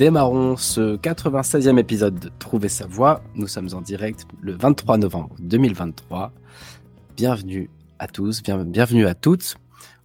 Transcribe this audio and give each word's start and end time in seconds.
Démarrons 0.00 0.56
ce 0.56 0.96
96e 0.96 1.78
épisode 1.78 2.18
de 2.18 2.30
Trouver 2.38 2.70
sa 2.70 2.86
voie. 2.86 3.22
Nous 3.34 3.46
sommes 3.46 3.68
en 3.74 3.82
direct 3.82 4.24
le 4.40 4.54
23 4.54 4.96
novembre 4.96 5.36
2023. 5.40 6.32
Bienvenue 7.18 7.68
à 7.98 8.06
tous, 8.06 8.42
bienvenue 8.42 9.06
à 9.06 9.14
toutes. 9.14 9.56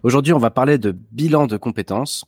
Aujourd'hui, 0.03 0.33
on 0.33 0.37
va 0.37 0.51
parler 0.51 0.77
de 0.77 0.91
bilan 0.91 1.47
de 1.47 1.55
compétences 1.55 2.25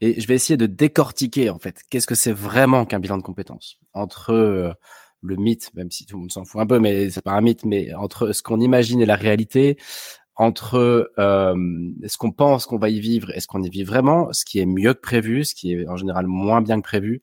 et 0.00 0.20
je 0.20 0.28
vais 0.28 0.36
essayer 0.36 0.56
de 0.56 0.66
décortiquer 0.66 1.50
en 1.50 1.58
fait 1.58 1.82
qu'est-ce 1.90 2.06
que 2.06 2.14
c'est 2.14 2.30
vraiment 2.30 2.84
qu'un 2.84 3.00
bilan 3.00 3.16
de 3.16 3.24
compétences 3.24 3.80
entre 3.94 4.32
euh, 4.32 4.72
le 5.20 5.34
mythe, 5.34 5.74
même 5.74 5.90
si 5.90 6.06
tout 6.06 6.14
le 6.14 6.20
monde 6.20 6.30
s'en 6.30 6.44
fout 6.44 6.60
un 6.60 6.66
peu, 6.68 6.78
mais 6.78 7.10
c'est 7.10 7.24
pas 7.24 7.32
un 7.32 7.40
mythe, 7.40 7.64
mais 7.64 7.92
entre 7.94 8.30
ce 8.30 8.44
qu'on 8.44 8.60
imagine 8.60 9.00
et 9.00 9.06
la 9.06 9.16
réalité, 9.16 9.76
entre 10.38 11.10
euh, 11.18 11.54
ce 12.06 12.16
qu'on 12.16 12.30
pense 12.30 12.64
qu'on 12.64 12.78
va 12.78 12.90
y 12.90 13.00
vivre 13.00 13.30
et 13.34 13.40
ce 13.40 13.48
qu'on 13.48 13.62
y 13.62 13.68
vit 13.68 13.82
vraiment, 13.82 14.32
ce 14.32 14.44
qui 14.44 14.60
est 14.60 14.66
mieux 14.66 14.94
que 14.94 15.00
prévu, 15.00 15.44
ce 15.44 15.54
qui 15.54 15.72
est 15.72 15.88
en 15.88 15.96
général 15.96 16.28
moins 16.28 16.62
bien 16.62 16.76
que 16.80 16.84
prévu. 16.84 17.22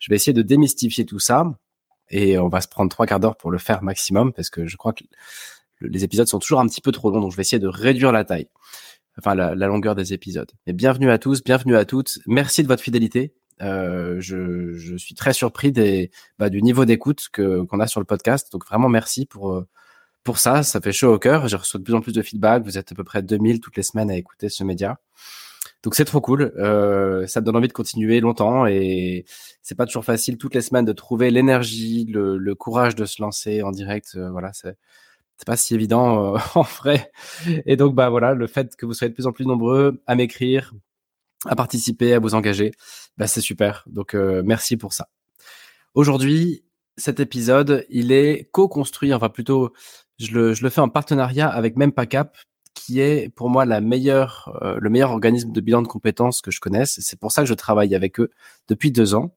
Je 0.00 0.10
vais 0.10 0.16
essayer 0.16 0.32
de 0.32 0.42
démystifier 0.42 1.06
tout 1.06 1.20
ça 1.20 1.46
et 2.10 2.38
on 2.38 2.48
va 2.48 2.60
se 2.60 2.68
prendre 2.68 2.90
trois 2.90 3.06
quarts 3.06 3.20
d'heure 3.20 3.36
pour 3.36 3.52
le 3.52 3.58
faire 3.58 3.84
maximum 3.84 4.32
parce 4.32 4.50
que 4.50 4.66
je 4.66 4.76
crois 4.76 4.92
que 4.92 5.04
les 5.80 6.02
épisodes 6.02 6.26
sont 6.26 6.40
toujours 6.40 6.58
un 6.58 6.66
petit 6.66 6.80
peu 6.80 6.90
trop 6.90 7.10
longs, 7.10 7.20
donc 7.20 7.30
je 7.30 7.36
vais 7.36 7.42
essayer 7.42 7.60
de 7.60 7.68
réduire 7.68 8.10
la 8.10 8.24
taille, 8.24 8.48
enfin 9.16 9.36
la, 9.36 9.54
longueur 9.54 9.94
des 9.94 10.12
épisodes. 10.12 10.50
Mais 10.66 10.72
bienvenue 10.72 11.10
à 11.10 11.18
tous, 11.18 11.44
bienvenue 11.44 11.76
à 11.76 11.84
toutes. 11.84 12.18
Merci 12.26 12.64
de 12.64 12.68
votre 12.68 12.82
fidélité. 12.82 13.32
Euh, 13.62 14.16
je, 14.20 14.72
je, 14.72 14.96
suis 14.96 15.14
très 15.14 15.32
surpris 15.32 15.70
des, 15.70 16.10
bah, 16.38 16.50
du 16.50 16.62
niveau 16.62 16.84
d'écoute 16.84 17.28
qu'on 17.32 17.80
a 17.80 17.86
sur 17.86 18.00
le 18.00 18.06
podcast. 18.06 18.50
Donc 18.50 18.66
vraiment 18.66 18.88
merci 18.88 19.24
pour 19.24 19.52
euh, 19.52 19.68
pour 20.26 20.38
ça. 20.38 20.62
Ça 20.62 20.82
fait 20.82 20.92
chaud 20.92 21.14
au 21.14 21.18
cœur. 21.18 21.48
J'ai 21.48 21.56
reçu 21.56 21.78
de 21.78 21.82
plus 21.82 21.94
en 21.94 22.02
plus 22.02 22.12
de 22.12 22.20
feedback. 22.20 22.62
Vous 22.64 22.76
êtes 22.76 22.92
à 22.92 22.94
peu 22.94 23.04
près 23.04 23.22
2000 23.22 23.60
toutes 23.60 23.76
les 23.76 23.82
semaines 23.82 24.10
à 24.10 24.16
écouter 24.16 24.50
ce 24.50 24.62
média. 24.64 24.98
Donc 25.82 25.94
c'est 25.94 26.04
trop 26.04 26.20
cool. 26.20 26.52
Euh, 26.58 27.26
ça 27.26 27.40
me 27.40 27.46
donne 27.46 27.56
envie 27.56 27.68
de 27.68 27.72
continuer 27.72 28.20
longtemps 28.20 28.66
et 28.66 29.24
c'est 29.62 29.76
pas 29.76 29.86
toujours 29.86 30.04
facile 30.04 30.36
toutes 30.36 30.54
les 30.54 30.60
semaines 30.60 30.84
de 30.84 30.92
trouver 30.92 31.30
l'énergie, 31.30 32.04
le, 32.06 32.36
le, 32.36 32.54
courage 32.54 32.96
de 32.96 33.04
se 33.04 33.22
lancer 33.22 33.62
en 33.62 33.70
direct. 33.70 34.12
Euh, 34.16 34.30
voilà, 34.30 34.52
c'est 34.52 34.76
c'est 35.38 35.46
pas 35.46 35.56
si 35.56 35.74
évident 35.74 36.34
euh, 36.34 36.38
en 36.54 36.62
vrai. 36.62 37.10
Et 37.66 37.76
donc 37.76 37.94
bah 37.94 38.08
voilà, 38.10 38.34
le 38.34 38.46
fait 38.46 38.74
que 38.76 38.86
vous 38.86 38.94
soyez 38.94 39.10
de 39.10 39.14
plus 39.14 39.26
en 39.26 39.32
plus 39.32 39.46
nombreux 39.46 40.02
à 40.06 40.14
m'écrire, 40.14 40.72
à 41.46 41.54
participer, 41.56 42.14
à 42.14 42.18
vous 42.18 42.34
engager, 42.34 42.72
bah, 43.16 43.26
c'est 43.26 43.40
super. 43.40 43.84
Donc 43.86 44.14
euh, 44.14 44.42
merci 44.44 44.76
pour 44.76 44.92
ça. 44.92 45.08
Aujourd'hui, 45.94 46.64
cet 46.96 47.20
épisode, 47.20 47.86
il 47.90 48.12
est 48.12 48.48
co-construit, 48.52 49.12
enfin 49.12 49.28
plutôt, 49.28 49.72
je 50.18 50.32
le, 50.32 50.54
je 50.54 50.62
le 50.62 50.70
fais 50.70 50.80
en 50.80 50.88
partenariat 50.88 51.48
avec 51.48 51.76
Mempacap, 51.76 52.36
qui 52.74 53.00
est 53.00 53.28
pour 53.34 53.50
moi 53.50 53.64
la 53.64 53.80
meilleure, 53.80 54.56
euh, 54.62 54.76
le 54.80 54.90
meilleur 54.90 55.10
organisme 55.10 55.50
de 55.50 55.60
bilan 55.60 55.82
de 55.82 55.88
compétences 55.88 56.40
que 56.40 56.50
je 56.50 56.60
connaisse. 56.60 56.98
C'est 57.00 57.18
pour 57.18 57.32
ça 57.32 57.42
que 57.42 57.48
je 57.48 57.54
travaille 57.54 57.94
avec 57.94 58.20
eux 58.20 58.30
depuis 58.68 58.92
deux 58.92 59.14
ans. 59.14 59.34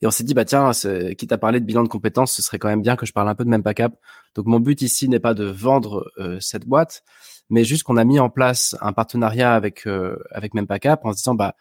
Et 0.00 0.06
on 0.06 0.10
s'est 0.10 0.24
dit, 0.24 0.34
bah 0.34 0.44
tiens, 0.44 0.72
quitte 1.16 1.32
à 1.32 1.38
parler 1.38 1.60
de 1.60 1.66
bilan 1.66 1.82
de 1.82 1.88
compétences, 1.88 2.32
ce 2.32 2.42
serait 2.42 2.58
quand 2.58 2.68
même 2.68 2.82
bien 2.82 2.96
que 2.96 3.06
je 3.06 3.12
parle 3.12 3.28
un 3.28 3.34
peu 3.34 3.44
de 3.44 3.50
Mempacap. 3.50 3.94
Donc 4.34 4.46
mon 4.46 4.58
but 4.58 4.80
ici 4.82 5.08
n'est 5.08 5.20
pas 5.20 5.34
de 5.34 5.44
vendre 5.44 6.10
euh, 6.18 6.38
cette 6.40 6.66
boîte, 6.66 7.04
mais 7.50 7.64
juste 7.64 7.82
qu'on 7.82 7.96
a 7.98 8.04
mis 8.04 8.18
en 8.18 8.30
place 8.30 8.74
un 8.80 8.92
partenariat 8.92 9.54
avec 9.54 9.86
euh, 9.86 10.16
avec 10.30 10.54
Mempacap 10.54 11.04
en 11.04 11.12
se 11.12 11.18
disant, 11.18 11.34
bah 11.34 11.54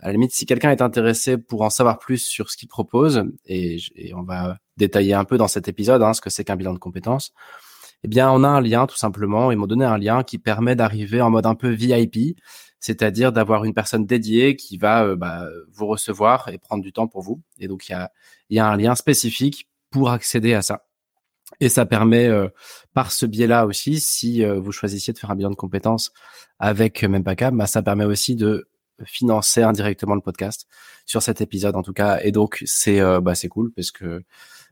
à 0.00 0.08
la 0.08 0.12
limite, 0.12 0.32
si 0.32 0.44
quelqu'un 0.44 0.70
est 0.70 0.82
intéressé 0.82 1.38
pour 1.38 1.62
en 1.62 1.70
savoir 1.70 1.98
plus 1.98 2.18
sur 2.18 2.50
ce 2.50 2.58
qu'il 2.58 2.68
propose, 2.68 3.24
et, 3.46 3.78
et, 3.94 4.12
on 4.14 4.22
va 4.22 4.58
détailler 4.76 5.14
un 5.14 5.24
peu 5.24 5.38
dans 5.38 5.48
cet 5.48 5.68
épisode 5.68 6.02
hein, 6.02 6.12
ce 6.12 6.20
que 6.20 6.28
c'est 6.28 6.44
qu'un 6.44 6.56
bilan 6.56 6.74
de 6.74 6.78
compétences, 6.78 7.32
eh 8.06 8.08
bien, 8.08 8.30
on 8.30 8.44
a 8.44 8.48
un 8.48 8.60
lien 8.60 8.86
tout 8.86 8.96
simplement. 8.96 9.50
Ils 9.50 9.58
m'ont 9.58 9.66
donné 9.66 9.84
un 9.84 9.98
lien 9.98 10.22
qui 10.22 10.38
permet 10.38 10.76
d'arriver 10.76 11.20
en 11.20 11.30
mode 11.30 11.46
un 11.46 11.54
peu 11.54 11.70
VIP, 11.70 12.38
c'est-à-dire 12.78 13.32
d'avoir 13.32 13.64
une 13.64 13.74
personne 13.74 14.06
dédiée 14.06 14.56
qui 14.56 14.78
va 14.78 15.04
euh, 15.04 15.16
bah, 15.16 15.46
vous 15.72 15.86
recevoir 15.86 16.48
et 16.48 16.58
prendre 16.58 16.82
du 16.82 16.92
temps 16.92 17.08
pour 17.08 17.22
vous. 17.22 17.42
Et 17.58 17.68
donc, 17.68 17.88
il 17.88 18.08
y 18.50 18.58
a, 18.58 18.66
un 18.68 18.76
lien 18.76 18.94
spécifique 18.94 19.68
pour 19.90 20.10
accéder 20.10 20.54
à 20.54 20.62
ça. 20.62 20.84
Et 21.60 21.68
ça 21.68 21.86
permet, 21.86 22.26
euh, 22.26 22.48
par 22.94 23.12
ce 23.12 23.26
biais-là 23.26 23.66
aussi, 23.66 24.00
si 24.00 24.44
euh, 24.44 24.58
vous 24.60 24.72
choisissiez 24.72 25.12
de 25.12 25.18
faire 25.18 25.30
un 25.30 25.36
bilan 25.36 25.50
de 25.50 25.56
compétences 25.56 26.12
avec 26.58 27.02
Mempacab, 27.04 27.56
bah, 27.56 27.66
ça 27.66 27.82
permet 27.82 28.04
aussi 28.04 28.36
de 28.36 28.68
financer 29.04 29.62
indirectement 29.62 30.14
le 30.14 30.20
podcast 30.20 30.66
sur 31.04 31.22
cet 31.22 31.40
épisode 31.40 31.76
en 31.76 31.82
tout 31.82 31.92
cas. 31.92 32.20
Et 32.22 32.32
donc 32.32 32.62
c'est 32.66 33.00
euh, 33.00 33.20
bah, 33.20 33.34
c'est 33.34 33.48
cool 33.48 33.72
parce 33.72 33.90
que 33.90 34.22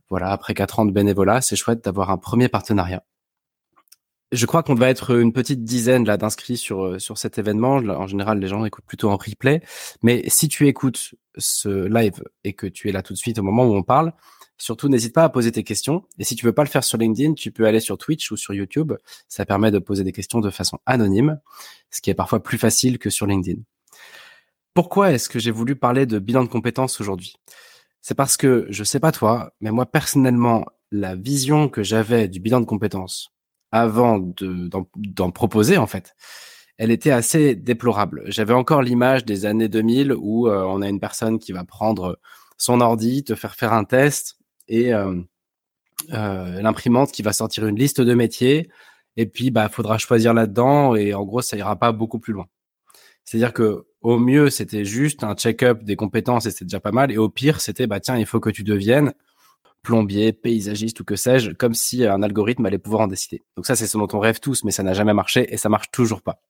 voilà 0.09 0.31
après 0.31 0.55
quatre 0.55 0.79
ans 0.79 0.87
de 0.87 0.93
bénévolat, 0.93 1.41
c'est 1.41 1.57
chouette 1.57 1.85
d'avoir 1.85 2.11
un 2.11 2.19
premier 2.19 2.49
partenariat. 2.49 3.05
Je 4.35 4.47
crois 4.47 4.65
qu'on 4.65 4.75
va 4.75 4.91
être 4.91 5.17
une 5.17 5.33
petite 5.33 5.63
dizaine 5.63 6.05
là 6.05 6.17
d'inscrits 6.17 6.57
sur 6.57 6.85
euh, 6.85 6.99
sur 6.99 7.19
cet 7.19 7.39
événement. 7.39 7.77
En 7.77 8.09
général, 8.09 8.41
les 8.41 8.49
gens 8.49 8.65
écoutent 8.65 8.85
plutôt 8.85 9.11
en 9.11 9.17
replay, 9.17 9.63
mais 10.03 10.25
si 10.29 10.49
tu 10.49 10.67
écoutes 10.67 11.15
ce 11.39 11.87
live 11.87 12.21
et 12.43 12.53
que 12.53 12.67
tu 12.67 12.89
es 12.89 12.93
là 12.93 13.03
tout 13.03 13.13
de 13.13 13.19
suite 13.19 13.39
au 13.39 13.45
moment 13.45 13.65
où 13.65 13.77
on 13.77 13.85
parle, 13.85 14.13
surtout 14.59 14.89
n'hésite 14.89 15.15
pas 15.15 15.23
à 15.23 15.29
poser 15.29 15.53
tes 15.53 15.63
questions. 15.63 16.05
Et 16.19 16.25
si 16.25 16.35
tu 16.35 16.45
veux 16.47 16.53
pas 16.53 16.65
le 16.65 16.69
faire 16.69 16.83
sur 16.83 16.99
LinkedIn, 16.99 17.35
tu 17.35 17.53
peux 17.53 17.65
aller 17.65 17.79
sur 17.79 17.97
Twitch 17.97 18.33
ou 18.33 18.37
sur 18.37 18.55
YouTube. 18.55 18.93
Ça 19.29 19.47
permet 19.47 19.71
de 19.71 19.79
poser 19.79 20.03
des 20.03 20.13
questions 20.13 20.41
de 20.41 20.51
façon 20.51 20.79
anonyme, 20.85 21.39
ce 21.93 22.01
qui 22.01 22.11
est 22.11 22.15
parfois 22.15 22.43
plus 22.43 22.59
facile 22.59 22.99
que 22.99 23.11
sur 23.11 23.27
LinkedIn. 23.27 23.63
Pourquoi 24.75 25.13
est-ce 25.13 25.29
que 25.29 25.39
j'ai 25.39 25.53
voulu 25.53 25.77
parler 25.77 26.07
de 26.07 26.19
bilan 26.19 26.43
de 26.43 26.49
compétences 26.49 27.01
aujourd'hui? 27.01 27.37
C'est 28.01 28.17
parce 28.17 28.37
que, 28.37 28.67
je 28.69 28.83
sais 28.83 28.99
pas 28.99 29.13
toi, 29.13 29.55
mais 29.61 29.71
moi 29.71 29.87
personnellement, 29.87 30.65
la 30.91 31.15
vision 31.15 31.69
que 31.69 31.85
j'avais 31.85 32.27
du 32.27 32.41
bilan 32.41 32.61
de 32.61 32.67
compétences 32.67 33.34
avant 33.75 34.21
d'en 34.21 35.31
proposer, 35.33 35.79
en 35.79 35.89
fait, 35.89 36.15
elle 36.79 36.93
était 36.93 37.11
assez 37.11 37.57
déplorable. 37.57 38.23
J'avais 38.27 38.55
encore 38.55 38.83
l'image 38.83 39.25
des 39.25 39.47
années 39.47 39.69
2000 39.69 40.15
où 40.17 40.47
euh, 40.47 40.63
on 40.63 40.81
a 40.81 40.89
une 40.89 41.01
personne 41.01 41.41
qui 41.41 41.51
va 41.51 41.65
prendre 41.65 42.21
son 42.57 42.81
ordi, 42.81 43.25
te 43.25 43.35
faire 43.35 43.57
faire 43.57 43.73
un 43.73 43.83
test 43.83 44.37
et 44.69 44.95
euh, 44.95 45.21
euh, 46.13 46.63
l'imprimante 46.63 47.11
qui 47.11 47.23
va 47.23 47.33
sortir 47.33 47.67
une 47.67 47.77
liste 47.77 48.01
de 48.01 48.15
métiers 48.15 48.71
et 49.17 49.27
puis 49.27 49.51
bah 49.51 49.69
faudra 49.69 49.99
choisir 49.99 50.35
là-dedans 50.35 50.95
et 50.95 51.13
en 51.13 51.25
gros 51.25 51.43
ça 51.43 51.57
ira 51.57 51.75
pas 51.75 51.91
beaucoup 51.91 52.21
plus 52.21 52.33
loin. 52.33 52.47
C'est-à-dire 53.25 53.53
que 53.53 53.87
au 54.03 54.19
mieux, 54.19 54.51
c'était 54.51 54.85
juste 54.85 55.25
un 55.25 55.35
check-up 55.35 55.83
des 55.83 55.97
compétences 55.97 56.47
et 56.47 56.53
c'était 56.53 56.67
déjà 56.67 56.81
pas 56.81 56.93
mal. 56.93 57.11
Et 57.11 57.19
au 57.19 57.29
pire, 57.29 57.61
c'était, 57.61 57.87
bah, 57.87 57.99
tiens, 57.99 58.19
il 58.19 58.27
faut 58.27 58.39
que 58.39 58.51
tu 58.51 58.63
deviennes 58.63 59.15
plombier, 59.85 60.33
paysagiste 60.33 60.99
ou 60.99 61.05
que 61.05 61.15
sais-je, 61.15 61.53
comme 61.53 61.75
si 61.75 62.05
un 62.05 62.23
algorithme 62.23 62.67
allait 62.67 62.79
pouvoir 62.79 63.03
en 63.03 63.07
décider. 63.07 63.43
Donc 63.57 63.67
ça, 63.67 63.77
c'est 63.77 63.87
ce 63.87 63.97
dont 63.97 64.09
on 64.13 64.19
rêve 64.19 64.41
tous, 64.41 64.65
mais 64.65 64.73
ça 64.73 64.83
n'a 64.83 64.95
jamais 64.95 65.15
marché 65.15 65.47
et 65.55 65.57
ça 65.57 65.69
marche 65.69 65.93
toujours 65.93 66.23
pas. 66.23 66.41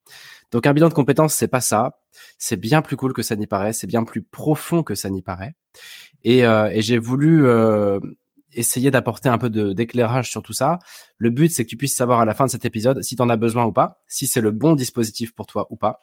Donc 0.52 0.66
un 0.66 0.72
bilan 0.72 0.88
de 0.88 0.94
compétences, 0.94 1.34
c'est 1.34 1.48
pas 1.48 1.60
ça. 1.60 1.98
C'est 2.38 2.56
bien 2.56 2.80
plus 2.80 2.96
cool 2.96 3.12
que 3.12 3.22
ça 3.22 3.36
n'y 3.36 3.46
paraît. 3.46 3.74
C'est 3.74 3.86
bien 3.86 4.04
plus 4.04 4.22
profond 4.22 4.82
que 4.82 4.94
ça 4.94 5.10
n'y 5.10 5.20
paraît. 5.20 5.54
Et, 6.22 6.46
euh, 6.46 6.70
j'ai 6.76 6.96
voulu 6.96 7.46
euh, 7.46 8.00
essayer 8.54 8.90
d'apporter 8.90 9.28
un 9.28 9.36
peu 9.36 9.50
d'éclairage 9.50 10.30
sur 10.30 10.42
tout 10.42 10.54
ça. 10.54 10.78
Le 11.18 11.30
but, 11.30 11.50
c'est 11.50 11.64
que 11.64 11.68
tu 11.68 11.76
puisses 11.76 11.96
savoir 11.96 12.20
à 12.20 12.24
la 12.24 12.34
fin 12.34 12.46
de 12.46 12.50
cet 12.50 12.64
épisode 12.64 13.02
si 13.02 13.16
tu 13.16 13.22
en 13.22 13.28
as 13.28 13.36
besoin 13.36 13.66
ou 13.66 13.72
pas, 13.72 14.00
si 14.06 14.26
c'est 14.26 14.40
le 14.40 14.52
bon 14.52 14.74
dispositif 14.74 15.34
pour 15.34 15.46
toi 15.46 15.66
ou 15.70 15.76
pas 15.76 16.00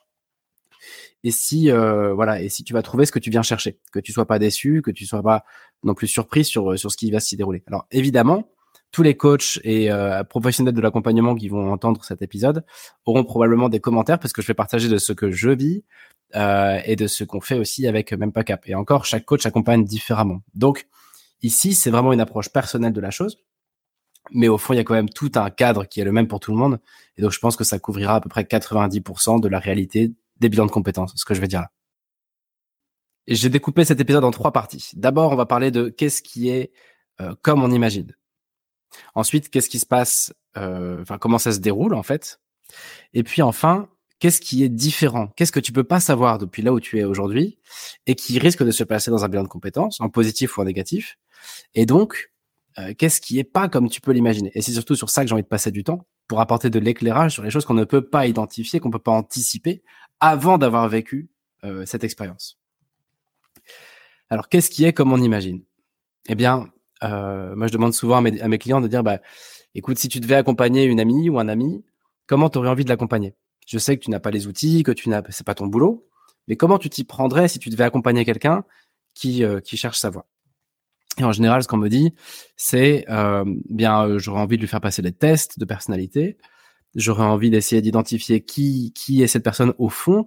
et 1.24 1.32
si 1.32 1.72
euh, 1.72 2.14
voilà 2.14 2.42
et 2.42 2.50
si 2.50 2.64
tu 2.64 2.74
vas 2.74 2.82
trouver 2.82 3.06
ce 3.06 3.12
que 3.12 3.20
tu 3.20 3.30
viens 3.30 3.42
chercher, 3.42 3.80
que 3.92 4.00
tu 4.00 4.12
sois 4.12 4.26
pas 4.26 4.40
déçu, 4.40 4.82
que 4.82 4.92
tu 4.92 5.06
sois 5.06 5.24
pas 5.24 5.44
non 5.84 5.94
plus 5.94 6.08
surpris 6.08 6.44
sur 6.44 6.78
sur 6.78 6.92
ce 6.92 6.98
qui 6.98 7.12
va 7.12 7.20
s'y 7.20 7.38
dérouler. 7.38 7.64
Alors 7.68 7.86
évidemment, 7.92 8.48
tous 8.92 9.04
les 9.04 9.16
coachs 9.16 9.60
et 9.64 9.92
euh, 9.92 10.24
professionnels 10.24 10.74
de 10.74 10.82
l'accompagnement 10.82 11.36
qui 11.36 11.48
vont 11.48 11.72
entendre 11.72 12.04
cet 12.04 12.22
épisode 12.22 12.66
auront 13.06 13.24
probablement 13.24 13.70
des 13.70 13.80
commentaires 13.80 14.20
parce 14.20 14.34
que 14.34 14.42
je 14.42 14.48
vais 14.48 14.54
partager 14.54 14.90
de 14.90 14.98
ce 14.98 15.14
que 15.14 15.32
je 15.32 15.50
vis 15.50 15.84
euh, 16.36 16.80
et 16.86 16.96
de 16.96 17.08
ce 17.08 17.24
qu'on 17.24 17.42
fait 17.42 17.58
aussi 17.58 17.88
avec 17.88 18.12
même 18.14 18.32
pas 18.32 18.44
cap. 18.44 18.62
Et 18.68 18.76
encore, 18.76 19.06
chaque 19.06 19.26
coach 19.26 19.46
accompagne 19.46 19.86
différemment. 19.86 20.42
Donc 20.56 20.88
ici, 21.42 21.74
c'est 21.74 21.90
vraiment 21.90 22.14
une 22.14 22.22
approche 22.22 22.50
personnelle 22.50 22.94
de 22.94 23.02
la 23.02 23.12
chose. 23.12 23.38
Mais 24.32 24.48
au 24.48 24.58
fond, 24.58 24.74
il 24.74 24.78
y 24.78 24.80
a 24.80 24.84
quand 24.84 24.94
même 24.94 25.10
tout 25.10 25.32
un 25.36 25.50
cadre 25.50 25.86
qui 25.86 26.00
est 26.00 26.04
le 26.04 26.12
même 26.12 26.28
pour 26.28 26.40
tout 26.40 26.52
le 26.52 26.58
monde. 26.58 26.80
Et 27.18 27.22
donc, 27.22 27.32
je 27.32 27.40
pense 27.40 27.56
que 27.56 27.64
ça 27.64 27.80
couvrira 27.80 28.16
à 28.16 28.22
peu 28.22 28.30
près 28.30 28.44
90% 28.44 29.42
de 29.42 29.48
la 29.48 29.58
réalité 29.58 30.14
des 30.42 30.50
bilans 30.50 30.66
de 30.66 30.72
compétences, 30.72 31.14
ce 31.16 31.24
que 31.24 31.34
je 31.34 31.40
vais 31.40 31.48
dire 31.48 31.62
là. 31.62 31.72
J'ai 33.28 33.50
découpé 33.50 33.86
cet 33.86 34.00
épisode 34.00 34.24
en 34.24 34.32
trois 34.32 34.52
parties. 34.52 34.90
D'abord, 34.96 35.32
on 35.32 35.36
va 35.36 35.46
parler 35.46 35.72
de 35.72 35.90
qu'est-ce 35.90 36.22
qui 36.22 36.50
est 36.50 36.72
euh, 37.22 37.36
comme 37.44 37.64
on 37.64 37.72
imagine. 37.72 38.14
Ensuite, 39.16 39.50
qu'est-ce 39.50 39.70
qui 39.70 39.80
se 39.80 39.86
passe, 39.86 40.34
euh, 40.58 41.02
enfin 41.02 41.18
comment 41.18 41.38
ça 41.38 41.52
se 41.52 41.60
déroule 41.60 41.94
en 41.94 42.04
fait. 42.04 42.42
Et 43.14 43.24
puis 43.24 43.42
enfin, 43.44 43.90
qu'est-ce 44.20 44.42
qui 44.42 44.64
est 44.64 44.70
différent? 44.70 45.28
Qu'est-ce 45.36 45.52
que 45.52 45.60
tu 45.60 45.72
peux 45.72 45.84
pas 45.84 46.00
savoir 46.00 46.40
depuis 46.40 46.64
là 46.64 46.74
où 46.74 46.80
tu 46.80 47.00
es 47.00 47.04
aujourd'hui 47.04 47.60
et 48.08 48.16
qui 48.16 48.40
risque 48.40 48.64
de 48.64 48.72
se 48.72 48.84
passer 48.84 49.12
dans 49.12 49.24
un 49.24 49.30
bilan 49.30 49.44
de 49.44 49.48
compétences, 49.48 50.02
en 50.02 50.10
positif 50.10 50.58
ou 50.58 50.62
en 50.62 50.66
négatif? 50.66 51.20
Et 51.76 51.86
donc, 51.86 52.32
euh, 52.80 52.94
qu'est-ce 52.98 53.22
qui 53.22 53.38
est 53.38 53.44
pas 53.44 53.70
comme 53.70 53.88
tu 53.88 54.02
peux 54.02 54.12
l'imaginer? 54.12 54.52
Et 54.56 54.62
c'est 54.62 54.74
surtout 54.74 54.96
sur 54.96 55.10
ça 55.12 55.22
que 55.22 55.28
j'ai 55.28 55.34
envie 55.34 55.44
de 55.44 55.48
passer 55.48 55.72
du 55.72 55.84
temps 55.84 56.08
pour 56.28 56.40
apporter 56.40 56.70
de 56.70 56.80
l'éclairage 56.80 57.34
sur 57.34 57.44
les 57.44 57.52
choses 57.52 57.66
qu'on 57.66 57.74
ne 57.74 57.84
peut 57.84 58.08
pas 58.08 58.26
identifier, 58.26 58.80
qu'on 58.80 58.90
peut 58.90 59.00
pas 59.00 59.12
anticiper 59.12 59.84
avant 60.22 60.58
d'avoir 60.58 60.88
vécu 60.88 61.30
euh, 61.66 61.86
cette 61.86 62.04
expérience. 62.04 62.60
Alors, 64.30 64.48
qu'est-ce 64.48 64.70
qui 64.70 64.86
est 64.86 64.94
comme 64.94 65.12
on 65.12 65.22
imagine? 65.22 65.62
Eh 66.30 66.36
bien, 66.36 66.70
euh, 67.04 67.56
moi, 67.56 67.68
je 67.68 67.74
demande 67.74 67.94
souvent 67.94 68.18
à 68.18 68.22
mes, 68.22 68.58
clients 68.58 68.82
de 68.82 68.88
dire, 68.88 69.04
bah, 69.04 69.20
écoute, 69.76 69.98
si 69.98 70.08
tu 70.08 70.20
devais 70.20 70.36
accompagner 70.36 70.86
une 70.86 71.00
amie 71.00 71.30
ou 71.30 71.40
un 71.40 71.48
ami, 71.48 71.84
comment 72.28 72.50
tu 72.50 72.58
aurais 72.58 72.70
envie 72.70 72.84
de 72.84 72.90
l'accompagner? 72.90 73.36
Je 73.68 73.78
sais 73.78 73.98
que 73.98 74.04
tu 74.04 74.10
n'as 74.10 74.20
pas 74.20 74.32
les 74.32 74.48
outils, 74.48 74.84
que 74.84 74.92
tu 74.92 75.10
n'as, 75.10 75.22
c'est 75.30 75.46
pas 75.46 75.56
ton 75.56 75.68
boulot, 75.68 76.08
mais 76.48 76.56
comment 76.56 76.78
tu 76.78 76.90
t'y 76.90 77.04
prendrais 77.04 77.48
si 77.48 77.60
tu 77.60 77.70
devais 77.70 77.84
accompagner 77.84 78.26
quelqu'un 78.26 78.64
qui, 79.14 79.44
euh, 79.44 79.60
qui 79.60 79.78
cherche 79.78 80.00
sa 80.00 80.10
voie? 80.10 80.28
Et 81.18 81.24
en 81.24 81.32
général, 81.32 81.62
ce 81.62 81.68
qu'on 81.68 81.78
me 81.78 81.90
dit, 81.90 82.14
c'est 82.56 83.06
euh, 83.10 83.44
bien, 83.70 84.18
j'aurais 84.18 84.42
envie 84.42 84.56
de 84.56 84.62
lui 84.62 84.68
faire 84.68 84.82
passer 84.82 85.02
des 85.02 85.12
tests 85.12 85.60
de 85.60 85.66
personnalité, 85.66 86.38
j'aurais 86.96 87.24
envie 87.24 87.50
d'essayer 87.50 87.82
d'identifier 87.82 88.42
qui, 88.42 88.94
qui 88.94 89.22
est 89.24 89.28
cette 89.28 89.44
personne 89.44 89.74
au 89.78 89.90
fond, 89.90 90.26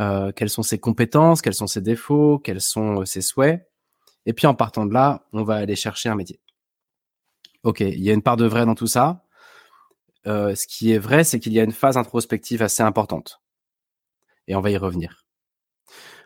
euh, 0.00 0.32
quelles 0.32 0.50
sont 0.50 0.62
ses 0.62 0.78
compétences, 0.78 1.42
quels 1.42 1.54
sont 1.54 1.66
ses 1.66 1.80
défauts, 1.80 2.38
quels 2.38 2.60
sont 2.60 3.00
euh, 3.00 3.04
ses 3.04 3.22
souhaits. 3.22 3.68
Et 4.26 4.32
puis 4.32 4.46
en 4.46 4.54
partant 4.54 4.86
de 4.86 4.92
là, 4.92 5.26
on 5.32 5.44
va 5.44 5.56
aller 5.56 5.76
chercher 5.76 6.08
un 6.08 6.14
métier. 6.14 6.40
Ok, 7.62 7.80
il 7.80 8.00
y 8.00 8.10
a 8.10 8.12
une 8.12 8.22
part 8.22 8.36
de 8.36 8.46
vrai 8.46 8.66
dans 8.66 8.74
tout 8.74 8.86
ça. 8.86 9.24
Euh, 10.26 10.54
ce 10.54 10.66
qui 10.66 10.92
est 10.92 10.98
vrai, 10.98 11.24
c'est 11.24 11.38
qu'il 11.38 11.52
y 11.52 11.60
a 11.60 11.62
une 11.62 11.72
phase 11.72 11.96
introspective 11.96 12.62
assez 12.62 12.82
importante. 12.82 13.40
Et 14.48 14.54
on 14.54 14.60
va 14.60 14.70
y 14.70 14.76
revenir. 14.76 15.24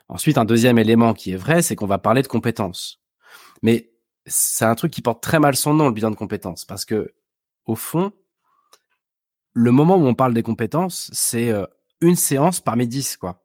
Ensuite, 0.09 0.39
un 0.39 0.45
deuxième 0.45 0.79
élément 0.79 1.15
qui 1.15 1.33
est 1.33 1.37
vrai, 1.37 1.63
c'est 1.63 1.77
qu'on 1.77 1.87
va 1.87 1.99
parler 1.99 2.23
de 2.23 2.29
compétences. 2.29 3.01
Mais 3.63 3.93
c'est 4.27 4.65
un 4.65 4.75
truc 4.75 4.93
qui 4.93 5.03
porte 5.03 5.23
très 5.23 5.39
mal 5.39 5.57
son 5.57 5.75
nom, 5.75 5.87
le 5.87 5.93
bilan 5.93 6.11
de 6.11 6.17
compétences, 6.17 6.65
parce 6.65 6.85
que 6.85 7.15
au 7.67 7.75
fond, 7.75 8.13
le 9.53 9.73
moment 9.73 9.97
où 9.97 10.07
on 10.07 10.15
parle 10.15 10.35
des 10.35 10.43
compétences, 10.43 11.11
c'est 11.13 11.51
euh, 11.51 11.67
une 12.01 12.17
séance 12.17 12.61
parmi 12.61 12.87
dix, 12.87 13.17
quoi. 13.17 13.43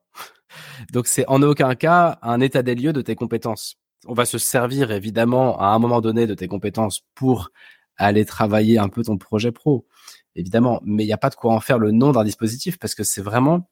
Donc 0.91 1.07
c'est 1.07 1.27
en 1.27 1.41
aucun 1.41 1.73
cas 1.75 2.19
un 2.21 2.39
état 2.39 2.61
des 2.61 2.75
lieux 2.75 2.93
de 2.93 3.01
tes 3.01 3.15
compétences. 3.15 3.75
On 4.05 4.13
va 4.13 4.25
se 4.25 4.37
servir 4.37 4.91
évidemment 4.91 5.59
à 5.59 5.67
un 5.67 5.79
moment 5.79 6.01
donné 6.01 6.27
de 6.27 6.33
tes 6.33 6.47
compétences 6.47 7.01
pour 7.15 7.49
aller 7.97 8.25
travailler 8.25 8.77
un 8.77 8.89
peu 8.89 9.03
ton 9.03 9.17
projet 9.17 9.51
pro, 9.51 9.87
évidemment. 10.35 10.81
Mais 10.83 11.03
il 11.03 11.07
n'y 11.07 11.13
a 11.13 11.17
pas 11.17 11.29
de 11.29 11.35
quoi 11.35 11.53
en 11.53 11.59
faire 11.59 11.79
le 11.79 11.91
nom 11.91 12.11
d'un 12.11 12.23
dispositif 12.23 12.77
parce 12.77 12.95
que 12.95 13.03
c'est 13.03 13.21
vraiment, 13.21 13.69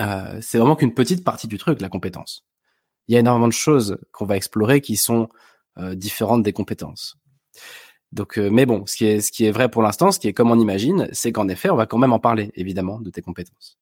euh, 0.00 0.38
c'est 0.42 0.58
vraiment 0.58 0.76
qu'une 0.76 0.94
petite 0.94 1.24
partie 1.24 1.46
du 1.46 1.58
truc, 1.58 1.80
la 1.80 1.88
compétence. 1.88 2.44
Il 3.08 3.14
y 3.14 3.16
a 3.16 3.20
énormément 3.20 3.48
de 3.48 3.52
choses 3.52 3.98
qu'on 4.12 4.26
va 4.26 4.36
explorer 4.36 4.80
qui 4.80 4.96
sont 4.96 5.28
euh, 5.78 5.94
différentes 5.94 6.42
des 6.42 6.52
compétences. 6.52 7.16
Donc, 8.16 8.38
euh, 8.38 8.48
mais 8.50 8.64
bon, 8.64 8.86
ce 8.86 8.96
qui 8.96 9.44
est, 9.44 9.50
vrai 9.50 9.68
pour 9.68 9.82
l'instant, 9.82 10.10
ce 10.10 10.18
qui 10.18 10.26
est 10.26 10.32
comme 10.32 10.50
on 10.50 10.58
imagine, 10.58 11.06
c'est 11.12 11.32
qu'en 11.32 11.48
effet, 11.48 11.68
on 11.68 11.76
va 11.76 11.84
quand 11.84 11.98
même 11.98 12.14
en 12.14 12.18
parler, 12.18 12.50
évidemment, 12.54 12.98
de 12.98 13.10
tes 13.10 13.20
compétences. 13.20 13.78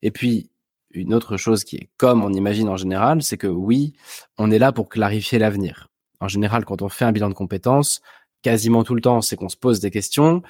Et 0.00 0.12
puis, 0.12 0.48
une 0.92 1.12
autre 1.12 1.36
chose 1.36 1.64
qui 1.64 1.76
est 1.76 1.90
comme 1.96 2.22
on 2.22 2.32
imagine 2.32 2.68
en 2.68 2.76
général, 2.76 3.20
c'est 3.22 3.36
que 3.36 3.48
oui, 3.48 3.94
on 4.38 4.52
est 4.52 4.60
là 4.60 4.70
pour 4.70 4.88
clarifier 4.88 5.40
l'avenir. 5.40 5.88
En 6.20 6.28
général, 6.28 6.64
quand 6.64 6.82
on 6.82 6.88
fait 6.88 7.04
un 7.04 7.10
bilan 7.10 7.30
de 7.30 7.34
compétences, 7.34 8.00
quasiment 8.42 8.84
tout 8.84 8.94
le 8.94 9.00
temps, 9.00 9.20
c'est 9.22 9.34
qu'on 9.34 9.48
se 9.48 9.56
pose 9.56 9.80
des 9.80 9.90
questions, 9.90 10.42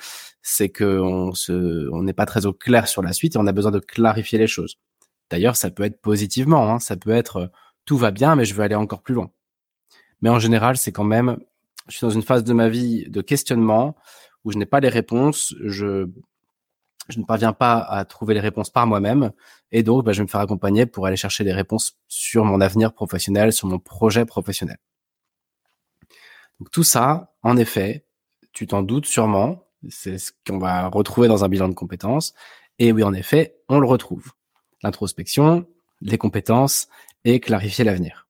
c'est 0.42 0.68
qu'on 0.68 1.32
se, 1.32 1.88
on 1.92 2.02
n'est 2.02 2.12
pas 2.12 2.26
très 2.26 2.44
au 2.44 2.52
clair 2.52 2.88
sur 2.88 3.00
la 3.00 3.14
suite 3.14 3.36
et 3.36 3.38
on 3.38 3.46
a 3.46 3.52
besoin 3.52 3.70
de 3.70 3.78
clarifier 3.78 4.38
les 4.38 4.46
choses. 4.46 4.76
D'ailleurs, 5.30 5.56
ça 5.56 5.70
peut 5.70 5.84
être 5.84 5.98
positivement, 6.02 6.68
hein, 6.70 6.78
ça 6.78 6.96
peut 6.96 7.12
être 7.12 7.36
euh, 7.36 7.46
tout 7.86 7.96
va 7.96 8.10
bien, 8.10 8.36
mais 8.36 8.44
je 8.44 8.52
veux 8.54 8.62
aller 8.62 8.74
encore 8.74 9.00
plus 9.00 9.14
loin. 9.14 9.30
Mais 10.20 10.28
en 10.28 10.38
général, 10.38 10.76
c'est 10.76 10.92
quand 10.92 11.04
même, 11.04 11.38
je 11.88 11.96
suis 11.96 12.06
dans 12.06 12.11
une 12.11 12.23
phase 12.23 12.44
de 12.44 12.52
ma 12.52 12.69
vie 12.69 13.08
de 13.08 13.20
questionnement 13.20 13.96
où 14.44 14.52
je 14.52 14.58
n'ai 14.58 14.67
pas 14.67 14.81
les 14.81 14.88
réponses, 14.88 15.55
je 15.64 16.08
je 17.08 17.19
ne 17.19 17.25
parviens 17.25 17.52
pas 17.52 17.79
à 17.79 18.05
trouver 18.05 18.34
les 18.34 18.40
réponses 18.40 18.70
par 18.70 18.87
moi-même. 18.87 19.32
Et 19.73 19.82
donc, 19.82 20.05
bah, 20.05 20.12
je 20.12 20.19
vais 20.19 20.25
me 20.25 20.29
faire 20.29 20.40
accompagner 20.40 20.87
pour 20.87 21.06
aller 21.06 21.17
chercher 21.17 21.44
des 21.44 21.52
réponses 21.52 21.99
sur 22.08 22.44
mon 22.44 22.61
avenir 22.61 22.93
professionnel, 22.93 23.52
sur 23.52 23.69
mon 23.69 23.79
projet 23.79 24.25
professionnel. 24.25 24.79
Donc, 26.61 26.70
tout 26.70 26.84
ça, 26.84 27.34
en 27.43 27.56
effet, 27.56 28.06
tu 28.52 28.67
t'en 28.67 28.82
doutes 28.82 29.06
sûrement. 29.06 29.64
C'est 29.88 30.19
ce 30.19 30.31
qu'on 30.46 30.58
va 30.58 30.88
retrouver 30.88 31.26
dans 31.26 31.44
un 31.44 31.49
bilan 31.49 31.69
de 31.69 31.75
compétences. 31.75 32.35
Et 32.78 32.93
oui, 32.93 33.02
en 33.02 33.12
effet, 33.14 33.56
on 33.69 33.81
le 33.81 33.87
retrouve. 33.87 34.32
L'introspection, 34.82 35.67
les 36.00 36.19
compétences 36.19 36.88
et 37.25 37.40
clarifier 37.40 37.85
l'avenir. 37.85 38.28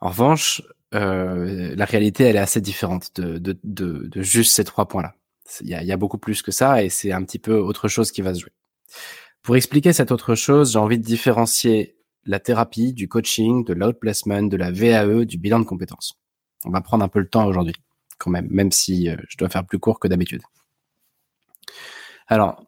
En 0.00 0.08
revanche, 0.08 0.62
euh, 0.94 1.74
la 1.76 1.84
réalité, 1.84 2.24
elle 2.24 2.36
est 2.36 2.40
assez 2.40 2.60
différente 2.60 3.10
de, 3.20 3.38
de, 3.38 3.58
de, 3.64 4.06
de 4.06 4.22
juste 4.22 4.54
ces 4.54 4.64
trois 4.64 4.86
points-là. 4.86 5.14
Il 5.60 5.68
y, 5.68 5.92
a, 5.92 5.96
beaucoup 5.96 6.16
plus 6.16 6.40
que 6.40 6.50
ça 6.50 6.82
et 6.82 6.88
c'est 6.88 7.12
un 7.12 7.22
petit 7.22 7.38
peu 7.38 7.58
autre 7.58 7.86
chose 7.86 8.10
qui 8.10 8.22
va 8.22 8.32
se 8.34 8.40
jouer. 8.40 8.52
Pour 9.42 9.56
expliquer 9.56 9.92
cette 9.92 10.10
autre 10.10 10.34
chose, 10.34 10.72
j'ai 10.72 10.78
envie 10.78 10.98
de 10.98 11.04
différencier 11.04 11.96
la 12.24 12.40
thérapie, 12.40 12.94
du 12.94 13.08
coaching, 13.08 13.62
de 13.64 13.74
l'outplacement, 13.74 14.42
de 14.42 14.56
la 14.56 14.70
VAE, 14.70 15.26
du 15.26 15.36
bilan 15.36 15.58
de 15.58 15.64
compétences. 15.64 16.14
On 16.64 16.70
va 16.70 16.80
prendre 16.80 17.04
un 17.04 17.08
peu 17.08 17.18
le 17.18 17.28
temps 17.28 17.46
aujourd'hui, 17.46 17.74
quand 18.16 18.30
même, 18.30 18.48
même 18.50 18.72
si 18.72 19.10
euh, 19.10 19.16
je 19.28 19.36
dois 19.36 19.50
faire 19.50 19.66
plus 19.66 19.78
court 19.78 20.00
que 20.00 20.08
d'habitude. 20.08 20.40
Alors, 22.26 22.64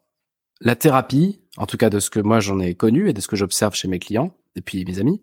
la 0.61 0.77
thérapie, 0.77 1.41
en 1.57 1.65
tout 1.65 1.79
cas 1.79 1.89
de 1.89 1.99
ce 1.99 2.11
que 2.11 2.21
moi 2.21 2.41
j'en 2.41 2.61
ai 2.61 2.75
connu 2.75 3.09
et 3.09 3.15
de 3.15 3.21
ce 3.23 3.29
que 3.29 3.37
j'observe 3.37 3.75
chez 3.75 3.89
mes 3.89 3.99
clients 3.99 4.37
et 4.55 4.61
puis 4.61 4.85
mes 4.85 4.99
amis, 4.99 5.23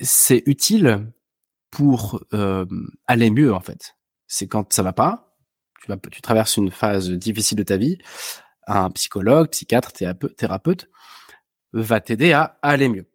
c'est 0.00 0.42
utile 0.44 1.06
pour 1.72 2.22
euh, 2.34 2.66
aller 3.08 3.30
mieux 3.30 3.52
en 3.52 3.60
fait. 3.60 3.96
C'est 4.28 4.46
quand 4.46 4.72
ça 4.72 4.84
va 4.84 4.92
pas, 4.92 5.34
tu, 6.12 6.20
traverses 6.20 6.56
une 6.56 6.70
phase 6.70 7.10
difficile 7.10 7.58
de 7.58 7.64
ta 7.64 7.76
vie, 7.76 7.98
un 8.68 8.90
psychologue, 8.90 9.48
psychiatre, 9.48 9.90
thérapeute 9.92 10.88
va 11.72 12.00
t'aider 12.00 12.32
à 12.32 12.58
aller 12.62 12.88
mieux. 12.88 13.08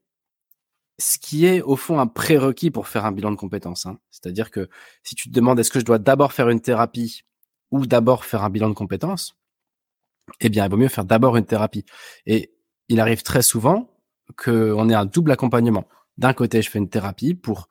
Ce 1.00 1.20
qui 1.20 1.46
est 1.46 1.62
au 1.62 1.76
fond 1.76 2.00
un 2.00 2.08
prérequis 2.08 2.72
pour 2.72 2.88
faire 2.88 3.06
un 3.06 3.12
bilan 3.12 3.32
de 3.32 3.36
compétences. 3.36 3.86
Hein. 3.86 4.00
C'est-à-dire 4.10 4.50
que 4.50 4.68
si 5.04 5.14
tu 5.14 5.30
te 5.30 5.34
demandes 5.34 5.60
est-ce 5.60 5.70
que 5.70 5.80
je 5.80 5.86
dois 5.86 6.00
d'abord 6.00 6.34
faire 6.34 6.50
une 6.50 6.60
thérapie 6.60 7.22
ou 7.70 7.86
d'abord 7.86 8.26
faire 8.26 8.44
un 8.44 8.50
bilan 8.50 8.70
de 8.70 8.74
compétences, 8.74 9.38
eh 10.42 10.50
bien, 10.50 10.66
il 10.66 10.72
vaut 10.72 10.78
mieux 10.78 10.88
faire 10.88 11.06
d'abord 11.06 11.38
une 11.38 11.46
thérapie. 11.46 11.86
Et 12.26 12.52
il 12.90 13.00
arrive 13.00 13.22
très 13.22 13.44
souvent 13.44 13.96
qu'on 14.36 14.90
ait 14.90 14.96
un 14.96 15.06
double 15.06 15.32
accompagnement. 15.32 15.88
D'un 16.18 16.34
côté, 16.34 16.64
je 16.64 16.70
fais 16.70 16.80
une 16.80 16.90
thérapie 16.90 17.36
pour 17.36 17.70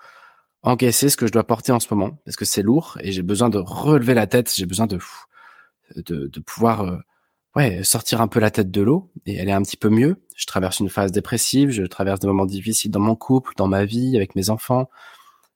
encaisser 0.66 1.08
ce 1.08 1.16
que 1.16 1.26
je 1.26 1.32
dois 1.32 1.44
porter 1.44 1.73
en 1.73 1.80
ce 1.80 1.87
moment 1.94 2.18
parce 2.25 2.37
que 2.37 2.44
c'est 2.44 2.62
lourd 2.62 2.99
et 3.00 3.12
j'ai 3.12 3.23
besoin 3.23 3.49
de 3.49 3.58
relever 3.58 4.14
la 4.14 4.26
tête, 4.26 4.52
j'ai 4.54 4.66
besoin 4.66 4.87
de, 4.87 4.99
de, 5.94 6.26
de 6.26 6.40
pouvoir 6.40 6.82
euh, 6.82 6.99
ouais, 7.54 7.85
sortir 7.85 8.20
un 8.20 8.26
peu 8.26 8.40
la 8.40 8.50
tête 8.50 8.70
de 8.70 8.82
l'eau 8.82 9.12
et 9.26 9.40
aller 9.40 9.52
un 9.52 9.62
petit 9.62 9.76
peu 9.76 9.88
mieux. 9.88 10.16
Je 10.35 10.44
traverse 10.44 10.80
une 10.80 10.88
phase 10.88 11.12
dépressive, 11.12 11.70
je 11.70 11.85
traverse 11.85 12.18
des 12.18 12.26
moments 12.26 12.46
difficiles 12.46 12.90
dans 12.90 13.00
mon 13.00 13.14
couple, 13.14 13.52
dans 13.56 13.68
ma 13.68 13.85
vie, 13.85 14.16
avec 14.16 14.35
mes 14.35 14.50
enfants, 14.50 14.90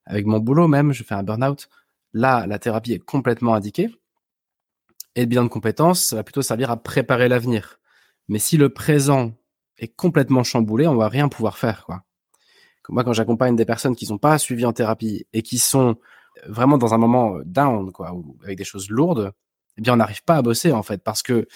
avec 0.07 0.27
mon 0.27 0.39
boulot 0.39 0.69
même, 0.69 0.93
je 0.93 1.03
fais 1.03 1.15
un 1.15 1.25
burn-out. 1.25 1.69
Là, 2.13 2.47
la 2.47 2.59
thérapie 2.61 2.93
est 2.93 2.99
complètement 3.01 3.55
indiquée. 3.55 3.91
Et 5.17 5.23
le 5.23 5.27
bilan 5.27 5.43
de 5.43 5.49
compétences, 5.49 6.03
ça 6.05 6.17
va 6.17 6.23
plutôt 6.23 6.43
servir 6.43 6.71
à 6.71 6.77
préparer 6.77 7.29
l'avenir. 7.29 7.81
Mais 8.29 8.39
si 8.39 8.57
le 8.57 8.69
présent 8.69 9.33
est 9.77 9.89
complètement 9.89 10.45
chamboulé, 10.45 10.87
on 10.87 10.95
va 10.95 11.09
rien 11.09 11.29
pouvoir 11.29 11.59
faire, 11.59 11.85
quoi 11.85 12.05
moi, 12.89 13.05
quand 13.05 13.13
j'accompagne 13.13 13.57
des 13.57 13.65
personnes 13.65 13.95
qui 13.95 14.07
sont 14.07 14.19
pas 14.19 14.39
suivies 14.39 14.67
en 14.67 14.73
thérapie 14.73 15.27
et 15.33 15.43
qui 15.43 15.59
sont 15.59 15.97
vraiment 16.47 16.79
dans 16.79 16.95
un 16.95 16.99
moment 16.99 17.37
euh, 17.37 17.43
down, 17.45 17.93
quoi, 17.93 18.13
ou 18.13 18.37
avec 18.43 18.59
des 18.59 18.65
choses 18.65 18.89
lourdes, 18.91 19.33
eh 19.77 19.83
bien, 19.83 19.95
on 19.95 19.97
n'arrive 19.97 20.25
pas 20.25 20.37
à 20.37 20.43
bosser, 20.43 20.73
en 20.73 20.83
fait, 20.83 21.03
parce 21.03 21.23
que 21.23 21.47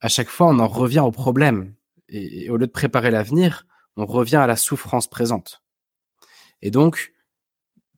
à 0.00 0.08
chaque 0.08 0.28
fois, 0.28 0.48
on 0.48 0.58
en 0.58 0.68
revient 0.68 1.00
au 1.00 1.10
problème. 1.10 1.74
Et, 2.08 2.50
au 2.50 2.56
lieu 2.56 2.66
de 2.66 2.72
préparer 2.72 3.10
l'avenir, 3.10 3.66
on 3.96 4.06
revient 4.06 4.36
à 4.36 4.46
la 4.46 4.56
souffrance 4.56 5.08
présente. 5.08 5.62
Et 6.62 6.70
donc, 6.70 7.12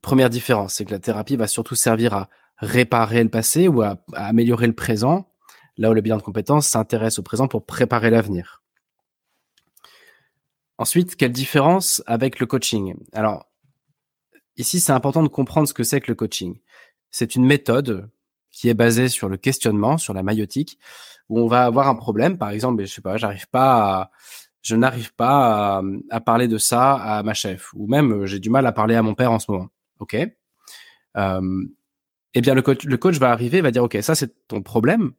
première 0.02 0.30
différence, 0.30 0.74
c'est 0.74 0.84
que 0.84 0.90
la 0.90 0.98
thérapie 0.98 1.36
va 1.36 1.46
surtout 1.46 1.74
servir 1.74 2.14
à 2.14 2.28
réparer 2.58 3.22
le 3.22 3.30
passé 3.30 3.68
ou 3.68 3.82
à 3.82 3.98
améliorer 4.14 4.66
le 4.66 4.74
présent, 4.74 5.32
là 5.78 5.90
où 5.90 5.94
le 5.94 6.00
bilan 6.00 6.16
de 6.16 6.22
compétences 6.22 6.66
s'intéresse 6.68 7.18
au 7.18 7.22
présent 7.22 7.48
pour 7.48 7.64
préparer 7.64 8.10
l'avenir. 8.10 8.61
Ensuite, 10.78 11.16
quelle 11.16 11.32
différence 11.32 12.02
avec 12.06 12.40
le 12.40 12.46
coaching? 12.46 12.94
Alors, 13.12 13.46
ici, 14.56 14.80
c'est 14.80 14.92
important 14.92 15.22
de 15.22 15.28
comprendre 15.28 15.68
ce 15.68 15.74
que 15.74 15.84
c'est 15.84 16.00
que 16.00 16.10
le 16.10 16.14
coaching. 16.14 16.58
C'est 17.10 17.36
une 17.36 17.44
méthode 17.44 18.10
qui 18.50 18.68
est 18.68 18.74
basée 18.74 19.08
sur 19.08 19.28
le 19.28 19.36
questionnement, 19.36 19.98
sur 19.98 20.14
la 20.14 20.22
maïotique, 20.22 20.78
où 21.28 21.40
on 21.40 21.46
va 21.46 21.64
avoir 21.64 21.88
un 21.88 21.94
problème. 21.94 22.38
Par 22.38 22.50
exemple, 22.50 22.84
je 22.84 22.92
sais 22.92 23.00
pas, 23.00 23.16
j'arrive 23.16 23.48
pas 23.48 24.10
je 24.62 24.76
n'arrive 24.76 25.12
pas 25.14 25.82
à, 26.10 26.20
parler 26.20 26.48
de 26.48 26.56
ça 26.56 26.94
à 26.94 27.22
ma 27.22 27.34
chef, 27.34 27.72
ou 27.74 27.88
même 27.88 28.12
euh, 28.12 28.26
j'ai 28.26 28.38
du 28.38 28.48
mal 28.48 28.64
à 28.66 28.72
parler 28.72 28.94
à 28.94 29.02
mon 29.02 29.14
père 29.14 29.32
en 29.32 29.38
ce 29.38 29.50
moment. 29.50 29.68
Ok? 29.98 30.16
Euh, 31.16 31.64
eh 32.34 32.40
bien, 32.40 32.54
le 32.54 32.62
coach, 32.62 32.84
le 32.84 32.96
coach 32.96 33.18
va 33.18 33.32
arriver, 33.32 33.60
va 33.60 33.70
dire, 33.70 33.82
ok, 33.82 33.98
ça 34.00 34.14
c'est 34.14 34.46
ton 34.48 34.62
problème. 34.62 35.12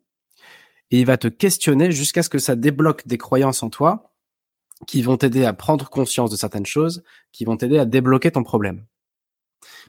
et 0.92 1.00
il 1.00 1.06
va 1.06 1.18
te 1.18 1.28
questionner 1.28 1.92
jusqu'à 1.92 2.24
ce 2.24 2.30
que 2.30 2.40
ça 2.40 2.56
débloque 2.56 3.06
des 3.08 3.18
croyances 3.18 3.64
en 3.64 3.70
toi 3.70 4.13
qui 4.84 5.02
vont 5.02 5.18
t'aider 5.18 5.46
à 5.46 5.54
prendre 5.54 5.90
conscience 5.90 6.30
de 6.30 6.36
certaines 6.36 6.66
choses, 6.66 7.04
qui 7.32 7.46
vont 7.46 7.58
t'aider 7.58 7.80
à 7.80 7.86
débloquer 7.86 8.32
ton 8.32 8.44
problème. 8.44 8.86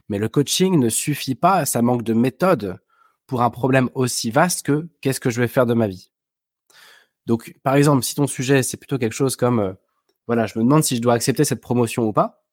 Mais 0.09 0.19
le 0.19 0.29
coaching 0.29 0.79
ne 0.79 0.89
suffit 0.89 1.35
pas, 1.35 1.65
ça 1.65 1.81
manque 1.81 2.03
de 2.03 2.13
méthode 2.13 2.79
pour 3.27 3.41
un 3.41 3.49
problème 3.49 3.89
aussi 3.95 4.31
vaste 4.31 4.65
que 4.65 4.87
qu'est-ce 5.01 5.19
que 5.19 5.29
je 5.29 5.41
vais 5.41 5.47
faire 5.47 5.65
de 5.65 5.73
ma 5.73 5.87
vie? 5.87 6.11
Donc, 7.25 7.55
par 7.63 7.75
exemple, 7.75 8.03
si 8.03 8.15
ton 8.15 8.27
sujet, 8.27 8.61
c'est 8.61 8.77
plutôt 8.77 8.97
quelque 8.97 9.13
chose 9.13 9.35
comme, 9.35 9.59
euh, 9.59 9.73
voilà, 10.27 10.45
je 10.45 10.57
me 10.59 10.63
demande 10.63 10.83
si 10.83 10.95
je 10.95 11.01
dois 11.01 11.13
accepter 11.15 11.43
cette 11.43 11.61
promotion 11.61 12.03
ou 12.03 12.13
pas, 12.13 12.45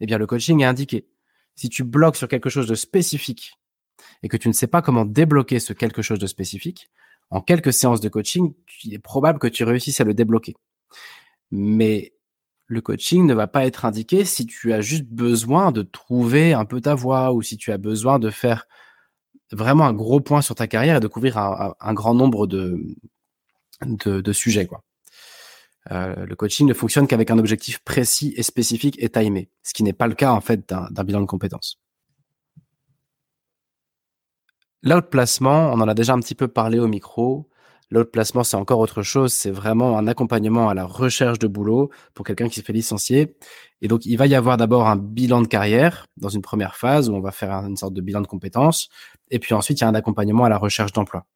eh 0.00 0.06
bien, 0.06 0.16
le 0.16 0.26
coaching 0.26 0.60
est 0.62 0.64
indiqué. 0.64 1.06
Si 1.54 1.68
tu 1.68 1.84
bloques 1.84 2.16
sur 2.16 2.28
quelque 2.28 2.48
chose 2.48 2.66
de 2.66 2.74
spécifique 2.74 3.58
et 4.22 4.28
que 4.28 4.38
tu 4.38 4.48
ne 4.48 4.54
sais 4.54 4.66
pas 4.66 4.80
comment 4.80 5.04
débloquer 5.04 5.60
ce 5.60 5.74
quelque 5.74 6.00
chose 6.00 6.18
de 6.18 6.26
spécifique, 6.26 6.90
en 7.28 7.42
quelques 7.42 7.72
séances 7.72 8.00
de 8.00 8.08
coaching, 8.08 8.54
il 8.84 8.94
est 8.94 8.98
probable 8.98 9.38
que 9.38 9.46
tu 9.46 9.64
réussisses 9.64 10.00
à 10.00 10.04
le 10.04 10.14
débloquer. 10.14 10.56
Mais 11.50 12.14
le 12.66 12.80
coaching 12.80 13.26
ne 13.26 13.34
va 13.34 13.48
pas 13.48 13.66
être 13.66 13.84
indiqué 13.84 14.24
si 14.24 14.46
tu 14.46 14.72
as 14.72 14.80
juste 14.80 15.06
besoin 15.06 15.72
de 15.72 15.82
trouver 15.82 16.52
un 16.52 16.64
peu 16.64 16.80
ta 16.80 16.94
voie 16.94 17.32
ou 17.32 17.42
si 17.42 17.56
tu 17.56 17.72
as 17.72 17.78
besoin 17.78 18.18
de 18.18 18.30
faire 18.30 18.66
vraiment 19.52 19.86
un 19.86 19.92
gros 19.92 20.20
point 20.20 20.42
sur 20.42 20.54
ta 20.54 20.68
carrière 20.68 20.96
et 20.96 21.00
de 21.00 21.08
couvrir 21.08 21.36
un, 21.36 21.94
grand 21.94 22.14
nombre 22.14 22.46
de, 22.46 22.78
de, 23.82 24.32
sujets. 24.32 24.66
Quoi. 24.66 24.84
Euh, 25.90 26.26
le 26.26 26.36
coaching 26.36 26.68
ne 26.68 26.74
fonctionne 26.74 27.06
qu'avec 27.06 27.30
un 27.30 27.38
objectif 27.38 27.80
précis 27.80 28.32
et 28.36 28.42
spécifique 28.42 28.96
et 29.02 29.08
timé, 29.08 29.50
ce 29.62 29.72
qui 29.72 29.82
n'est 29.82 29.92
pas 29.92 30.06
le 30.06 30.14
cas 30.14 30.32
en 30.32 30.40
fait 30.40 30.68
d'un 30.68 31.04
bilan 31.04 31.20
de 31.20 31.26
compétences. 31.26 31.80
L'outplacement, 34.82 35.72
on 35.72 35.80
en 35.80 35.88
a 35.88 35.94
déjà 35.94 36.14
un 36.14 36.20
petit 36.20 36.34
peu 36.34 36.48
parlé 36.48 36.78
au 36.78 36.86
micro. 36.86 37.49
L'autre 37.90 38.12
placement, 38.12 38.44
c'est 38.44 38.56
encore 38.56 38.78
autre 38.78 39.02
chose. 39.02 39.32
C'est 39.32 39.50
vraiment 39.50 39.98
un 39.98 40.06
accompagnement 40.06 40.68
à 40.68 40.74
la 40.74 40.84
recherche 40.84 41.40
de 41.40 41.48
boulot 41.48 41.90
pour 42.14 42.24
quelqu'un 42.24 42.48
qui 42.48 42.60
se 42.60 42.64
fait 42.64 42.72
licencier. 42.72 43.36
Et 43.82 43.88
donc, 43.88 44.06
il 44.06 44.16
va 44.16 44.28
y 44.28 44.34
avoir 44.36 44.56
d'abord 44.56 44.86
un 44.86 44.96
bilan 44.96 45.42
de 45.42 45.48
carrière 45.48 46.06
dans 46.16 46.28
une 46.28 46.42
première 46.42 46.76
phase 46.76 47.08
où 47.10 47.14
on 47.14 47.20
va 47.20 47.32
faire 47.32 47.50
une 47.50 47.76
sorte 47.76 47.94
de 47.94 48.00
bilan 48.00 48.20
de 48.20 48.28
compétences. 48.28 48.88
Et 49.30 49.40
puis 49.40 49.54
ensuite, 49.54 49.80
il 49.80 49.82
y 49.82 49.84
a 49.84 49.88
un 49.88 49.94
accompagnement 49.94 50.44
à 50.44 50.48
la 50.48 50.58
recherche 50.58 50.92
d'emploi. 50.92 51.26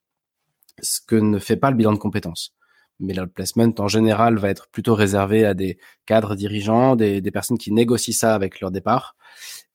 Ce 0.81 1.01
que 1.05 1.17
ne 1.17 1.39
fait 1.41 1.57
pas 1.57 1.71
le 1.71 1.77
bilan 1.77 1.93
de 1.93 1.99
compétences. 1.99 2.55
Mais 3.01 3.15
l'outplacement, 3.15 3.75
en 3.79 3.89
général, 3.89 4.39
va 4.39 4.51
être 4.51 4.69
plutôt 4.69 4.95
réservé 4.95 5.45
à 5.45 5.55
des 5.55 5.79
cadres 6.07 6.37
dirigeants, 6.37 6.95
des, 6.95 7.21
personnes 7.33 7.59
qui 7.59 7.73
négocient 7.73 8.15
ça 8.15 8.35
avec 8.35 8.61
leur 8.61 8.71
départ. 8.71 9.17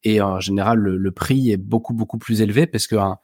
Et 0.03 0.21
en 0.21 0.39
général, 0.39 0.79
le, 0.79 1.11
prix 1.11 1.51
est 1.51 1.57
beaucoup, 1.57 1.93
beaucoup 1.93 2.17
plus 2.17 2.41
élevé 2.41 2.67
parce 2.67 2.87
qu'un 2.87 3.17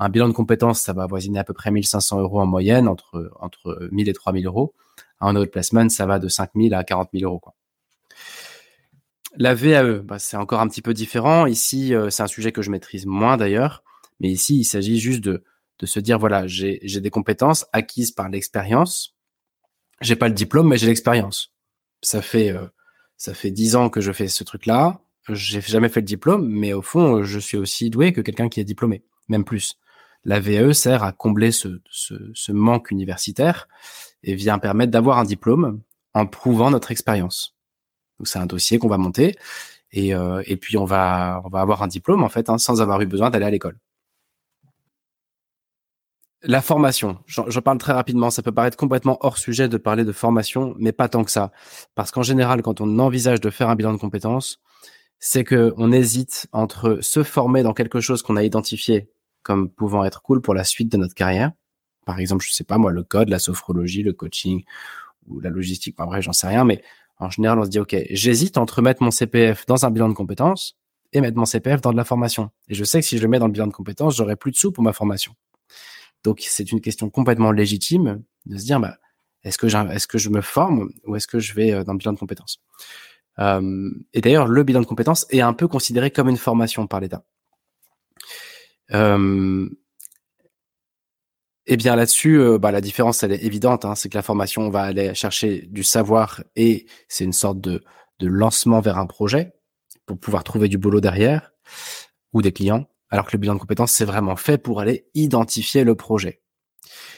un 0.00 0.08
bilan 0.08 0.28
de 0.28 0.32
compétences, 0.32 0.80
ça 0.80 0.94
va 0.94 1.02
avoisiner 1.02 1.38
à 1.38 1.44
peu 1.44 1.52
près 1.52 1.70
1500 1.70 2.20
euros 2.20 2.40
en 2.40 2.46
moyenne, 2.46 2.88
entre, 2.88 3.30
entre 3.38 3.86
1000 3.92 4.08
et 4.08 4.12
3000 4.14 4.46
euros. 4.46 4.74
Un 5.20 5.36
autre 5.36 5.50
placement, 5.50 5.90
ça 5.90 6.06
va 6.06 6.18
de 6.18 6.26
5000 6.26 6.72
à 6.72 6.82
40 6.84 7.10
000 7.12 7.30
euros. 7.30 7.42
La 9.36 9.54
VAE, 9.54 10.00
bah, 10.00 10.18
c'est 10.18 10.38
encore 10.38 10.60
un 10.60 10.68
petit 10.68 10.80
peu 10.80 10.94
différent. 10.94 11.44
Ici, 11.44 11.94
euh, 11.94 12.08
c'est 12.08 12.22
un 12.22 12.28
sujet 12.28 12.50
que 12.50 12.62
je 12.62 12.70
maîtrise 12.70 13.04
moins 13.04 13.36
d'ailleurs. 13.36 13.84
Mais 14.20 14.30
ici, 14.30 14.58
il 14.60 14.64
s'agit 14.64 14.98
juste 14.98 15.20
de, 15.20 15.44
de 15.78 15.86
se 15.86 16.00
dire, 16.00 16.18
voilà, 16.18 16.46
j'ai 16.46 16.78
des 16.80 17.10
compétences 17.10 17.66
acquises 17.74 18.10
par 18.10 18.30
l'expérience. 18.30 19.14
J'ai 20.00 20.16
pas 20.16 20.28
le 20.28 20.34
diplôme, 20.34 20.68
mais 20.68 20.78
j'ai 20.78 20.86
l'expérience. 20.86 21.52
Ça 22.00 22.22
fait, 22.22 22.50
euh, 22.50 22.66
ça 23.18 23.34
fait 23.34 23.50
10 23.50 23.76
ans 23.76 23.90
que 23.90 24.00
je 24.00 24.12
fais 24.12 24.28
ce 24.28 24.44
truc-là. 24.44 25.02
J'ai 25.28 25.60
jamais 25.60 25.90
fait 25.90 26.00
le 26.00 26.06
diplôme, 26.06 26.48
mais 26.48 26.72
au 26.72 26.80
fond, 26.80 27.22
je 27.22 27.38
suis 27.38 27.58
aussi 27.58 27.90
doué 27.90 28.14
que 28.14 28.22
quelqu'un 28.22 28.48
qui 28.48 28.60
est 28.60 28.64
diplômé, 28.64 29.04
même 29.28 29.44
plus. 29.44 29.76
La 30.24 30.40
VAE 30.40 30.74
sert 30.74 31.02
à 31.02 31.12
combler 31.12 31.50
ce, 31.50 32.52
manque 32.52 32.90
universitaire 32.90 33.68
et 34.22 34.34
vient 34.34 34.58
permettre 34.58 34.92
d'avoir 34.92 35.18
un 35.18 35.24
diplôme 35.24 35.80
en 36.14 36.26
prouvant 36.26 36.70
notre 36.70 36.90
expérience. 36.90 37.56
Donc 38.18 38.28
c'est 38.28 38.38
un 38.38 38.46
dossier 38.46 38.78
qu'on 38.78 38.88
va 38.88 38.98
monter 38.98 39.36
et, 39.92 40.14
euh, 40.14 40.42
puis 40.60 40.76
on 40.76 40.84
va 40.84 41.42
avoir 41.54 41.82
un 41.82 41.88
diplôme 41.88 42.22
en 42.22 42.28
fait 42.28 42.50
hein, 42.50 42.58
sans 42.58 42.82
avoir 42.82 43.00
eu 43.00 43.06
besoin 43.06 43.30
d'aller 43.30 43.46
à 43.46 43.50
l'école. 43.50 43.78
La 46.42 46.62
formation, 46.62 47.18
je, 47.26 47.60
parle 47.60 47.76
très 47.76 47.92
rapidement, 47.92 48.30
ça 48.30 48.42
peut 48.42 48.52
paraître 48.52 48.76
complètement 48.76 49.18
hors 49.20 49.36
sujet 49.36 49.68
de 49.68 49.76
parler 49.76 50.04
de 50.04 50.12
formation, 50.12 50.74
mais 50.78 50.90
pas 50.92 51.06
tant 51.06 51.22
que 51.22 51.30
ça. 51.30 51.52
Parce 51.94 52.10
qu'en 52.10 52.22
général, 52.22 52.62
quand 52.62 52.80
on 52.80 52.98
envisage 52.98 53.42
de 53.42 53.50
faire 53.50 53.68
un 53.68 53.76
bilan 53.76 53.92
de 53.92 53.98
compétences, 53.98 54.58
c'est 55.18 55.44
que 55.44 55.74
on 55.76 55.92
hésite 55.92 56.46
entre 56.52 56.98
se 57.02 57.22
former 57.22 57.62
dans 57.62 57.74
quelque 57.74 58.00
chose 58.00 58.22
qu'on 58.22 58.36
a 58.36 58.42
identifié 58.42 59.10
comme 59.42 59.70
pouvant 59.70 60.04
être 60.04 60.22
cool 60.22 60.40
pour 60.40 60.54
la 60.54 60.64
suite 60.64 60.90
de 60.90 60.96
notre 60.96 61.14
carrière. 61.14 61.52
Par 62.06 62.18
exemple, 62.18 62.44
je 62.44 62.52
sais 62.52 62.64
pas 62.64 62.78
moi, 62.78 62.92
le 62.92 63.02
code, 63.02 63.28
la 63.28 63.38
sophrologie, 63.38 64.02
le 64.02 64.12
coaching 64.12 64.64
ou 65.26 65.40
la 65.40 65.50
logistique. 65.50 65.98
En 66.00 66.06
vrai, 66.06 66.22
j'en 66.22 66.32
sais 66.32 66.48
rien, 66.48 66.64
mais 66.64 66.82
en 67.18 67.30
général, 67.30 67.58
on 67.58 67.64
se 67.64 67.70
dit 67.70 67.78
ok, 67.78 67.96
j'hésite 68.10 68.58
entre 68.58 68.82
mettre 68.82 69.02
mon 69.02 69.10
CPF 69.10 69.66
dans 69.66 69.84
un 69.84 69.90
bilan 69.90 70.08
de 70.08 70.14
compétences 70.14 70.78
et 71.12 71.20
mettre 71.20 71.36
mon 71.36 71.44
CPF 71.44 71.80
dans 71.80 71.92
de 71.92 71.96
la 71.96 72.04
formation. 72.04 72.50
Et 72.68 72.74
je 72.74 72.84
sais 72.84 73.00
que 73.00 73.06
si 73.06 73.18
je 73.18 73.22
le 73.22 73.28
mets 73.28 73.38
dans 73.38 73.46
le 73.46 73.52
bilan 73.52 73.66
de 73.66 73.72
compétences, 73.72 74.16
j'aurai 74.16 74.36
plus 74.36 74.50
de 74.52 74.56
sous 74.56 74.72
pour 74.72 74.82
ma 74.82 74.92
formation. 74.92 75.34
Donc 76.24 76.40
c'est 76.40 76.70
une 76.72 76.80
question 76.80 77.10
complètement 77.10 77.52
légitime 77.52 78.22
de 78.46 78.58
se 78.58 78.64
dire 78.64 78.80
bah 78.80 78.96
est-ce 79.42 79.58
que 79.58 79.66
est-ce 79.66 80.06
que 80.06 80.18
je 80.18 80.28
me 80.28 80.40
forme 80.40 80.90
ou 81.06 81.16
est-ce 81.16 81.26
que 81.26 81.38
je 81.38 81.54
vais 81.54 81.72
euh, 81.72 81.84
dans 81.84 81.92
le 81.92 81.98
bilan 81.98 82.12
de 82.12 82.18
compétences? 82.18 82.60
Euh, 83.38 83.90
Et 84.12 84.20
d'ailleurs, 84.20 84.46
le 84.46 84.62
bilan 84.62 84.80
de 84.80 84.86
compétences 84.86 85.26
est 85.30 85.40
un 85.40 85.52
peu 85.52 85.68
considéré 85.68 86.10
comme 86.10 86.28
une 86.28 86.36
formation 86.36 86.86
par 86.86 87.00
l'État. 87.00 87.24
Eh 91.72 91.76
bien 91.76 91.94
là-dessus, 91.94 92.40
euh, 92.40 92.58
bah, 92.58 92.72
la 92.72 92.80
différence 92.80 93.22
elle 93.22 93.32
est 93.32 93.44
évidente, 93.44 93.84
hein, 93.84 93.94
c'est 93.94 94.08
que 94.08 94.16
la 94.18 94.22
formation 94.22 94.70
va 94.70 94.82
aller 94.82 95.14
chercher 95.14 95.68
du 95.70 95.84
savoir 95.84 96.42
et 96.56 96.86
c'est 97.08 97.24
une 97.24 97.32
sorte 97.32 97.60
de, 97.60 97.84
de 98.18 98.26
lancement 98.26 98.80
vers 98.80 98.98
un 98.98 99.06
projet 99.06 99.52
pour 100.04 100.18
pouvoir 100.18 100.42
trouver 100.42 100.68
du 100.68 100.78
boulot 100.78 101.00
derrière 101.00 101.52
ou 102.32 102.42
des 102.42 102.52
clients, 102.52 102.88
alors 103.10 103.26
que 103.26 103.32
le 103.32 103.38
bilan 103.38 103.54
de 103.54 103.60
compétences 103.60 103.92
c'est 103.92 104.04
vraiment 104.04 104.34
fait 104.34 104.58
pour 104.58 104.80
aller 104.80 105.06
identifier 105.14 105.84
le 105.84 105.94
projet. 105.94 106.40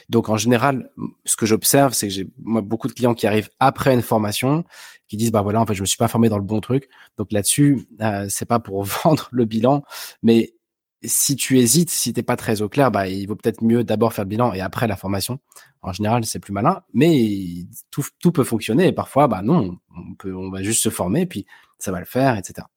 Donc 0.09 0.29
en 0.29 0.37
général, 0.37 0.91
ce 1.25 1.35
que 1.35 1.45
j'observe, 1.45 1.93
c'est 1.93 2.07
que 2.07 2.13
j'ai 2.13 2.27
moi 2.37 2.61
beaucoup 2.61 2.87
de 2.87 2.93
clients 2.93 3.15
qui 3.15 3.25
arrivent 3.25 3.49
après 3.59 3.93
une 3.93 4.01
formation, 4.01 4.65
qui 5.07 5.17
disent 5.17 5.31
bah 5.31 5.41
voilà 5.41 5.61
en 5.61 5.65
fait 5.65 5.73
je 5.73 5.81
me 5.81 5.87
suis 5.87 5.97
pas 5.97 6.07
formé 6.07 6.29
dans 6.29 6.37
le 6.37 6.43
bon 6.43 6.59
truc. 6.61 6.89
Donc 7.17 7.31
là-dessus, 7.31 7.87
euh, 8.01 8.27
c'est 8.29 8.45
pas 8.45 8.59
pour 8.59 8.83
vendre 9.03 9.29
le 9.31 9.45
bilan, 9.45 9.83
mais 10.21 10.53
si 11.03 11.35
tu 11.35 11.59
hésites, 11.59 11.89
si 11.89 12.13
t'es 12.13 12.23
pas 12.23 12.35
très 12.35 12.61
au 12.61 12.69
clair, 12.69 12.91
bah, 12.91 13.07
il 13.07 13.27
vaut 13.27 13.35
peut-être 13.35 13.63
mieux 13.63 13.83
d'abord 13.83 14.13
faire 14.13 14.25
le 14.25 14.29
bilan 14.29 14.53
et 14.53 14.61
après 14.61 14.87
la 14.87 14.95
formation. 14.95 15.39
En 15.81 15.91
général, 15.93 16.25
c'est 16.25 16.39
plus 16.39 16.53
malin, 16.53 16.81
mais 16.93 17.65
tout, 17.91 18.31
peut 18.31 18.43
fonctionner 18.43 18.87
et 18.87 18.93
parfois, 18.93 19.27
bah 19.27 19.41
non, 19.41 19.77
on 19.95 20.29
on 20.29 20.49
va 20.49 20.63
juste 20.63 20.81
se 20.81 20.89
former 20.89 21.25
puis 21.25 21.45
ça 21.77 21.91
va 21.91 21.99
le 21.99 22.05
faire, 22.05 22.37
etc. 22.37 22.67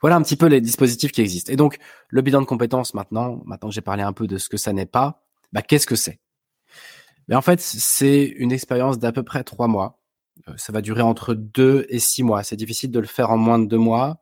Voilà 0.00 0.16
un 0.16 0.22
petit 0.22 0.36
peu 0.36 0.46
les 0.46 0.60
dispositifs 0.60 1.12
qui 1.12 1.20
existent. 1.20 1.52
Et 1.52 1.56
donc, 1.56 1.78
le 2.08 2.22
bilan 2.22 2.40
de 2.40 2.46
compétences 2.46 2.94
maintenant, 2.94 3.42
maintenant 3.44 3.68
que 3.68 3.74
j'ai 3.74 3.80
parlé 3.80 4.02
un 4.02 4.12
peu 4.12 4.26
de 4.26 4.38
ce 4.38 4.48
que 4.48 4.56
ça 4.56 4.72
n'est 4.72 4.86
pas, 4.86 5.22
bah, 5.52 5.62
qu'est-ce 5.62 5.86
que 5.86 5.96
c'est? 5.96 6.20
Mais 7.28 7.34
en 7.34 7.42
fait, 7.42 7.60
c'est 7.60 8.24
une 8.24 8.52
expérience 8.52 8.98
d'à 8.98 9.12
peu 9.12 9.22
près 9.22 9.44
trois 9.44 9.68
mois. 9.68 10.00
Euh, 10.48 10.54
ça 10.56 10.72
va 10.72 10.80
durer 10.80 11.02
entre 11.02 11.34
deux 11.34 11.86
et 11.88 11.98
six 11.98 12.22
mois. 12.22 12.42
C'est 12.42 12.56
difficile 12.56 12.90
de 12.90 13.00
le 13.00 13.06
faire 13.06 13.30
en 13.30 13.36
moins 13.36 13.58
de 13.58 13.66
deux 13.66 13.78
mois 13.78 14.18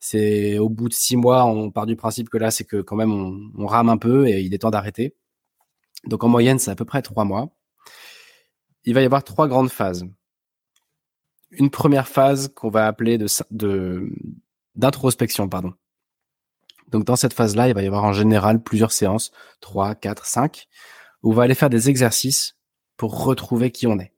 c'est 0.00 0.58
au 0.58 0.68
bout 0.68 0.88
de 0.88 0.94
six 0.94 1.16
mois, 1.16 1.44
on 1.44 1.70
part 1.70 1.86
du 1.86 1.96
principe 1.96 2.28
que 2.28 2.38
là, 2.38 2.50
c'est 2.50 2.64
que 2.64 2.80
quand 2.80 2.96
même 2.96 3.12
on, 3.56 3.66
rame 3.66 3.88
un 3.88 3.96
peu 3.96 4.28
et 4.28 4.40
il 4.40 4.54
est 4.54 4.58
temps 4.58 4.70
d'arrêter. 4.70 5.16
Donc 6.04 6.24
en 6.24 6.28
moyenne, 6.28 6.58
c'est 6.58 6.70
à 6.70 6.76
peu 6.76 6.84
près 6.84 7.02
trois 7.02 7.24
mois. 7.24 7.54
Il 8.84 8.94
va 8.94 9.02
y 9.02 9.04
avoir 9.04 9.24
trois 9.24 9.48
grandes 9.48 9.70
phases. 9.70 10.04
Une 11.50 11.70
première 11.70 12.08
phase 12.08 12.48
qu'on 12.54 12.70
va 12.70 12.86
appeler 12.86 13.18
de 13.18 14.08
d'introspection, 14.74 15.48
pardon. 15.48 15.74
Donc 16.88 17.04
dans 17.04 17.16
cette 17.16 17.34
phase-là, 17.34 17.68
il 17.68 17.74
va 17.74 17.82
y 17.82 17.86
avoir 17.86 18.04
en 18.04 18.12
général 18.12 18.62
plusieurs 18.62 18.92
séances, 18.92 19.32
trois, 19.60 19.94
quatre, 19.94 20.24
cinq, 20.24 20.68
où 21.22 21.32
on 21.32 21.34
va 21.34 21.42
aller 21.42 21.54
faire 21.54 21.70
des 21.70 21.90
exercices 21.90 22.56
pour 22.96 23.24
retrouver 23.24 23.70
qui 23.70 23.86
on 23.86 23.98
est, 23.98 24.12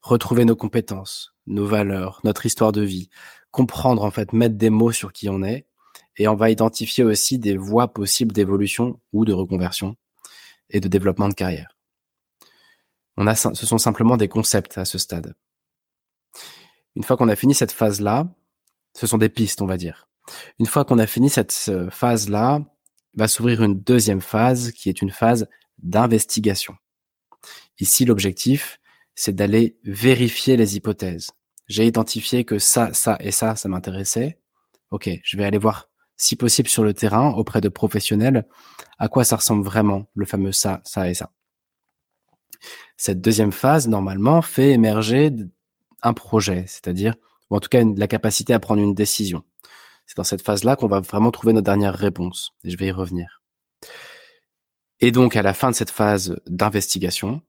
retrouver 0.00 0.44
nos 0.44 0.56
compétences, 0.56 1.34
nos 1.46 1.66
valeurs, 1.66 2.20
notre 2.24 2.46
histoire 2.46 2.72
de 2.72 2.82
vie, 2.82 3.10
comprendre 3.50 4.02
en 4.04 4.10
fait, 4.10 4.32
mettre 4.32 4.56
des 4.56 4.70
mots 4.70 4.92
sur 4.92 5.12
qui 5.12 5.28
on 5.28 5.42
est, 5.42 5.66
et 6.16 6.28
on 6.28 6.34
va 6.34 6.50
identifier 6.50 7.04
aussi 7.04 7.38
des 7.38 7.56
voies 7.56 7.88
possibles 7.92 8.32
d'évolution 8.32 9.00
ou 9.12 9.24
de 9.24 9.32
reconversion 9.32 9.96
et 10.70 10.80
de 10.80 10.88
développement 10.88 11.28
de 11.28 11.34
carrière. 11.34 11.76
On 13.16 13.26
a, 13.26 13.34
ce 13.34 13.54
sont 13.54 13.78
simplement 13.78 14.16
des 14.16 14.28
concepts 14.28 14.78
à 14.78 14.84
ce 14.84 14.98
stade. 14.98 15.34
Une 16.94 17.04
fois 17.04 17.16
qu'on 17.16 17.28
a 17.28 17.36
fini 17.36 17.54
cette 17.54 17.72
phase-là, 17.72 18.28
ce 18.94 19.06
sont 19.06 19.18
des 19.18 19.28
pistes, 19.28 19.62
on 19.62 19.66
va 19.66 19.76
dire. 19.76 20.08
Une 20.58 20.66
fois 20.66 20.84
qu'on 20.84 20.98
a 20.98 21.06
fini 21.06 21.30
cette 21.30 21.52
phase-là, 21.90 22.60
va 23.14 23.28
s'ouvrir 23.28 23.62
une 23.62 23.80
deuxième 23.80 24.20
phase 24.20 24.72
qui 24.72 24.88
est 24.88 25.02
une 25.02 25.10
phase 25.10 25.48
d'investigation. 25.78 26.76
Ici, 27.80 28.04
l'objectif, 28.04 28.80
c'est 29.14 29.34
d'aller 29.34 29.78
vérifier 29.84 30.56
les 30.56 30.76
hypothèses, 30.76 31.30
j'ai 31.68 31.86
identifié 31.86 32.44
que 32.44 32.58
ça, 32.58 32.92
ça 32.94 33.16
et 33.20 33.30
ça, 33.30 33.56
ça 33.56 33.68
m'intéressait. 33.68 34.38
Ok, 34.90 35.10
je 35.22 35.36
vais 35.36 35.44
aller 35.44 35.58
voir, 35.58 35.88
si 36.16 36.34
possible, 36.34 36.68
sur 36.68 36.82
le 36.82 36.94
terrain, 36.94 37.30
auprès 37.30 37.60
de 37.60 37.68
professionnels, 37.68 38.46
à 38.98 39.08
quoi 39.08 39.24
ça 39.24 39.36
ressemble 39.36 39.64
vraiment, 39.64 40.06
le 40.14 40.24
fameux 40.24 40.52
ça, 40.52 40.80
ça 40.84 41.08
et 41.08 41.14
ça? 41.14 41.30
Cette 42.96 43.20
deuxième 43.20 43.52
phase, 43.52 43.86
normalement, 43.86 44.42
fait 44.42 44.72
émerger 44.72 45.30
un 46.02 46.14
projet, 46.14 46.64
c'est-à-dire, 46.66 47.14
ou 47.50 47.56
en 47.56 47.60
tout 47.60 47.68
cas, 47.68 47.84
la 47.84 48.08
capacité 48.08 48.52
à 48.52 48.58
prendre 48.58 48.82
une 48.82 48.94
décision. 48.94 49.44
C'est 50.06 50.16
dans 50.16 50.24
cette 50.24 50.42
phase-là 50.42 50.76
qu'on 50.76 50.88
va 50.88 51.00
vraiment 51.00 51.30
trouver 51.30 51.52
notre 51.52 51.66
dernière 51.66 51.94
réponse. 51.94 52.52
Et 52.64 52.70
je 52.70 52.78
vais 52.78 52.86
y 52.86 52.90
revenir. 52.90 53.42
Et 55.00 55.12
donc, 55.12 55.36
à 55.36 55.42
la 55.42 55.54
fin 55.54 55.70
de 55.70 55.76
cette 55.76 55.90
phase 55.90 56.40
d'investigation, 56.46 57.42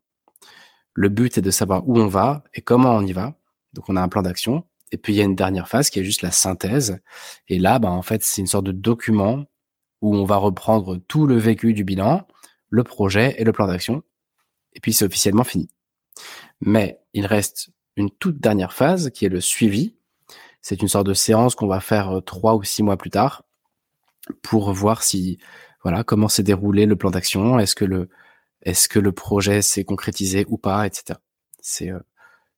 le 0.93 1.09
but 1.09 1.37
est 1.37 1.41
de 1.41 1.51
savoir 1.51 1.87
où 1.87 1.97
on 1.97 2.07
va 2.07 2.43
et 2.53 2.61
comment 2.61 2.95
on 2.95 3.01
y 3.05 3.13
va. 3.13 3.38
Donc, 3.73 3.89
on 3.89 3.95
a 3.95 4.01
un 4.01 4.09
plan 4.09 4.21
d'action. 4.21 4.65
Et 4.91 4.97
puis, 4.97 5.13
il 5.13 5.17
y 5.17 5.21
a 5.21 5.25
une 5.25 5.35
dernière 5.35 5.67
phase 5.67 5.89
qui 5.89 5.99
est 5.99 6.03
juste 6.03 6.21
la 6.21 6.31
synthèse. 6.31 6.99
Et 7.47 7.59
là, 7.59 7.79
bah, 7.79 7.89
en 7.89 8.01
fait, 8.01 8.23
c'est 8.23 8.41
une 8.41 8.47
sorte 8.47 8.65
de 8.65 8.71
document 8.71 9.45
où 10.01 10.15
on 10.15 10.25
va 10.25 10.37
reprendre 10.37 10.97
tout 11.07 11.27
le 11.27 11.37
vécu 11.37 11.73
du 11.73 11.83
bilan, 11.83 12.25
le 12.69 12.83
projet 12.83 13.35
et 13.37 13.43
le 13.43 13.51
plan 13.51 13.67
d'action. 13.67 14.03
Et 14.73 14.79
puis, 14.79 14.93
c'est 14.93 15.05
officiellement 15.05 15.43
fini. 15.43 15.69
Mais 16.61 16.99
il 17.13 17.25
reste 17.25 17.71
une 17.95 18.09
toute 18.09 18.39
dernière 18.39 18.73
phase 18.73 19.11
qui 19.11 19.25
est 19.25 19.29
le 19.29 19.41
suivi. 19.41 19.95
C'est 20.61 20.81
une 20.81 20.87
sorte 20.87 21.07
de 21.07 21.13
séance 21.13 21.55
qu'on 21.55 21.67
va 21.67 21.79
faire 21.79 22.17
euh, 22.17 22.21
trois 22.21 22.55
ou 22.55 22.63
six 22.63 22.83
mois 22.83 22.97
plus 22.97 23.09
tard 23.09 23.43
pour 24.41 24.71
voir 24.73 25.03
si, 25.03 25.39
voilà, 25.83 26.03
comment 26.03 26.27
s'est 26.27 26.43
déroulé 26.43 26.85
le 26.85 26.95
plan 26.95 27.11
d'action. 27.11 27.59
Est-ce 27.59 27.75
que 27.75 27.85
le, 27.85 28.09
est-ce 28.63 28.89
que 28.89 28.99
le 28.99 29.11
projet 29.11 29.61
s'est 29.61 29.83
concrétisé 29.83 30.45
ou 30.49 30.57
pas, 30.57 30.85
etc. 30.85 31.19
C'est, 31.61 31.91
euh, 31.91 31.99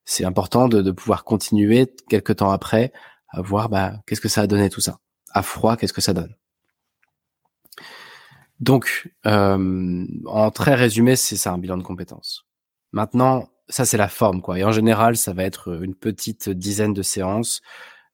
c'est 0.06 0.26
important 0.26 0.68
de, 0.68 0.82
de, 0.82 0.92
pouvoir 0.92 1.24
continuer 1.24 1.94
quelques 2.10 2.38
temps 2.38 2.52
après 2.52 2.92
à 3.30 3.42
voir 3.42 3.70
bah, 3.70 3.94
qu'est-ce 4.06 4.22
que 4.22 4.30
ça 4.30 4.42
a 4.42 4.48
donné 4.48 4.70
tout 4.70 4.82
ça? 4.82 5.00
À 5.32 5.42
froid, 5.42 5.78
qu'est-ce 5.78 5.94
que 5.94 6.02
ça 6.02 6.14
donne? 6.14 6.36
Donc, 8.60 9.12
euh, 9.26 10.06
en 10.26 10.52
très 10.52 10.76
résumé, 10.76 11.16
c'est 11.16 11.38
ça 11.38 11.52
un 11.52 11.58
bilan 11.58 11.78
de 11.78 11.84
compétences. 11.84 12.46
Maintenant, 12.92 13.50
ça 13.70 13.86
c'est 13.86 13.98
la 13.98 14.10
forme, 14.10 14.42
quoi. 14.42 14.60
Et 14.60 14.64
en 14.64 14.72
général, 14.72 15.18
ça 15.18 15.34
va 15.34 15.44
être 15.44 15.82
une 15.82 15.96
petite 15.96 16.50
dizaine 16.50 16.94
de 16.94 17.02
séances 17.02 17.62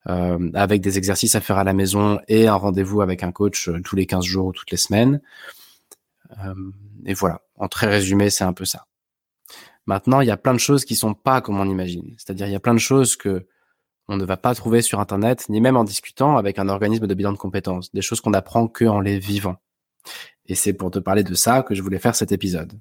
euh, 0.08 0.52
avec 0.54 0.82
des 0.82 0.98
exercices 0.98 1.36
à 1.36 1.42
faire 1.42 1.58
à 1.58 1.66
la 1.66 1.74
maison 1.74 2.20
et 2.30 2.48
un 2.48 2.56
rendez-vous 2.56 3.02
avec 3.02 3.24
un 3.24 3.34
coach 3.34 3.68
euh, 3.68 3.82
tous 3.84 3.98
les 3.98 4.06
15 4.06 4.24
jours 4.24 4.48
ou 4.48 4.52
toutes 4.54 4.72
les 4.72 4.78
semaines. 4.78 5.22
Euh, 6.46 6.54
et 7.06 7.14
voilà, 7.14 7.42
en 7.56 7.68
très 7.68 7.88
résumé, 7.88 8.30
c'est 8.30 8.46
un 8.46 8.54
peu 8.54 8.64
ça. 8.64 8.87
Maintenant, 9.88 10.20
il 10.20 10.28
y 10.28 10.32
a 10.32 10.38
plein 10.38 10.54
de 10.54 10.60
choses 10.60 10.84
qui 10.84 10.96
sont 10.96 11.14
pas 11.14 11.42
comme 11.42 11.60
on 11.60 11.70
imagine. 11.70 12.14
C'est-à-dire, 12.18 12.48
il 12.48 12.52
y 12.52 12.56
a 12.56 12.60
plein 12.60 12.74
de 12.74 12.80
choses 12.80 13.16
que 13.16 13.48
on 14.10 14.16
ne 14.16 14.24
va 14.24 14.38
pas 14.38 14.54
trouver 14.56 14.82
sur 14.82 15.00
Internet, 15.00 15.50
ni 15.50 15.60
même 15.60 15.76
en 15.76 15.84
discutant 15.84 16.38
avec 16.38 16.60
un 16.60 16.70
organisme 16.70 17.08
de 17.08 17.14
bilan 17.14 17.34
de 17.34 17.38
compétences. 17.38 17.92
Des 17.94 18.02
choses 18.02 18.22
qu'on 18.22 18.34
apprend 18.34 18.68
que 18.68 18.86
en 18.86 19.02
les 19.02 19.20
vivant. 19.20 19.58
Et 20.46 20.56
c'est 20.56 20.74
pour 20.74 20.92
te 20.92 21.00
parler 21.00 21.24
de 21.24 21.34
ça 21.34 21.62
que 21.64 21.76
je 21.76 21.82
voulais 21.82 22.00
faire 22.00 22.16
cet 22.16 22.32
épisode. 22.32 22.74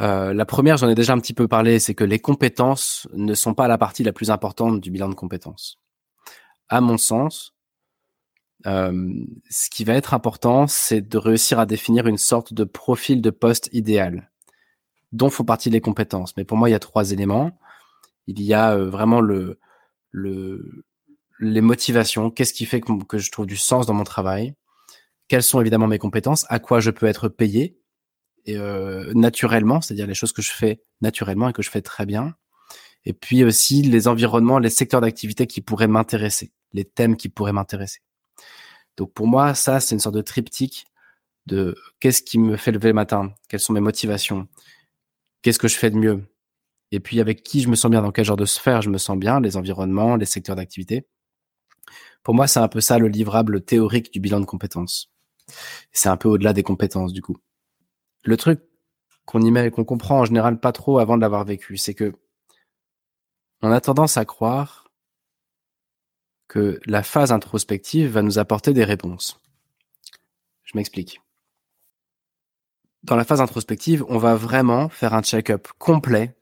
Euh, 0.00 0.32
la 0.32 0.44
première, 0.44 0.76
j'en 0.76 0.88
ai 0.88 0.94
déjà 0.94 1.12
un 1.12 1.18
petit 1.18 1.34
peu 1.34 1.48
parlé, 1.48 1.78
c'est 1.78 1.94
que 1.94 2.04
les 2.04 2.18
compétences 2.18 3.08
ne 3.12 3.34
sont 3.34 3.54
pas 3.54 3.68
la 3.68 3.78
partie 3.78 4.04
la 4.04 4.12
plus 4.12 4.30
importante 4.30 4.80
du 4.80 4.90
bilan 4.90 5.08
de 5.08 5.14
compétences. 5.14 5.78
À 6.68 6.80
mon 6.80 6.96
sens, 6.96 7.54
euh, 8.66 9.12
ce 9.50 9.68
qui 9.68 9.84
va 9.84 9.94
être 9.94 10.14
important, 10.14 10.66
c'est 10.66 11.00
de 11.00 11.18
réussir 11.18 11.58
à 11.58 11.66
définir 11.66 12.06
une 12.06 12.18
sorte 12.18 12.54
de 12.54 12.64
profil 12.64 13.20
de 13.20 13.30
poste 13.30 13.68
idéal 13.72 14.31
dont 15.12 15.30
font 15.30 15.44
partie 15.44 15.70
les 15.70 15.80
compétences. 15.80 16.36
Mais 16.36 16.44
pour 16.44 16.56
moi, 16.56 16.68
il 16.68 16.72
y 16.72 16.74
a 16.76 16.80
trois 16.80 17.12
éléments. 17.12 17.58
Il 18.26 18.40
y 18.40 18.54
a 18.54 18.74
euh, 18.74 18.88
vraiment 18.88 19.20
le, 19.20 19.58
le, 20.10 20.84
les 21.38 21.60
motivations. 21.60 22.30
Qu'est-ce 22.30 22.52
qui 22.52 22.64
fait 22.64 22.80
que, 22.80 23.04
que, 23.04 23.18
je 23.18 23.30
trouve 23.30 23.46
du 23.46 23.56
sens 23.56 23.86
dans 23.86 23.94
mon 23.94 24.04
travail? 24.04 24.54
Quelles 25.28 25.42
sont 25.42 25.60
évidemment 25.60 25.86
mes 25.86 25.98
compétences? 25.98 26.46
À 26.48 26.58
quoi 26.58 26.80
je 26.80 26.90
peux 26.90 27.06
être 27.06 27.28
payé? 27.28 27.78
Et, 28.46 28.56
euh, 28.56 29.12
naturellement, 29.14 29.80
c'est-à-dire 29.80 30.06
les 30.06 30.14
choses 30.14 30.32
que 30.32 30.42
je 30.42 30.52
fais 30.52 30.82
naturellement 31.00 31.48
et 31.48 31.52
que 31.52 31.62
je 31.62 31.70
fais 31.70 31.82
très 31.82 32.06
bien. 32.06 32.34
Et 33.04 33.12
puis 33.12 33.44
aussi 33.44 33.82
les 33.82 34.08
environnements, 34.08 34.58
les 34.58 34.70
secteurs 34.70 35.00
d'activité 35.00 35.46
qui 35.46 35.60
pourraient 35.60 35.88
m'intéresser, 35.88 36.52
les 36.72 36.84
thèmes 36.84 37.16
qui 37.16 37.28
pourraient 37.28 37.52
m'intéresser. 37.52 38.00
Donc 38.96 39.12
pour 39.12 39.26
moi, 39.26 39.54
ça, 39.54 39.80
c'est 39.80 39.94
une 39.94 40.00
sorte 40.00 40.14
de 40.14 40.22
triptyque 40.22 40.86
de 41.46 41.74
qu'est-ce 41.98 42.22
qui 42.22 42.38
me 42.38 42.56
fait 42.56 42.70
lever 42.70 42.88
le 42.88 42.94
matin, 42.94 43.34
quelles 43.48 43.60
sont 43.60 43.72
mes 43.72 43.80
motivations, 43.80 44.46
qu'est-ce 45.42 45.58
que 45.58 45.68
je 45.68 45.76
fais 45.76 45.90
de 45.90 45.96
mieux, 45.96 46.24
et 46.90 47.00
puis 47.00 47.20
avec 47.20 47.42
qui 47.42 47.60
je 47.60 47.68
me 47.68 47.74
sens 47.74 47.90
bien, 47.90 48.02
dans 48.02 48.12
quel 48.12 48.24
genre 48.24 48.36
de 48.36 48.46
sphère 48.46 48.82
je 48.82 48.90
me 48.90 48.98
sens 48.98 49.18
bien, 49.18 49.40
les 49.40 49.56
environnements, 49.56 50.16
les 50.16 50.26
secteurs 50.26 50.56
d'activité? 50.56 51.06
Pour 52.22 52.34
moi, 52.34 52.46
c'est 52.46 52.60
un 52.60 52.68
peu 52.68 52.80
ça 52.80 52.98
le 52.98 53.08
livrable 53.08 53.62
théorique 53.64 54.12
du 54.12 54.20
bilan 54.20 54.40
de 54.40 54.46
compétences. 54.46 55.12
C'est 55.92 56.08
un 56.08 56.16
peu 56.16 56.28
au-delà 56.28 56.52
des 56.52 56.62
compétences, 56.62 57.12
du 57.12 57.22
coup 57.22 57.36
le 58.24 58.36
truc 58.36 58.62
qu'on 59.24 59.42
y 59.42 59.50
met 59.50 59.66
et 59.66 59.70
qu'on 59.70 59.84
comprend 59.84 60.20
en 60.20 60.24
général 60.24 60.58
pas 60.60 60.72
trop 60.72 60.98
avant 60.98 61.16
de 61.16 61.22
l'avoir 61.22 61.44
vécu, 61.44 61.76
c'est 61.76 61.94
que 61.94 62.12
on 63.62 63.70
a 63.70 63.80
tendance 63.80 64.16
à 64.16 64.24
croire 64.24 64.90
que 66.48 66.80
la 66.86 67.02
phase 67.02 67.32
introspective 67.32 68.10
va 68.10 68.22
nous 68.22 68.38
apporter 68.38 68.72
des 68.72 68.84
réponses. 68.84 69.40
Je 70.64 70.76
m'explique. 70.76 71.20
Dans 73.02 73.16
la 73.16 73.24
phase 73.24 73.40
introspective, 73.40 74.04
on 74.08 74.18
va 74.18 74.34
vraiment 74.34 74.88
faire 74.88 75.14
un 75.14 75.22
check-up 75.22 75.68
complet 75.78 76.36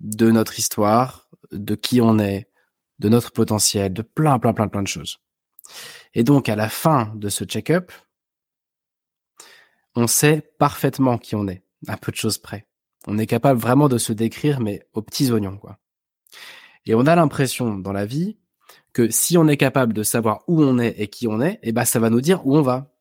de 0.00 0.30
notre 0.30 0.58
histoire, 0.58 1.28
de 1.50 1.74
qui 1.74 2.00
on 2.00 2.18
est, 2.18 2.48
de 2.98 3.08
notre 3.08 3.32
potentiel, 3.32 3.92
de 3.92 4.02
plein, 4.02 4.38
plein, 4.38 4.52
plein, 4.52 4.68
plein 4.68 4.82
de 4.82 4.88
choses. 4.88 5.18
Et 6.14 6.24
donc, 6.24 6.48
à 6.48 6.56
la 6.56 6.68
fin 6.68 7.12
de 7.16 7.28
ce 7.28 7.44
check-up, 7.44 7.90
on 9.94 10.06
sait 10.06 10.52
parfaitement 10.58 11.18
qui 11.18 11.34
on 11.34 11.48
est, 11.48 11.64
à 11.88 11.96
peu 11.96 12.12
de 12.12 12.16
choses 12.16 12.38
près. 12.38 12.66
On 13.06 13.18
est 13.18 13.26
capable 13.26 13.60
vraiment 13.60 13.88
de 13.88 13.98
se 13.98 14.12
décrire, 14.12 14.60
mais 14.60 14.86
aux 14.92 15.02
petits 15.02 15.32
oignons, 15.32 15.56
quoi. 15.56 15.78
Et 16.86 16.94
on 16.94 17.06
a 17.06 17.14
l'impression 17.14 17.78
dans 17.78 17.92
la 17.92 18.06
vie 18.06 18.38
que 18.92 19.10
si 19.10 19.38
on 19.38 19.48
est 19.48 19.56
capable 19.56 19.92
de 19.92 20.02
savoir 20.02 20.42
où 20.48 20.62
on 20.62 20.78
est 20.78 20.94
et 20.98 21.08
qui 21.08 21.26
on 21.26 21.40
est, 21.40 21.58
eh 21.62 21.72
ben, 21.72 21.84
ça 21.84 21.98
va 21.98 22.10
nous 22.10 22.20
dire 22.20 22.46
où 22.46 22.56
on 22.56 22.62
va. 22.62 22.91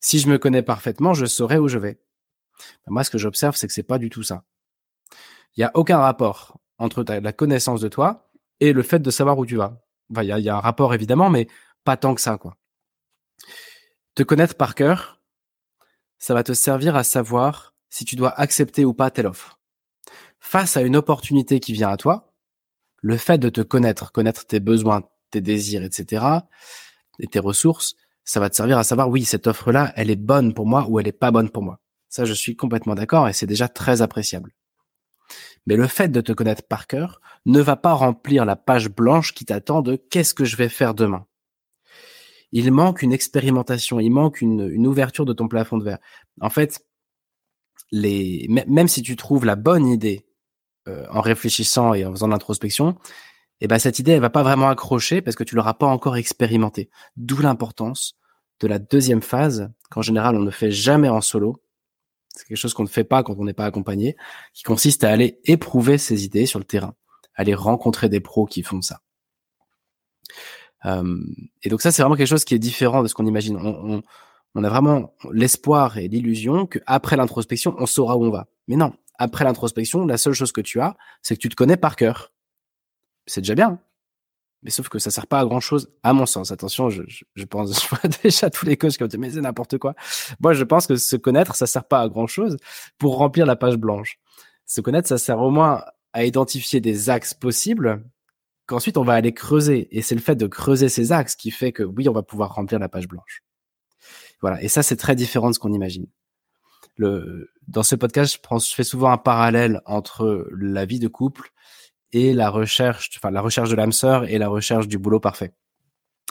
Si 0.00 0.18
je 0.18 0.28
me 0.28 0.38
connais 0.38 0.62
parfaitement, 0.62 1.14
je 1.14 1.26
saurai 1.26 1.58
où 1.58 1.68
je 1.68 1.78
vais. 1.78 2.00
Ben, 2.86 2.92
moi, 2.92 3.04
ce 3.04 3.10
que 3.10 3.18
j'observe, 3.18 3.56
c'est 3.56 3.66
que 3.66 3.72
c'est 3.72 3.82
pas 3.82 3.98
du 3.98 4.10
tout 4.10 4.22
ça. 4.22 4.44
Il 5.56 5.60
y 5.60 5.64
a 5.64 5.70
aucun 5.74 5.98
rapport 5.98 6.58
entre 6.78 7.04
la 7.04 7.32
connaissance 7.32 7.80
de 7.80 7.88
toi 7.88 8.30
et 8.60 8.72
le 8.72 8.82
fait 8.82 9.00
de 9.00 9.10
savoir 9.10 9.38
où 9.38 9.46
tu 9.46 9.56
vas. 9.56 9.80
il 10.16 10.24
y 10.24 10.48
a 10.48 10.56
un 10.56 10.60
rapport 10.60 10.94
évidemment, 10.94 11.28
mais 11.30 11.46
pas 11.84 11.96
tant 11.96 12.14
que 12.14 12.20
ça, 12.20 12.38
quoi. 12.38 12.56
Te 14.14 14.22
connaître 14.22 14.56
par 14.56 14.74
cœur, 14.74 15.20
ça 16.18 16.34
va 16.34 16.42
te 16.42 16.52
servir 16.52 16.96
à 16.96 17.04
savoir 17.04 17.74
si 17.88 18.04
tu 18.04 18.16
dois 18.16 18.30
accepter 18.38 18.84
ou 18.84 18.94
pas 18.94 19.10
telle 19.10 19.26
offre. 19.26 19.58
Face 20.38 20.76
à 20.76 20.82
une 20.82 20.96
opportunité 20.96 21.60
qui 21.60 21.72
vient 21.72 21.90
à 21.90 21.96
toi, 21.96 22.32
le 23.02 23.16
fait 23.16 23.38
de 23.38 23.48
te 23.48 23.60
connaître, 23.60 24.12
connaître 24.12 24.46
tes 24.46 24.60
besoins, 24.60 25.02
tes 25.30 25.40
désirs, 25.40 25.82
etc., 25.82 26.24
et 27.18 27.26
tes 27.26 27.38
ressources, 27.38 27.94
ça 28.30 28.38
va 28.38 28.48
te 28.48 28.54
servir 28.54 28.78
à 28.78 28.84
savoir, 28.84 29.08
oui, 29.08 29.24
cette 29.24 29.48
offre-là, 29.48 29.92
elle 29.96 30.08
est 30.08 30.14
bonne 30.14 30.54
pour 30.54 30.64
moi 30.64 30.86
ou 30.88 31.00
elle 31.00 31.08
est 31.08 31.12
pas 31.12 31.32
bonne 31.32 31.50
pour 31.50 31.64
moi. 31.64 31.80
Ça, 32.08 32.24
je 32.24 32.32
suis 32.32 32.54
complètement 32.54 32.94
d'accord 32.94 33.28
et 33.28 33.32
c'est 33.32 33.44
déjà 33.44 33.66
très 33.66 34.02
appréciable. 34.02 34.52
Mais 35.66 35.74
le 35.74 35.88
fait 35.88 36.10
de 36.10 36.20
te 36.20 36.30
connaître 36.30 36.62
par 36.62 36.86
cœur 36.86 37.20
ne 37.44 37.60
va 37.60 37.74
pas 37.74 37.92
remplir 37.92 38.44
la 38.44 38.54
page 38.54 38.88
blanche 38.88 39.34
qui 39.34 39.46
t'attend 39.46 39.82
de 39.82 39.96
qu'est-ce 39.96 40.32
que 40.32 40.44
je 40.44 40.54
vais 40.54 40.68
faire 40.68 40.94
demain 40.94 41.26
il 42.52 42.70
manque 42.72 43.02
une 43.02 43.12
expérimentation, 43.12 44.00
il 44.00 44.10
manque 44.10 44.40
une, 44.40 44.86
ouverture 44.86 45.24
de 45.24 45.32
ton 45.32 45.46
plafond 45.46 45.78
de 45.78 45.84
verre. 45.84 45.98
En 46.40 46.50
fait, 46.50 46.84
les, 47.92 48.46
même 48.48 48.88
si 48.88 49.02
tu 49.02 49.14
trouves 49.14 49.44
la 49.44 49.54
bonne 49.54 49.86
idée 49.86 50.26
euh, 50.88 51.06
en 51.10 51.20
réfléchissant 51.20 51.94
et 51.94 52.04
en 52.04 52.10
faisant 52.10 52.26
l'introspection, 52.26 52.96
eh 53.60 53.68
ben 53.68 53.78
cette 53.78 54.00
idée 54.00 54.12
elle 54.12 54.20
va 54.20 54.30
pas 54.30 54.42
vraiment 54.42 54.68
accrocher 54.68 55.20
parce 55.20 55.36
que 55.36 55.44
tu 55.44 55.54
l'auras 55.54 55.74
pas 55.74 55.86
encore 55.86 56.16
expérimenté. 56.16 56.90
D'où 57.16 57.40
l'importance 57.40 58.19
de 58.60 58.66
la 58.66 58.78
deuxième 58.78 59.22
phase 59.22 59.70
qu'en 59.90 60.02
général 60.02 60.36
on 60.36 60.40
ne 60.40 60.50
fait 60.50 60.70
jamais 60.70 61.08
en 61.08 61.20
solo. 61.20 61.62
C'est 62.28 62.46
quelque 62.46 62.58
chose 62.58 62.74
qu'on 62.74 62.84
ne 62.84 62.88
fait 62.88 63.04
pas 63.04 63.22
quand 63.22 63.34
on 63.38 63.44
n'est 63.44 63.52
pas 63.52 63.66
accompagné, 63.66 64.16
qui 64.54 64.62
consiste 64.62 65.04
à 65.04 65.10
aller 65.10 65.40
éprouver 65.44 65.98
ses 65.98 66.24
idées 66.24 66.46
sur 66.46 66.58
le 66.58 66.64
terrain, 66.64 66.94
aller 67.34 67.54
rencontrer 67.54 68.08
des 68.08 68.20
pros 68.20 68.46
qui 68.46 68.62
font 68.62 68.82
ça. 68.82 69.00
Euh, 70.86 71.18
et 71.62 71.68
donc 71.68 71.82
ça, 71.82 71.92
c'est 71.92 72.02
vraiment 72.02 72.16
quelque 72.16 72.28
chose 72.28 72.44
qui 72.44 72.54
est 72.54 72.58
différent 72.58 73.02
de 73.02 73.08
ce 73.08 73.14
qu'on 73.14 73.26
imagine. 73.26 73.56
On, 73.56 73.96
on, 73.96 74.02
on, 74.54 74.64
a 74.64 74.68
vraiment 74.68 75.14
l'espoir 75.32 75.98
et 75.98 76.08
l'illusion 76.08 76.66
qu'après 76.66 77.16
l'introspection, 77.16 77.74
on 77.78 77.86
saura 77.86 78.16
où 78.16 78.24
on 78.24 78.30
va. 78.30 78.46
Mais 78.68 78.76
non, 78.76 78.92
après 79.18 79.44
l'introspection, 79.44 80.06
la 80.06 80.16
seule 80.16 80.32
chose 80.32 80.52
que 80.52 80.60
tu 80.60 80.80
as, 80.80 80.96
c'est 81.22 81.36
que 81.36 81.40
tu 81.40 81.48
te 81.48 81.54
connais 81.54 81.76
par 81.76 81.96
cœur. 81.96 82.32
C'est 83.26 83.42
déjà 83.42 83.54
bien. 83.54 83.78
Mais 84.62 84.70
sauf 84.70 84.88
que 84.88 84.98
ça 84.98 85.10
sert 85.10 85.26
pas 85.26 85.40
à 85.40 85.44
grand 85.44 85.60
chose, 85.60 85.90
à 86.02 86.12
mon 86.12 86.26
sens. 86.26 86.50
Attention, 86.52 86.90
je, 86.90 87.02
je, 87.06 87.44
pense, 87.44 87.72
je 87.82 87.88
vois 87.88 88.10
déjà 88.22 88.50
tous 88.50 88.66
les 88.66 88.76
coachs 88.76 88.96
qui 88.96 89.02
ont 89.02 89.06
dit, 89.06 89.18
mais 89.18 89.30
c'est 89.30 89.40
n'importe 89.40 89.78
quoi. 89.78 89.94
Moi, 90.40 90.52
je 90.52 90.64
pense 90.64 90.86
que 90.86 90.96
se 90.96 91.16
connaître, 91.16 91.54
ça 91.54 91.66
sert 91.66 91.84
pas 91.84 92.00
à 92.00 92.08
grand 92.08 92.26
chose 92.26 92.56
pour 92.98 93.16
remplir 93.16 93.46
la 93.46 93.56
page 93.56 93.76
blanche. 93.76 94.18
Se 94.66 94.80
connaître, 94.80 95.08
ça 95.08 95.18
sert 95.18 95.38
au 95.40 95.50
moins 95.50 95.82
à 96.12 96.24
identifier 96.24 96.80
des 96.80 97.10
axes 97.10 97.34
possibles 97.34 98.04
qu'ensuite 98.66 98.96
on 98.98 99.04
va 99.04 99.14
aller 99.14 99.32
creuser. 99.32 99.88
Et 99.96 100.02
c'est 100.02 100.14
le 100.14 100.20
fait 100.20 100.36
de 100.36 100.46
creuser 100.46 100.88
ces 100.88 101.12
axes 101.12 101.36
qui 101.36 101.50
fait 101.50 101.72
que 101.72 101.82
oui, 101.82 102.08
on 102.08 102.12
va 102.12 102.22
pouvoir 102.22 102.54
remplir 102.54 102.78
la 102.78 102.88
page 102.88 103.08
blanche. 103.08 103.42
Voilà. 104.40 104.62
Et 104.62 104.68
ça, 104.68 104.82
c'est 104.82 104.96
très 104.96 105.16
différent 105.16 105.48
de 105.48 105.54
ce 105.54 105.58
qu'on 105.58 105.72
imagine. 105.72 106.06
le, 106.96 107.50
dans 107.66 107.82
ce 107.82 107.94
podcast, 107.94 108.38
je, 108.42 108.58
je 108.58 108.74
fais 108.74 108.84
souvent 108.84 109.10
un 109.10 109.18
parallèle 109.18 109.80
entre 109.86 110.48
la 110.52 110.84
vie 110.84 110.98
de 110.98 111.08
couple 111.08 111.52
et 112.12 112.32
la 112.32 112.50
recherche, 112.50 113.10
enfin 113.16 113.30
la 113.30 113.40
recherche 113.40 113.70
de 113.70 113.76
l'âme 113.76 113.92
sœur 113.92 114.24
et 114.28 114.38
la 114.38 114.48
recherche 114.48 114.88
du 114.88 114.98
boulot 114.98 115.20
parfait. 115.20 115.52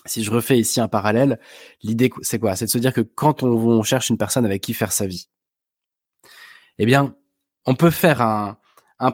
Si 0.06 0.24
je 0.24 0.32
refais 0.32 0.58
ici 0.58 0.80
un 0.80 0.88
parallèle, 0.88 1.40
l'idée 1.84 2.10
c'est 2.22 2.40
quoi? 2.40 2.56
C'est 2.56 2.66
de 2.66 2.70
se 2.70 2.78
dire 2.78 2.94
que 2.94 3.02
quand 3.02 3.44
on, 3.44 3.84
cherche 3.84 4.10
une 4.10 4.18
personne 4.18 4.46
avec 4.46 4.62
qui 4.62 4.74
faire 4.74 4.92
sa 4.92 5.08
vie, 5.08 5.28
eh 6.78 6.86
bien, 6.86 7.16
on 7.66 7.76
peut 7.76 7.90
faire 7.90 8.22
un, 8.22 8.58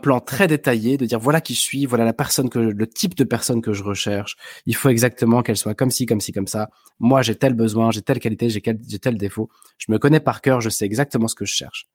plan 0.01 0.19
très 0.19 0.47
détaillé 0.47 0.97
de 0.97 1.05
dire 1.05 1.19
voilà 1.19 1.41
qui 1.41 1.53
je 1.53 1.61
suis, 1.61 1.85
voilà 1.85 2.05
la 2.05 2.13
personne 2.13 2.49
que 2.49 2.59
le 2.59 2.87
type 2.87 3.15
de 3.15 3.23
personne 3.23 3.61
que 3.61 3.73
je 3.73 3.83
recherche. 3.83 4.35
Il 4.65 4.75
faut 4.75 4.89
exactement 4.89 5.43
qu'elle 5.43 5.57
soit 5.57 5.75
comme 5.75 5.91
ci, 5.91 6.05
comme 6.05 6.21
ci, 6.21 6.31
comme 6.31 6.47
ça. 6.47 6.69
Moi, 6.99 7.21
j'ai 7.21 7.35
tel 7.35 7.53
besoin, 7.53 7.91
j'ai 7.91 8.01
telle 8.01 8.19
qualité, 8.19 8.49
j'ai 8.49 8.61
tel 8.99 9.17
défaut. 9.17 9.49
Je 9.77 9.91
me 9.91 9.99
connais 9.99 10.19
par 10.19 10.41
cœur, 10.41 10.61
je 10.61 10.69
sais 10.69 10.85
exactement 10.85 11.27
ce 11.27 11.35
que 11.35 11.45
je 11.45 11.53
cherche. 11.53 11.87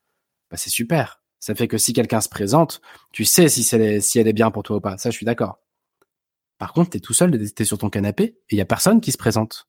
Bah, 0.51 0.57
c'est 0.57 0.71
super. 0.71 1.20
Ça 1.41 1.55
fait 1.55 1.69
que 1.69 1.79
si 1.79 1.93
quelqu'un 1.95 2.21
se 2.21 2.29
présente, 2.29 2.83
tu 3.13 3.25
sais 3.25 3.49
si, 3.49 3.65
si 3.65 3.75
elle 4.19 4.29
est 4.29 4.33
bien 4.33 4.51
pour 4.51 4.63
toi 4.63 4.77
ou 4.77 4.81
pas. 4.81 4.99
Ça, 4.99 5.11
je 5.11 5.17
suis 5.17 5.27
d'accord. 5.27 5.59
Par 6.59 6.75
contre, 6.75 6.91
t'es 6.91 7.01
tout 7.01 7.15
seul, 7.15 7.51
t'es 7.53 7.65
sur 7.65 7.79
ton 7.79 7.89
canapé 7.89 8.25
et 8.25 8.37
il 8.51 8.59
y 8.59 8.61
a 8.61 8.67
personne 8.67 9.01
qui 9.01 9.11
se 9.11 9.17
présente. 9.17 9.67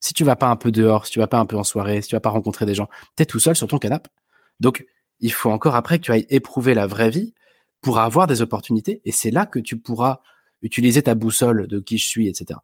Si 0.00 0.12
tu 0.12 0.24
vas 0.24 0.34
pas 0.34 0.48
un 0.48 0.56
peu 0.56 0.72
dehors, 0.72 1.06
si 1.06 1.12
tu 1.12 1.20
vas 1.20 1.28
pas 1.28 1.38
un 1.38 1.46
peu 1.46 1.56
en 1.56 1.62
soirée, 1.62 2.02
si 2.02 2.08
tu 2.08 2.16
vas 2.16 2.20
pas 2.20 2.30
rencontrer 2.30 2.66
des 2.66 2.74
gens, 2.74 2.88
t'es 3.14 3.24
tout 3.24 3.38
seul 3.38 3.54
sur 3.54 3.68
ton 3.68 3.78
canapé. 3.78 4.10
Donc, 4.58 4.84
il 5.20 5.32
faut 5.32 5.52
encore 5.52 5.76
après 5.76 6.00
que 6.00 6.04
tu 6.04 6.10
ailles 6.10 6.26
éprouver 6.28 6.74
la 6.74 6.88
vraie 6.88 7.10
vie 7.10 7.32
pour 7.80 8.00
avoir 8.00 8.26
des 8.26 8.42
opportunités. 8.42 9.00
Et 9.04 9.12
c'est 9.12 9.30
là 9.30 9.46
que 9.46 9.60
tu 9.60 9.78
pourras 9.78 10.20
utiliser 10.62 11.02
ta 11.04 11.14
boussole 11.14 11.68
de 11.68 11.78
qui 11.78 11.98
je 11.98 12.08
suis, 12.08 12.26
etc. 12.26 12.58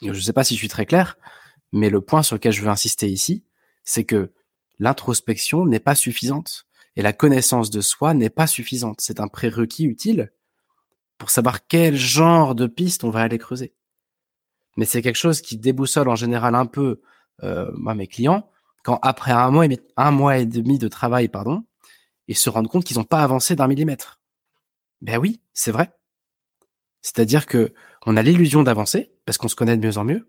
je 0.00 0.08
ne 0.08 0.14
sais 0.14 0.32
pas 0.32 0.44
si 0.44 0.54
je 0.54 0.60
suis 0.60 0.68
très 0.68 0.86
clair, 0.86 1.16
mais 1.72 1.90
le 1.90 2.00
point 2.00 2.22
sur 2.22 2.36
lequel 2.36 2.52
je 2.52 2.62
veux 2.62 2.68
insister 2.68 3.08
ici, 3.08 3.44
c'est 3.82 4.04
que 4.04 4.30
l'introspection 4.78 5.66
n'est 5.66 5.80
pas 5.80 5.96
suffisante 5.96 6.66
et 6.96 7.02
la 7.02 7.12
connaissance 7.12 7.70
de 7.70 7.80
soi 7.80 8.14
n'est 8.14 8.30
pas 8.30 8.46
suffisante. 8.46 9.00
C'est 9.00 9.20
un 9.20 9.28
prérequis 9.28 9.84
utile 9.84 10.32
pour 11.18 11.30
savoir 11.30 11.66
quel 11.66 11.96
genre 11.96 12.54
de 12.54 12.66
piste 12.66 13.04
on 13.04 13.10
va 13.10 13.20
aller 13.20 13.38
creuser. 13.38 13.74
Mais 14.76 14.84
c'est 14.84 15.02
quelque 15.02 15.16
chose 15.16 15.40
qui 15.40 15.56
déboussole 15.56 16.08
en 16.08 16.16
général 16.16 16.54
un 16.54 16.66
peu 16.66 17.00
euh, 17.42 17.70
moi, 17.74 17.94
mes 17.94 18.06
clients 18.06 18.48
quand 18.82 18.98
après 19.02 19.32
un 19.32 19.50
mois, 19.50 20.38
et, 20.38 20.46
demi 20.46 20.78
de 20.78 20.88
travail, 20.88 21.28
pardon, 21.28 21.64
ils 22.28 22.36
se 22.36 22.50
rendent 22.50 22.68
compte 22.68 22.84
qu'ils 22.84 22.98
n'ont 22.98 23.04
pas 23.04 23.22
avancé 23.22 23.54
d'un 23.54 23.68
millimètre. 23.68 24.20
Ben 25.00 25.18
oui, 25.18 25.40
c'est 25.52 25.70
vrai. 25.70 25.92
C'est-à-dire 27.00 27.46
que 27.46 27.72
on 28.06 28.16
a 28.16 28.22
l'illusion 28.22 28.62
d'avancer 28.62 29.12
parce 29.24 29.38
qu'on 29.38 29.48
se 29.48 29.56
connaît 29.56 29.76
de 29.76 29.86
mieux 29.86 29.98
en 29.98 30.04
mieux. 30.04 30.28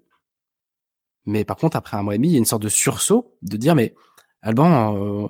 Mais 1.25 1.45
par 1.45 1.57
contre, 1.57 1.77
après 1.77 1.97
un 1.97 2.03
mois 2.03 2.15
et 2.15 2.17
demi, 2.17 2.29
il 2.29 2.31
y 2.33 2.35
a 2.35 2.39
une 2.39 2.45
sorte 2.45 2.63
de 2.63 2.69
sursaut 2.69 3.37
de 3.41 3.57
dire 3.57 3.75
mais 3.75 3.95
Alban, 4.41 4.97
euh, 4.97 5.27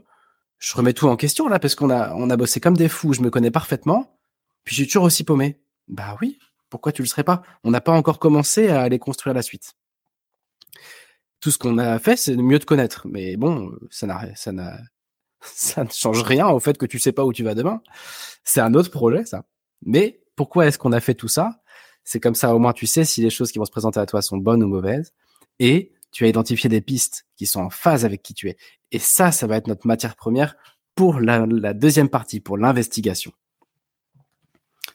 je 0.64 0.78
remets 0.78 0.94
tout 0.94 1.10
en 1.10 1.18
question 1.18 1.50
là 1.50 1.60
parce 1.60 1.76
qu'on 1.76 1.90
a 1.90 2.14
on 2.16 2.30
a 2.30 2.38
bossé 2.38 2.62
comme 2.62 2.78
des 2.78 2.88
fous, 2.88 3.12
je 3.12 3.22
me 3.22 3.30
connais 3.30 3.52
parfaitement, 3.52 4.18
puis 4.64 4.76
suis 4.76 4.88
toujours 4.88 5.04
aussi 5.04 5.26
paumé. 5.26 5.60
Bah 5.90 6.18
oui, 6.22 6.40
pourquoi 6.70 6.94
tu 6.94 7.02
le 7.02 7.08
serais 7.08 7.26
pas? 7.26 7.42
On 7.66 7.72
n'a 7.72 7.82
pas 7.82 7.92
encore 7.92 8.18
commencé 8.18 8.70
à 8.70 8.82
aller 8.82 8.98
construire 8.98 9.34
la 9.34 9.42
suite. 9.42 9.74
Tout 11.42 11.52
ce 11.52 11.58
qu'on 11.58 11.78
a 11.78 12.00
fait, 12.00 12.16
c'est 12.16 12.38
mieux 12.38 12.60
te 12.60 12.66
connaître. 12.66 13.06
Mais 13.10 13.36
bon, 13.36 13.74
ça 13.90 14.08
n'a 14.08 14.34
ça 14.36 14.54
n'a 14.54 14.78
ça 15.42 15.84
ne 15.84 15.90
change 15.90 16.24
rien 16.24 16.48
au 16.48 16.62
fait 16.62 16.78
que 16.78 16.86
tu 16.86 16.98
sais 16.98 17.12
pas 17.12 17.26
où 17.26 17.34
tu 17.34 17.44
vas 17.44 17.56
demain. 17.56 17.82
C'est 18.46 18.62
un 18.62 18.74
autre 18.74 18.90
projet, 18.90 19.26
ça. 19.26 19.44
Mais 19.86 20.22
pourquoi 20.38 20.68
est-ce 20.68 20.80
qu'on 20.80 20.94
a 20.94 21.02
fait 21.02 21.14
tout 21.14 21.28
ça? 21.28 21.62
C'est 22.06 22.22
comme 22.22 22.36
ça, 22.36 22.56
au 22.56 22.60
moins, 22.60 22.72
tu 22.72 22.88
sais 22.88 23.04
si 23.04 23.22
les 23.22 23.30
choses 23.30 23.52
qui 23.52 23.60
vont 23.60 23.66
se 23.66 23.72
présenter 23.72 24.00
à 24.00 24.06
toi 24.06 24.22
sont 24.22 24.38
bonnes 24.38 24.64
ou 24.64 24.68
mauvaises. 24.68 25.14
Et 25.60 25.92
tu 26.14 26.24
as 26.24 26.28
identifié 26.28 26.70
des 26.70 26.80
pistes 26.80 27.26
qui 27.36 27.46
sont 27.46 27.60
en 27.60 27.70
phase 27.70 28.06
avec 28.06 28.22
qui 28.22 28.34
tu 28.34 28.48
es. 28.48 28.56
Et 28.92 29.00
ça, 29.00 29.32
ça 29.32 29.48
va 29.48 29.58
être 29.58 29.68
notre 29.68 29.88
matière 29.88 30.16
première 30.16 30.56
pour 30.96 31.20
la, 31.20 31.74
deuxième 31.74 32.08
partie, 32.08 32.40
pour 32.40 32.58
l'investigation. 32.58 33.34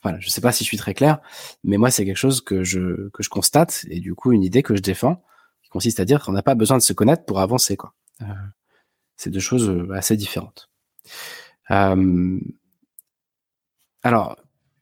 Voilà, 0.02 0.20
je 0.20 0.28
sais 0.28 0.40
pas 0.40 0.52
si 0.52 0.62
je 0.62 0.68
suis 0.68 0.76
très 0.76 0.94
clair, 0.94 1.18
mais 1.64 1.76
moi, 1.76 1.90
c'est 1.90 2.04
quelque 2.04 2.16
chose 2.16 2.40
que 2.40 2.62
je, 2.62 3.08
que 3.10 3.24
je 3.24 3.28
constate 3.28 3.84
et 3.90 3.98
du 3.98 4.14
coup, 4.14 4.30
une 4.30 4.44
idée 4.44 4.62
que 4.62 4.76
je 4.76 4.80
défends 4.80 5.22
qui 5.62 5.70
consiste 5.70 5.98
à 5.98 6.04
dire 6.04 6.22
qu'on 6.24 6.32
n'a 6.32 6.42
pas 6.42 6.54
besoin 6.54 6.78
de 6.78 6.82
se 6.82 6.92
connaître 6.92 7.24
pour 7.24 7.40
avancer, 7.40 7.76
quoi. 7.76 7.94
Euh, 8.22 8.26
c'est 9.16 9.30
deux 9.30 9.40
choses 9.40 9.68
euh, 9.68 9.90
assez 9.92 10.16
différentes. 10.16 10.70
Euh, 11.72 12.38
alors, 14.04 14.36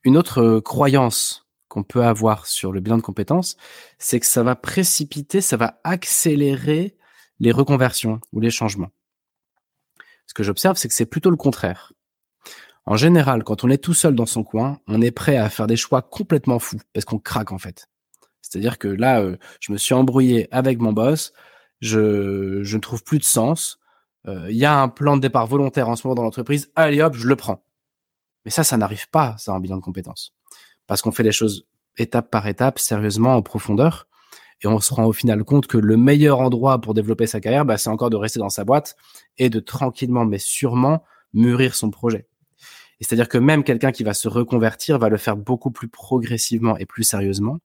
une 0.04 0.18
autre 0.18 0.60
croyance 0.60 1.45
qu'on 1.76 1.82
peut 1.82 2.04
avoir 2.04 2.46
sur 2.46 2.72
le 2.72 2.80
bilan 2.80 2.96
de 2.96 3.02
compétences, 3.02 3.58
c'est 3.98 4.18
que 4.18 4.24
ça 4.24 4.42
va 4.42 4.56
précipiter, 4.56 5.42
ça 5.42 5.58
va 5.58 5.78
accélérer 5.84 6.96
les 7.38 7.52
reconversions 7.52 8.18
ou 8.32 8.40
les 8.40 8.48
changements. 8.48 8.88
Ce 10.26 10.32
que 10.32 10.42
j'observe, 10.42 10.78
c'est 10.78 10.88
que 10.88 10.94
c'est 10.94 11.04
plutôt 11.04 11.28
le 11.28 11.36
contraire. 11.36 11.92
En 12.86 12.96
général, 12.96 13.44
quand 13.44 13.62
on 13.62 13.68
est 13.68 13.76
tout 13.76 13.92
seul 13.92 14.14
dans 14.14 14.24
son 14.24 14.42
coin, 14.42 14.80
on 14.86 15.02
est 15.02 15.10
prêt 15.10 15.36
à 15.36 15.50
faire 15.50 15.66
des 15.66 15.76
choix 15.76 16.00
complètement 16.00 16.58
fous 16.58 16.80
parce 16.94 17.04
qu'on 17.04 17.18
craque 17.18 17.52
en 17.52 17.58
fait. 17.58 17.90
C'est-à-dire 18.40 18.78
que 18.78 18.88
là, 18.88 19.20
euh, 19.20 19.36
je 19.60 19.70
me 19.70 19.76
suis 19.76 19.92
embrouillé 19.92 20.48
avec 20.52 20.80
mon 20.80 20.94
boss, 20.94 21.34
je, 21.82 22.62
je 22.62 22.76
ne 22.76 22.80
trouve 22.80 23.04
plus 23.04 23.18
de 23.18 23.24
sens, 23.24 23.78
euh, 24.28 24.46
il 24.50 24.56
y 24.56 24.64
a 24.64 24.80
un 24.80 24.88
plan 24.88 25.16
de 25.16 25.20
départ 25.20 25.46
volontaire 25.46 25.90
en 25.90 25.96
ce 25.96 26.06
moment 26.06 26.14
dans 26.14 26.22
l'entreprise, 26.22 26.70
allez 26.74 27.02
hop, 27.02 27.14
je 27.16 27.28
le 27.28 27.36
prends. 27.36 27.62
Mais 28.46 28.50
ça, 28.50 28.64
ça 28.64 28.78
n'arrive 28.78 29.10
pas, 29.10 29.36
ça, 29.36 29.52
en 29.52 29.60
bilan 29.60 29.76
de 29.76 29.82
compétences. 29.82 30.35
Parce 30.86 31.02
qu'on 31.02 31.12
fait 31.12 31.22
les 31.22 31.32
choses 31.32 31.66
étape 31.98 32.30
par 32.30 32.46
étape, 32.46 32.78
sérieusement, 32.78 33.36
en 33.36 33.42
profondeur. 33.42 34.08
Et 34.62 34.66
on 34.66 34.80
se 34.80 34.94
rend 34.94 35.04
au 35.04 35.12
final 35.12 35.44
compte 35.44 35.66
que 35.66 35.76
le 35.76 35.96
meilleur 35.96 36.40
endroit 36.40 36.80
pour 36.80 36.94
développer 36.94 37.26
sa 37.26 37.40
carrière, 37.40 37.64
bah, 37.64 37.76
c'est 37.76 37.90
encore 37.90 38.10
de 38.10 38.16
rester 38.16 38.38
dans 38.38 38.48
sa 38.48 38.64
boîte 38.64 38.96
et 39.36 39.50
de 39.50 39.60
tranquillement, 39.60 40.24
mais 40.24 40.38
sûrement, 40.38 41.04
mûrir 41.34 41.74
son 41.74 41.90
projet. 41.90 42.26
Et 43.00 43.04
c'est-à-dire 43.04 43.28
que 43.28 43.36
même 43.36 43.64
quelqu'un 43.64 43.92
qui 43.92 44.02
va 44.02 44.14
se 44.14 44.28
reconvertir 44.28 44.98
va 44.98 45.10
le 45.10 45.18
faire 45.18 45.36
beaucoup 45.36 45.70
plus 45.70 45.88
progressivement 45.88 46.78
et 46.78 46.86
plus 46.86 47.04
sérieusement 47.04 47.58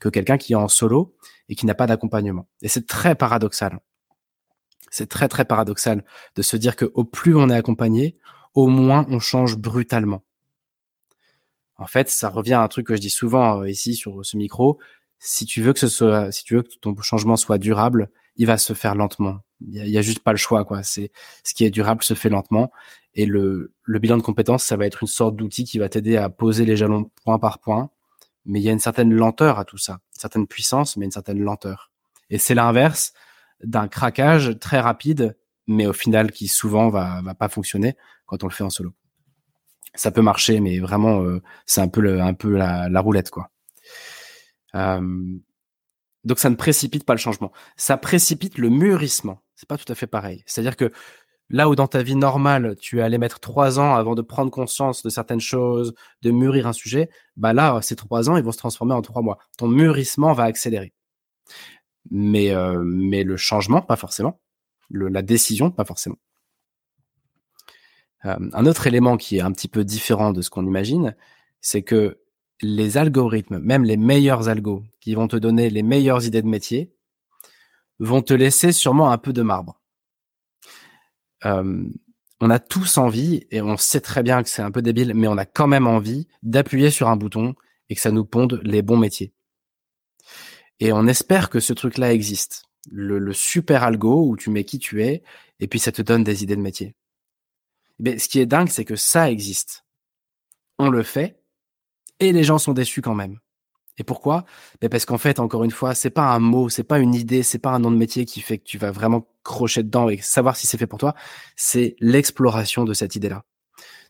que 0.00 0.08
quelqu'un 0.08 0.38
qui 0.38 0.54
est 0.54 0.56
en 0.56 0.68
solo 0.68 1.14
et 1.50 1.54
qui 1.54 1.66
n'a 1.66 1.74
pas 1.74 1.86
d'accompagnement. 1.86 2.48
Et 2.62 2.68
c'est 2.68 2.86
très 2.86 3.14
paradoxal 3.14 3.80
c'est 4.92 5.08
très 5.08 5.26
très 5.26 5.44
paradoxal 5.44 6.04
de 6.36 6.42
se 6.42 6.56
dire 6.56 6.76
que 6.76 6.84
au 6.94 7.02
plus 7.02 7.34
on 7.34 7.48
est 7.48 7.56
accompagné, 7.56 8.16
au 8.54 8.68
moins 8.68 9.06
on 9.08 9.18
change 9.18 9.56
brutalement. 9.56 10.22
En 11.76 11.86
fait, 11.86 12.08
ça 12.08 12.28
revient 12.28 12.54
à 12.54 12.62
un 12.62 12.68
truc 12.68 12.86
que 12.86 12.96
je 12.96 13.00
dis 13.00 13.10
souvent 13.10 13.62
euh, 13.62 13.68
ici 13.68 13.94
sur 13.94 14.24
ce 14.24 14.36
micro. 14.36 14.78
Si 15.18 15.46
tu 15.46 15.62
veux 15.62 15.72
que 15.72 15.78
ce 15.78 15.88
soit, 15.88 16.32
si 16.32 16.44
tu 16.44 16.56
veux 16.56 16.62
que 16.62 16.74
ton 16.80 16.96
changement 17.00 17.36
soit 17.36 17.58
durable, 17.58 18.10
il 18.36 18.46
va 18.46 18.58
se 18.58 18.72
faire 18.72 18.94
lentement. 18.94 19.40
Il 19.60 19.88
y 19.88 19.98
a, 19.98 20.02
juste 20.02 20.20
pas 20.20 20.32
le 20.32 20.38
choix, 20.38 20.64
quoi. 20.64 20.82
C'est 20.82 21.12
ce 21.44 21.54
qui 21.54 21.64
est 21.64 21.70
durable 21.70 22.02
se 22.02 22.14
fait 22.14 22.28
lentement. 22.28 22.72
Et 23.14 23.26
le, 23.26 23.72
bilan 23.86 24.16
de 24.16 24.22
compétences, 24.22 24.64
ça 24.64 24.76
va 24.76 24.86
être 24.86 25.02
une 25.02 25.08
sorte 25.08 25.36
d'outil 25.36 25.64
qui 25.64 25.78
va 25.78 25.88
t'aider 25.88 26.16
à 26.16 26.28
poser 26.30 26.64
les 26.64 26.76
jalons 26.76 27.10
point 27.24 27.38
par 27.38 27.60
point. 27.60 27.90
Mais 28.44 28.60
il 28.60 28.64
y 28.64 28.68
a 28.68 28.72
une 28.72 28.80
certaine 28.80 29.12
lenteur 29.12 29.58
à 29.58 29.64
tout 29.64 29.78
ça, 29.78 30.00
une 30.14 30.20
certaine 30.20 30.46
puissance, 30.48 30.96
mais 30.96 31.04
une 31.04 31.12
certaine 31.12 31.40
lenteur. 31.40 31.92
Et 32.30 32.38
c'est 32.38 32.54
l'inverse 32.54 33.12
d'un 33.62 33.86
craquage 33.86 34.58
très 34.58 34.80
rapide, 34.80 35.36
mais 35.68 35.86
au 35.86 35.92
final 35.92 36.32
qui 36.32 36.48
souvent 36.48 36.88
va 36.88 37.22
pas 37.38 37.48
fonctionner 37.48 37.96
quand 38.26 38.42
on 38.42 38.48
le 38.48 38.52
fait 38.52 38.64
en 38.64 38.70
solo. 38.70 38.92
Ça 39.94 40.10
peut 40.10 40.22
marcher, 40.22 40.60
mais 40.60 40.78
vraiment, 40.78 41.22
euh, 41.22 41.42
c'est 41.66 41.80
un 41.80 41.88
peu, 41.88 42.00
le, 42.00 42.32
peu 42.34 42.56
la, 42.56 43.00
roulette, 43.00 43.30
quoi. 43.30 43.50
Donc 46.24 46.38
ça 46.38 46.50
ne 46.50 46.54
précipite 46.54 47.04
pas 47.04 47.14
le 47.14 47.18
changement, 47.18 47.52
ça 47.76 47.96
précipite 47.96 48.56
le 48.56 48.68
mûrissement. 48.70 49.42
C'est 49.56 49.68
pas 49.68 49.76
tout 49.76 49.90
à 49.90 49.94
fait 49.94 50.06
pareil. 50.06 50.42
C'est-à-dire 50.46 50.76
que 50.76 50.92
là 51.50 51.68
où 51.68 51.74
dans 51.74 51.88
ta 51.88 52.02
vie 52.02 52.14
normale, 52.14 52.76
tu 52.80 53.02
allais 53.02 53.18
mettre 53.18 53.40
trois 53.40 53.80
ans 53.80 53.94
avant 53.94 54.14
de 54.14 54.22
prendre 54.22 54.50
conscience 54.50 55.02
de 55.02 55.10
certaines 55.10 55.40
choses, 55.40 55.94
de 56.22 56.30
mûrir 56.30 56.66
un 56.68 56.72
sujet, 56.72 57.10
bah 57.36 57.52
là, 57.52 57.80
ces 57.82 57.96
trois 57.96 58.30
ans, 58.30 58.36
ils 58.36 58.44
vont 58.44 58.52
se 58.52 58.58
transformer 58.58 58.94
en 58.94 59.02
trois 59.02 59.22
mois. 59.22 59.38
Ton 59.58 59.68
mûrissement 59.68 60.32
va 60.32 60.44
accélérer 60.44 60.94
mais, 62.10 62.50
euh, 62.50 62.82
le 62.82 63.36
changement, 63.36 63.82
pas 63.82 63.96
forcément. 63.96 64.40
La 64.90 65.22
décision, 65.22 65.70
pas 65.70 65.84
forcément. 65.84 66.16
Euh, 68.24 68.36
un 68.52 68.66
autre 68.66 68.86
élément 68.86 69.16
qui 69.16 69.38
est 69.38 69.40
un 69.40 69.52
petit 69.52 69.68
peu 69.68 69.84
différent 69.84 70.32
de 70.32 70.42
ce 70.42 70.50
qu'on 70.50 70.66
imagine, 70.66 71.14
c'est 71.60 71.82
que 71.82 72.18
les 72.60 72.96
algorithmes, 72.96 73.58
même 73.58 73.84
les 73.84 73.96
meilleurs 73.96 74.48
algos, 74.48 74.84
qui 75.00 75.14
vont 75.14 75.28
te 75.28 75.36
donner 75.36 75.70
les 75.70 75.82
meilleures 75.82 76.24
idées 76.24 76.42
de 76.42 76.48
métier, 76.48 76.92
vont 77.98 78.22
te 78.22 78.34
laisser 78.34 78.72
sûrement 78.72 79.10
un 79.10 79.18
peu 79.18 79.32
de 79.32 79.42
marbre. 79.42 79.80
Euh, 81.44 81.84
on 82.40 82.50
a 82.50 82.58
tous 82.58 82.98
envie, 82.98 83.46
et 83.50 83.62
on 83.62 83.76
sait 83.76 84.00
très 84.00 84.22
bien 84.22 84.42
que 84.42 84.48
c'est 84.48 84.62
un 84.62 84.70
peu 84.70 84.82
débile, 84.82 85.12
mais 85.14 85.28
on 85.28 85.38
a 85.38 85.44
quand 85.44 85.68
même 85.68 85.86
envie 85.86 86.26
d'appuyer 86.42 86.90
sur 86.90 87.08
un 87.08 87.16
bouton 87.16 87.54
et 87.88 87.94
que 87.94 88.00
ça 88.00 88.10
nous 88.10 88.24
ponde 88.24 88.60
les 88.64 88.82
bons 88.82 88.96
métiers. 88.96 89.32
Et 90.80 90.92
on 90.92 91.06
espère 91.06 91.50
que 91.50 91.60
ce 91.60 91.72
truc-là 91.72 92.12
existe. 92.12 92.64
Le, 92.90 93.32
super 93.32 93.84
algo 93.84 94.26
où 94.26 94.36
tu 94.36 94.50
mets 94.50 94.64
qui 94.64 94.80
tu 94.80 95.04
es 95.04 95.22
et 95.60 95.68
puis 95.68 95.78
ça 95.78 95.92
te 95.92 96.02
donne 96.02 96.24
des 96.24 96.42
idées 96.42 96.56
de 96.56 96.60
métier. 96.60 96.96
Mais 98.02 98.18
ce 98.18 98.28
qui 98.28 98.40
est 98.40 98.46
dingue, 98.46 98.68
c'est 98.68 98.84
que 98.84 98.96
ça 98.96 99.30
existe. 99.30 99.84
On 100.78 100.90
le 100.90 101.04
fait 101.04 101.40
et 102.18 102.32
les 102.32 102.42
gens 102.42 102.58
sont 102.58 102.72
déçus 102.72 103.00
quand 103.00 103.14
même. 103.14 103.38
Et 103.96 104.04
pourquoi? 104.04 104.44
Ben 104.80 104.88
Parce 104.88 105.04
qu'en 105.04 105.18
fait, 105.18 105.38
encore 105.38 105.64
une 105.64 105.70
fois, 105.70 105.94
c'est 105.94 106.10
pas 106.10 106.32
un 106.34 106.40
mot, 106.40 106.68
c'est 106.68 106.82
pas 106.82 106.98
une 106.98 107.14
idée, 107.14 107.42
c'est 107.42 107.58
pas 107.58 107.70
un 107.70 107.78
nom 107.78 107.90
de 107.92 107.96
métier 107.96 108.24
qui 108.24 108.40
fait 108.40 108.58
que 108.58 108.64
tu 108.64 108.76
vas 108.76 108.90
vraiment 108.90 109.28
crocher 109.44 109.82
dedans 109.84 110.08
et 110.08 110.16
savoir 110.18 110.56
si 110.56 110.66
c'est 110.66 110.78
fait 110.78 110.86
pour 110.86 110.98
toi. 110.98 111.14
C'est 111.56 111.94
l'exploration 112.00 112.84
de 112.84 112.92
cette 112.92 113.14
idée-là. 113.14 113.44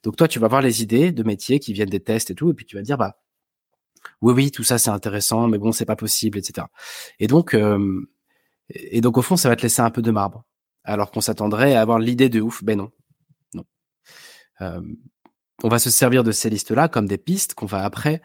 Donc 0.02 0.16
toi, 0.16 0.26
tu 0.26 0.38
vas 0.38 0.48
voir 0.48 0.62
les 0.62 0.82
idées 0.82 1.12
de 1.12 1.22
métiers 1.22 1.58
qui 1.58 1.72
viennent 1.72 1.90
des 1.90 2.00
tests 2.00 2.30
et 2.30 2.34
tout, 2.34 2.50
et 2.50 2.54
puis 2.54 2.64
tu 2.64 2.76
vas 2.76 2.82
dire 2.82 2.96
bah 2.96 3.18
oui, 4.22 4.32
oui, 4.34 4.50
tout 4.50 4.64
ça 4.64 4.78
c'est 4.78 4.90
intéressant, 4.90 5.48
mais 5.48 5.58
bon, 5.58 5.72
c'est 5.72 5.84
pas 5.84 5.96
possible, 5.96 6.38
etc. 6.38 6.66
Et 7.18 7.26
donc, 7.26 7.56
et 8.68 9.00
donc 9.00 9.18
au 9.18 9.22
fond, 9.22 9.36
ça 9.36 9.48
va 9.48 9.56
te 9.56 9.62
laisser 9.62 9.82
un 9.82 9.90
peu 9.90 10.02
de 10.02 10.10
marbre, 10.10 10.44
alors 10.84 11.10
qu'on 11.10 11.20
s'attendrait 11.20 11.74
à 11.74 11.82
avoir 11.82 11.98
l'idée 11.98 12.28
de 12.28 12.40
ouf. 12.40 12.64
Ben 12.64 12.78
non. 12.78 12.90
Euh, 14.60 14.80
on 15.62 15.68
va 15.68 15.78
se 15.78 15.90
servir 15.90 16.24
de 16.24 16.32
ces 16.32 16.50
listes-là 16.50 16.88
comme 16.88 17.06
des 17.06 17.18
pistes 17.18 17.54
qu'on 17.54 17.66
va 17.66 17.84
après 17.84 18.20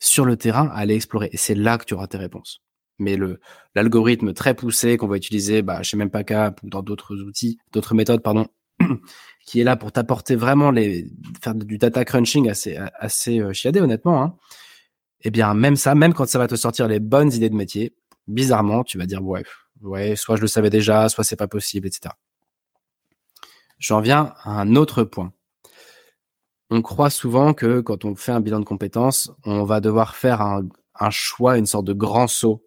sur 0.00 0.24
le 0.24 0.36
terrain 0.36 0.68
aller 0.74 0.94
explorer. 0.94 1.30
Et 1.32 1.36
c'est 1.36 1.54
là 1.54 1.78
que 1.78 1.84
tu 1.84 1.94
auras 1.94 2.06
tes 2.06 2.18
réponses. 2.18 2.60
Mais 2.98 3.16
le 3.16 3.40
l'algorithme 3.74 4.32
très 4.32 4.54
poussé 4.54 4.96
qu'on 4.96 5.08
va 5.08 5.16
utiliser, 5.16 5.62
bah, 5.62 5.82
chez 5.82 5.98
Cap 6.26 6.62
ou 6.62 6.68
dans 6.68 6.82
d'autres 6.82 7.16
outils, 7.16 7.58
d'autres 7.72 7.94
méthodes, 7.94 8.22
pardon, 8.22 8.46
qui 9.46 9.60
est 9.60 9.64
là 9.64 9.76
pour 9.76 9.92
t'apporter 9.92 10.36
vraiment 10.36 10.70
les 10.70 11.06
faire 11.42 11.54
du 11.54 11.78
data 11.78 12.04
crunching 12.04 12.48
assez 12.48 12.76
assez 12.98 13.40
euh, 13.40 13.52
chiadé 13.52 13.80
honnêtement. 13.80 14.22
Hein. 14.22 14.36
Eh 15.22 15.30
bien, 15.30 15.54
même 15.54 15.76
ça, 15.76 15.94
même 15.94 16.14
quand 16.14 16.26
ça 16.26 16.38
va 16.38 16.46
te 16.46 16.56
sortir 16.56 16.86
les 16.86 17.00
bonnes 17.00 17.32
idées 17.32 17.48
de 17.48 17.56
métier, 17.56 17.94
bizarrement, 18.28 18.84
tu 18.84 18.98
vas 18.98 19.06
dire 19.06 19.24
ouais, 19.24 19.44
ouais, 19.80 20.16
soit 20.16 20.36
je 20.36 20.42
le 20.42 20.48
savais 20.48 20.70
déjà, 20.70 21.08
soit 21.08 21.24
c'est 21.24 21.36
pas 21.36 21.48
possible, 21.48 21.86
etc. 21.86 22.14
J'en 23.78 24.00
viens 24.00 24.34
à 24.42 24.60
un 24.60 24.76
autre 24.76 25.02
point 25.02 25.32
on 26.70 26.82
croit 26.82 27.10
souvent 27.10 27.54
que 27.54 27.80
quand 27.80 28.04
on 28.04 28.14
fait 28.14 28.32
un 28.32 28.40
bilan 28.40 28.60
de 28.60 28.64
compétences, 28.64 29.30
on 29.44 29.64
va 29.64 29.80
devoir 29.80 30.16
faire 30.16 30.40
un, 30.40 31.10
choix, 31.10 31.58
une 31.58 31.66
sorte 31.66 31.84
de 31.84 31.92
grand 31.92 32.26
saut. 32.26 32.64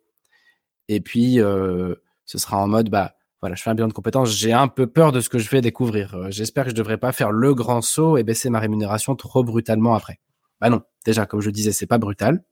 Et 0.87 1.01
puis, 1.01 1.41
euh, 1.41 1.95
ce 2.25 2.37
sera 2.37 2.57
en 2.57 2.67
mode, 2.67 2.89
bah, 2.89 3.15
voilà, 3.41 3.55
je 3.55 3.63
fais 3.63 3.69
un 3.69 3.75
bilan 3.75 3.87
de 3.87 3.93
compétences, 3.93 4.29
j'ai 4.31 4.53
un 4.53 4.67
peu 4.67 4.87
peur 4.87 5.11
de 5.11 5.19
ce 5.19 5.29
que 5.29 5.39
je 5.39 5.49
vais 5.49 5.61
découvrir. 5.61 6.15
Euh, 6.15 6.27
j'espère 6.29 6.65
que 6.65 6.69
je 6.69 6.75
ne 6.75 6.79
devrais 6.79 6.97
pas 6.97 7.11
faire 7.11 7.31
le 7.31 7.53
grand 7.53 7.81
saut 7.81 8.17
et 8.17 8.23
baisser 8.23 8.49
ma 8.49 8.59
rémunération 8.59 9.15
trop 9.15 9.43
brutalement 9.43 9.93
après. 9.93 10.19
Bah 10.59 10.69
non, 10.69 10.81
déjà, 11.05 11.25
comme 11.25 11.41
je 11.41 11.49
disais, 11.49 11.71
c'est 11.71 11.87
pas 11.87 11.97
brutal. 11.97 12.43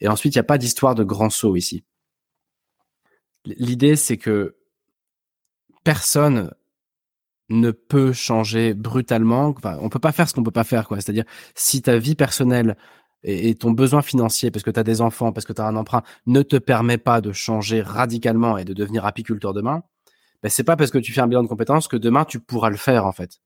Et 0.00 0.08
ensuite, 0.08 0.34
il 0.34 0.38
n'y 0.38 0.40
a 0.40 0.44
pas 0.44 0.58
d'histoire 0.58 0.94
de 0.94 1.04
grand 1.04 1.30
saut 1.30 1.56
ici. 1.56 1.84
L'idée, 3.44 3.96
c'est 3.96 4.18
que 4.18 4.56
personne 5.84 6.52
ne 7.48 7.70
peut 7.70 8.12
changer 8.12 8.74
brutalement. 8.74 9.54
Enfin, 9.56 9.78
on 9.80 9.88
peut 9.88 9.98
pas 9.98 10.12
faire 10.12 10.28
ce 10.28 10.34
qu'on 10.34 10.42
peut 10.42 10.50
pas 10.50 10.64
faire, 10.64 10.88
quoi. 10.88 11.00
C'est-à-dire, 11.00 11.24
si 11.54 11.82
ta 11.82 11.98
vie 11.98 12.14
personnelle 12.14 12.76
et, 13.22 13.54
ton 13.54 13.70
besoin 13.70 14.02
financier, 14.02 14.50
parce 14.50 14.62
que 14.62 14.70
tu 14.70 14.80
as 14.80 14.84
des 14.84 15.00
enfants, 15.00 15.32
parce 15.32 15.46
que 15.46 15.52
tu 15.52 15.60
as 15.60 15.66
un 15.66 15.76
emprunt, 15.76 16.02
ne 16.26 16.42
te 16.42 16.56
permet 16.56 16.98
pas 16.98 17.20
de 17.20 17.32
changer 17.32 17.82
radicalement 17.82 18.58
et 18.58 18.64
de 18.64 18.74
devenir 18.74 19.04
apiculteur 19.04 19.52
demain, 19.52 19.82
ben 20.42 20.48
c'est 20.48 20.64
pas 20.64 20.76
parce 20.76 20.90
que 20.90 20.98
tu 20.98 21.12
fais 21.12 21.20
un 21.20 21.26
bilan 21.28 21.42
de 21.42 21.48
compétences 21.48 21.88
que 21.88 21.96
demain 21.96 22.24
tu 22.24 22.40
pourras 22.40 22.70
le 22.70 22.76
faire, 22.76 23.06
en 23.06 23.12
fait. 23.12 23.40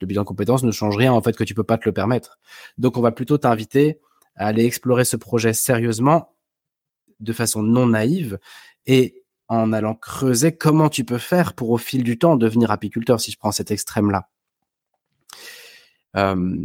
Le 0.00 0.06
bilan 0.06 0.22
de 0.22 0.26
compétences 0.26 0.62
ne 0.62 0.72
change 0.72 0.96
rien, 0.96 1.12
en 1.12 1.22
fait, 1.22 1.36
que 1.36 1.44
tu 1.44 1.54
peux 1.54 1.64
pas 1.64 1.78
te 1.78 1.84
le 1.86 1.92
permettre. 1.92 2.38
Donc, 2.78 2.96
on 2.96 3.00
va 3.00 3.12
plutôt 3.12 3.38
t'inviter 3.38 4.00
à 4.34 4.46
aller 4.48 4.64
explorer 4.64 5.04
ce 5.04 5.16
projet 5.16 5.52
sérieusement, 5.52 6.36
de 7.20 7.32
façon 7.32 7.62
non 7.62 7.86
naïve, 7.86 8.38
et 8.86 9.24
en 9.48 9.72
allant 9.72 9.94
creuser 9.94 10.56
comment 10.56 10.88
tu 10.88 11.04
peux 11.04 11.18
faire 11.18 11.54
pour 11.54 11.70
au 11.70 11.78
fil 11.78 12.02
du 12.04 12.18
temps 12.18 12.36
devenir 12.36 12.70
apiculteur, 12.70 13.20
si 13.20 13.30
je 13.30 13.38
prends 13.38 13.52
cet 13.52 13.70
extrême-là. 13.70 14.28
Euh, 16.16 16.56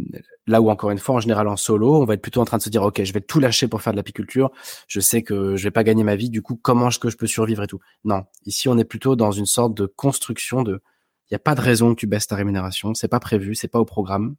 là 0.46 0.60
où 0.60 0.70
encore 0.70 0.90
une 0.90 0.98
fois, 0.98 1.16
en 1.16 1.20
général 1.20 1.46
en 1.46 1.56
solo, 1.56 2.00
on 2.00 2.04
va 2.04 2.14
être 2.14 2.22
plutôt 2.22 2.40
en 2.40 2.44
train 2.44 2.56
de 2.56 2.62
se 2.62 2.70
dire, 2.70 2.82
ok, 2.82 3.02
je 3.04 3.12
vais 3.12 3.20
tout 3.20 3.38
lâcher 3.38 3.68
pour 3.68 3.82
faire 3.82 3.92
de 3.92 3.98
l'apiculture. 3.98 4.50
Je 4.88 5.00
sais 5.00 5.22
que 5.22 5.56
je 5.56 5.64
vais 5.64 5.70
pas 5.70 5.84
gagner 5.84 6.04
ma 6.04 6.16
vie. 6.16 6.30
Du 6.30 6.42
coup, 6.42 6.56
comment 6.60 6.88
est-ce 6.88 6.98
que 6.98 7.10
je 7.10 7.16
peux 7.16 7.26
survivre 7.26 7.62
et 7.62 7.66
tout? 7.66 7.80
Non, 8.04 8.24
ici 8.46 8.68
on 8.68 8.78
est 8.78 8.84
plutôt 8.84 9.14
dans 9.16 9.30
une 9.32 9.46
sorte 9.46 9.74
de 9.74 9.86
construction 9.86 10.62
de. 10.62 10.82
Il 11.30 11.34
n'y 11.34 11.36
a 11.36 11.40
pas 11.40 11.54
de 11.54 11.60
raison 11.60 11.94
que 11.94 12.00
tu 12.00 12.06
baisses 12.06 12.26
ta 12.26 12.36
rémunération. 12.36 12.94
C'est 12.94 13.08
pas 13.08 13.20
prévu, 13.20 13.54
c'est 13.54 13.68
pas 13.68 13.78
au 13.78 13.84
programme. 13.86 14.36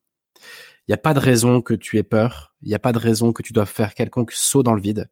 Il 0.88 0.92
n'y 0.92 0.94
a 0.94 0.98
pas 0.98 1.14
de 1.14 1.20
raison 1.20 1.62
que 1.62 1.74
tu 1.74 1.98
aies 1.98 2.04
peur. 2.04 2.54
Il 2.62 2.68
n'y 2.68 2.76
a 2.76 2.80
pas 2.80 2.92
de 2.92 3.00
raison 3.00 3.32
que 3.34 3.42
tu 3.42 3.54
dois 3.54 3.66
faire 3.66 3.94
quelconque 3.96 4.32
saut 4.32 4.64
dans 4.64 4.76
le 4.76 4.82
vide. 4.82 5.10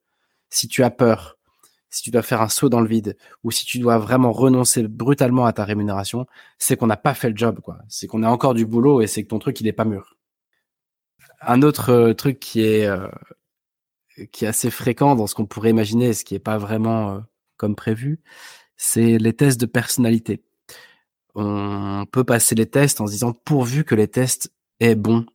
Si 0.50 0.68
tu 0.68 0.84
as 0.84 0.92
peur, 0.92 1.38
si 1.92 2.02
tu 2.02 2.10
dois 2.10 2.24
faire 2.24 2.42
un 2.42 2.50
saut 2.50 2.70
dans 2.70 2.82
le 2.82 2.88
vide 2.88 3.18
ou 3.44 3.52
si 3.52 3.66
tu 3.66 3.78
dois 3.78 3.98
vraiment 3.98 4.32
renoncer 4.32 4.88
brutalement 4.88 5.46
à 5.46 5.54
ta 5.54 5.66
rémunération, 5.66 6.26
c'est 6.58 6.78
qu'on 6.78 6.88
n'a 6.88 6.98
pas 6.98 7.14
fait 7.14 7.30
le 7.30 7.38
job, 7.38 7.60
quoi. 7.60 7.80
C'est 7.90 8.08
qu'on 8.08 8.24
a 8.24 8.30
encore 8.30 8.54
du 8.54 8.66
boulot 8.66 9.02
et 9.02 9.08
c'est 9.08 9.24
que 9.24 9.28
ton 9.28 9.40
truc 9.40 9.60
il 9.62 9.68
est 9.68 9.74
pas 9.74 9.86
mûr. 9.86 10.18
Un 11.42 11.62
autre 11.62 11.90
euh, 11.92 12.14
truc 12.14 12.40
qui 12.40 12.64
est 12.64 12.86
euh, 12.86 13.08
qui 14.32 14.46
est 14.46 14.48
assez 14.48 14.72
fréquent 14.72 15.16
dans 15.16 15.28
ce 15.28 15.36
qu'on 15.36 15.46
pourrait 15.46 15.70
imaginer, 15.72 16.14
ce 16.14 16.24
qui 16.24 16.34
est 16.36 16.40
pas 16.40 16.58
vraiment 16.58 17.16
euh, 17.16 17.20
comme 17.58 17.76
prévu, 17.76 18.22
c'est 18.78 19.18
les 19.18 19.34
tests 19.34 19.60
de 19.60 19.66
personnalité. 19.66 20.44
On 21.36 22.06
peut 22.12 22.24
passer 22.24 22.56
les 22.56 22.66
tests 22.66 23.02
en 23.02 23.08
se 23.08 23.12
disant 23.14 23.34
pourvu 23.34 23.84
que 23.84 23.96
les 23.96 24.08
tests 24.08 24.54
est 24.80 24.96
bon. 24.96 25.26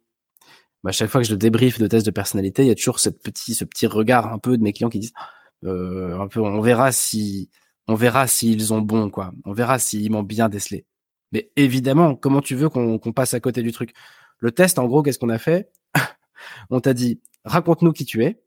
Bah, 0.82 0.90
à 0.90 0.92
chaque 0.92 1.10
fois 1.10 1.22
que 1.22 1.26
je 1.26 1.34
débrief 1.34 1.78
de 1.78 1.86
tests 1.86 2.06
de 2.06 2.10
personnalité, 2.10 2.62
il 2.62 2.68
y 2.68 2.70
a 2.70 2.74
toujours 2.74 3.00
cette 3.00 3.22
petit, 3.22 3.54
ce 3.54 3.64
petit 3.64 3.86
regard 3.86 4.32
un 4.32 4.38
peu 4.38 4.56
de 4.56 4.62
mes 4.62 4.72
clients 4.72 4.90
qui 4.90 5.00
disent 5.00 5.14
un 5.64 6.28
peu, 6.28 6.40
on 6.40 6.60
verra 6.60 6.92
si, 6.92 7.50
on 7.88 7.94
verra 7.94 8.26
s'ils 8.26 8.72
ont 8.72 8.80
bon, 8.80 9.10
quoi. 9.10 9.32
On 9.44 9.52
verra 9.52 9.78
s'ils 9.78 10.10
m'ont 10.10 10.22
bien 10.22 10.48
décelé. 10.48 10.86
Mais 11.32 11.50
évidemment, 11.56 12.14
comment 12.14 12.40
tu 12.40 12.54
veux 12.54 12.68
qu'on 12.68 12.98
passe 13.12 13.34
à 13.34 13.40
côté 13.40 13.62
du 13.62 13.72
truc? 13.72 13.92
Le 14.38 14.52
test, 14.52 14.78
en 14.78 14.86
gros, 14.86 15.02
qu'est-ce 15.02 15.18
qu'on 15.18 15.28
a 15.28 15.38
fait? 15.38 15.70
On 16.70 16.80
t'a 16.80 16.94
dit, 16.94 17.20
raconte-nous 17.44 17.92
qui 17.92 18.04
tu 18.04 18.24
es. 18.24 18.40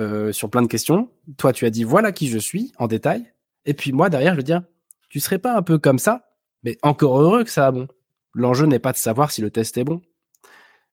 Euh, 0.00 0.32
sur 0.32 0.48
plein 0.48 0.62
de 0.62 0.66
questions. 0.66 1.10
Toi, 1.36 1.52
tu 1.52 1.66
as 1.66 1.70
dit 1.70 1.84
voilà 1.84 2.10
qui 2.10 2.28
je 2.28 2.38
suis 2.38 2.72
en 2.78 2.86
détail. 2.86 3.34
Et 3.66 3.74
puis 3.74 3.92
moi, 3.92 4.08
derrière, 4.08 4.32
je 4.32 4.38
veux 4.38 4.42
dire, 4.42 4.62
tu 5.10 5.20
serais 5.20 5.38
pas 5.38 5.54
un 5.54 5.62
peu 5.62 5.78
comme 5.78 5.98
ça? 5.98 6.30
Mais 6.62 6.78
encore 6.82 7.20
heureux 7.20 7.44
que 7.44 7.50
ça 7.50 7.66
a 7.66 7.70
bon. 7.70 7.86
L'enjeu 8.32 8.64
n'est 8.64 8.78
pas 8.78 8.92
de 8.92 8.96
savoir 8.96 9.30
si 9.30 9.42
le 9.42 9.50
test 9.50 9.76
est 9.76 9.84
bon. 9.84 10.00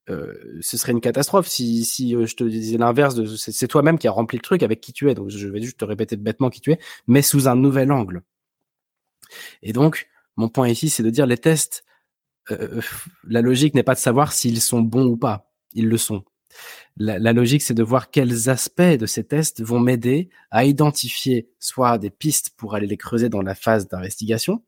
Euh, 0.09 0.59
ce 0.61 0.77
serait 0.77 0.93
une 0.93 1.01
catastrophe 1.01 1.47
si, 1.47 1.83
si 1.83 2.15
euh, 2.15 2.25
je 2.25 2.35
te 2.35 2.43
disais 2.43 2.77
l'inverse 2.77 3.13
de 3.15 3.25
c'est 3.25 3.67
toi-même 3.67 3.97
qui 3.97 4.07
a 4.07 4.11
rempli 4.11 4.37
le 4.37 4.41
truc 4.41 4.63
avec 4.63 4.79
qui 4.79 4.93
tu 4.93 5.09
es. 5.09 5.13
Donc 5.13 5.29
je 5.29 5.47
vais 5.47 5.61
juste 5.61 5.79
te 5.79 5.85
répéter 5.85 6.15
bêtement 6.15 6.49
qui 6.49 6.61
tu 6.61 6.71
es, 6.71 6.79
mais 7.07 7.21
sous 7.21 7.47
un 7.47 7.55
nouvel 7.55 7.91
angle. 7.91 8.23
Et 9.63 9.73
donc 9.73 10.07
mon 10.37 10.49
point 10.49 10.69
ici, 10.69 10.89
c'est 10.89 11.03
de 11.03 11.09
dire 11.09 11.25
les 11.25 11.37
tests. 11.37 11.83
Euh, 12.51 12.81
la 13.25 13.41
logique 13.41 13.73
n'est 13.73 13.83
pas 13.83 13.95
de 13.95 13.99
savoir 13.99 14.31
s'ils 14.31 14.61
sont 14.61 14.81
bons 14.81 15.07
ou 15.07 15.17
pas. 15.17 15.51
Ils 15.73 15.89
le 15.89 15.97
sont. 15.97 16.23
La 16.99 17.33
logique, 17.33 17.61
c'est 17.61 17.75
de 17.75 17.83
voir 17.83 18.09
quels 18.09 18.49
aspects 18.49 18.81
de 18.81 19.05
ces 19.05 19.23
tests 19.23 19.61
vont 19.61 19.79
m'aider 19.79 20.29
à 20.49 20.65
identifier 20.65 21.47
soit 21.59 21.99
des 21.99 22.09
pistes 22.09 22.51
pour 22.57 22.73
aller 22.73 22.87
les 22.87 22.97
creuser 22.97 23.29
dans 23.29 23.43
la 23.43 23.53
phase 23.53 23.87
d'investigation, 23.87 24.63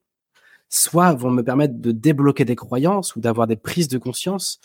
soit 0.69 1.13
vont 1.13 1.32
me 1.32 1.41
permettre 1.41 1.80
de 1.80 1.91
débloquer 1.91 2.45
des 2.45 2.56
croyances 2.56 3.15
ou 3.15 3.19
d'avoir 3.19 3.47
des 3.47 3.56
prises 3.56 3.88
de 3.88 3.97
conscience 3.97 4.62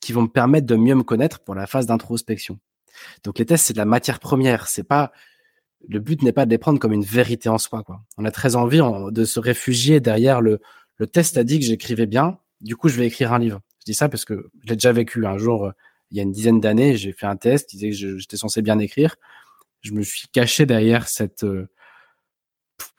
qui 0.00 0.12
vont 0.12 0.22
me 0.22 0.28
permettre 0.28 0.66
de 0.66 0.76
mieux 0.76 0.94
me 0.94 1.02
connaître 1.02 1.40
pour 1.40 1.54
la 1.54 1.66
phase 1.66 1.86
d'introspection. 1.86 2.58
Donc 3.24 3.38
les 3.38 3.46
tests, 3.46 3.66
c'est 3.66 3.72
de 3.72 3.78
la 3.78 3.84
matière 3.84 4.20
première. 4.20 4.68
C'est 4.68 4.84
pas 4.84 5.12
le 5.88 6.00
but 6.00 6.22
n'est 6.22 6.32
pas 6.32 6.46
de 6.46 6.50
les 6.50 6.58
prendre 6.58 6.78
comme 6.78 6.92
une 6.92 7.04
vérité 7.04 7.48
en 7.48 7.58
soi. 7.58 7.82
Quoi. 7.82 8.02
On 8.16 8.24
a 8.24 8.30
très 8.30 8.56
envie 8.56 8.80
de 9.10 9.24
se 9.24 9.38
réfugier 9.38 10.00
derrière 10.00 10.40
le, 10.40 10.60
le 10.96 11.06
test 11.06 11.36
a 11.36 11.44
dit 11.44 11.58
que 11.58 11.64
j'écrivais 11.64 12.06
bien. 12.06 12.38
Du 12.60 12.76
coup, 12.76 12.88
je 12.88 12.96
vais 12.96 13.06
écrire 13.06 13.32
un 13.32 13.38
livre. 13.38 13.60
Je 13.80 13.84
dis 13.86 13.94
ça 13.94 14.08
parce 14.08 14.24
que 14.24 14.50
je 14.64 14.70
l'ai 14.70 14.76
déjà 14.76 14.92
vécu 14.92 15.26
un 15.26 15.38
jour. 15.38 15.66
Euh, 15.66 15.70
il 16.10 16.16
y 16.16 16.20
a 16.20 16.22
une 16.22 16.32
dizaine 16.32 16.60
d'années, 16.60 16.96
j'ai 16.96 17.12
fait 17.12 17.26
un 17.26 17.36
test, 17.36 17.68
qui 17.68 17.76
disait 17.76 17.90
que 17.90 18.18
j'étais 18.18 18.36
censé 18.36 18.62
bien 18.62 18.78
écrire. 18.78 19.16
Je 19.80 19.92
me 19.92 20.02
suis 20.02 20.28
caché 20.28 20.64
derrière 20.64 21.08
cette, 21.08 21.42
euh, 21.42 21.68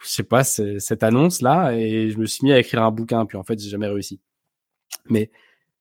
je 0.04 0.10
sais 0.10 0.24
pas, 0.24 0.44
cette 0.44 1.04
annonce 1.04 1.42
là, 1.42 1.72
et 1.72 2.10
je 2.10 2.18
me 2.18 2.26
suis 2.26 2.44
mis 2.44 2.52
à 2.52 2.60
écrire 2.60 2.84
un 2.84 2.92
bouquin. 2.92 3.26
Puis 3.26 3.38
en 3.38 3.44
fait, 3.44 3.60
j'ai 3.60 3.70
jamais 3.70 3.88
réussi. 3.88 4.20
Mais 5.10 5.32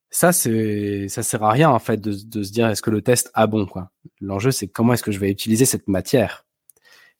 ça 0.09 0.31
c'est 0.31 1.07
ça 1.09 1.23
sert 1.23 1.43
à 1.43 1.51
rien 1.51 1.69
en 1.69 1.79
fait 1.79 1.99
de, 1.99 2.11
se 2.43 2.51
dire 2.51 2.67
est-ce 2.69 2.81
que 2.81 2.89
le 2.89 3.01
test 3.01 3.29
a 3.33 3.47
bon 3.47 3.65
quoi. 3.65 3.91
L'enjeu 4.21 4.51
c'est 4.51 4.67
comment 4.67 4.93
est-ce 4.93 5.03
que 5.03 5.11
je 5.11 5.19
vais 5.19 5.29
utiliser 5.29 5.65
cette 5.65 5.87
matière? 5.87 6.45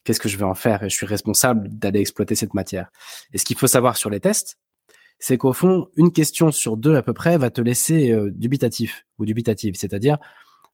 Qu'est-ce 0.04 0.20
que 0.20 0.28
je 0.28 0.38
vais 0.38 0.44
en 0.44 0.54
faire? 0.54 0.82
Et 0.82 0.90
je 0.90 0.96
suis 0.96 1.06
responsable 1.06 1.68
d'aller 1.68 2.00
exploiter 2.00 2.34
cette 2.34 2.54
matière. 2.54 2.90
Et 3.32 3.38
ce 3.38 3.44
qu'il 3.44 3.58
faut 3.58 3.66
savoir 3.66 3.96
sur 3.96 4.10
les 4.10 4.20
tests, 4.20 4.58
c'est 5.18 5.36
qu'au 5.36 5.52
fond 5.52 5.88
une 5.96 6.12
question 6.12 6.50
sur 6.50 6.76
deux 6.76 6.96
à 6.96 7.02
peu 7.02 7.12
près 7.12 7.36
va 7.36 7.50
te 7.50 7.60
laisser 7.60 8.12
euh, 8.12 8.30
dubitatif 8.30 9.04
ou 9.18 9.26
dubitative, 9.26 9.74
c'est-à-dire 9.76 10.18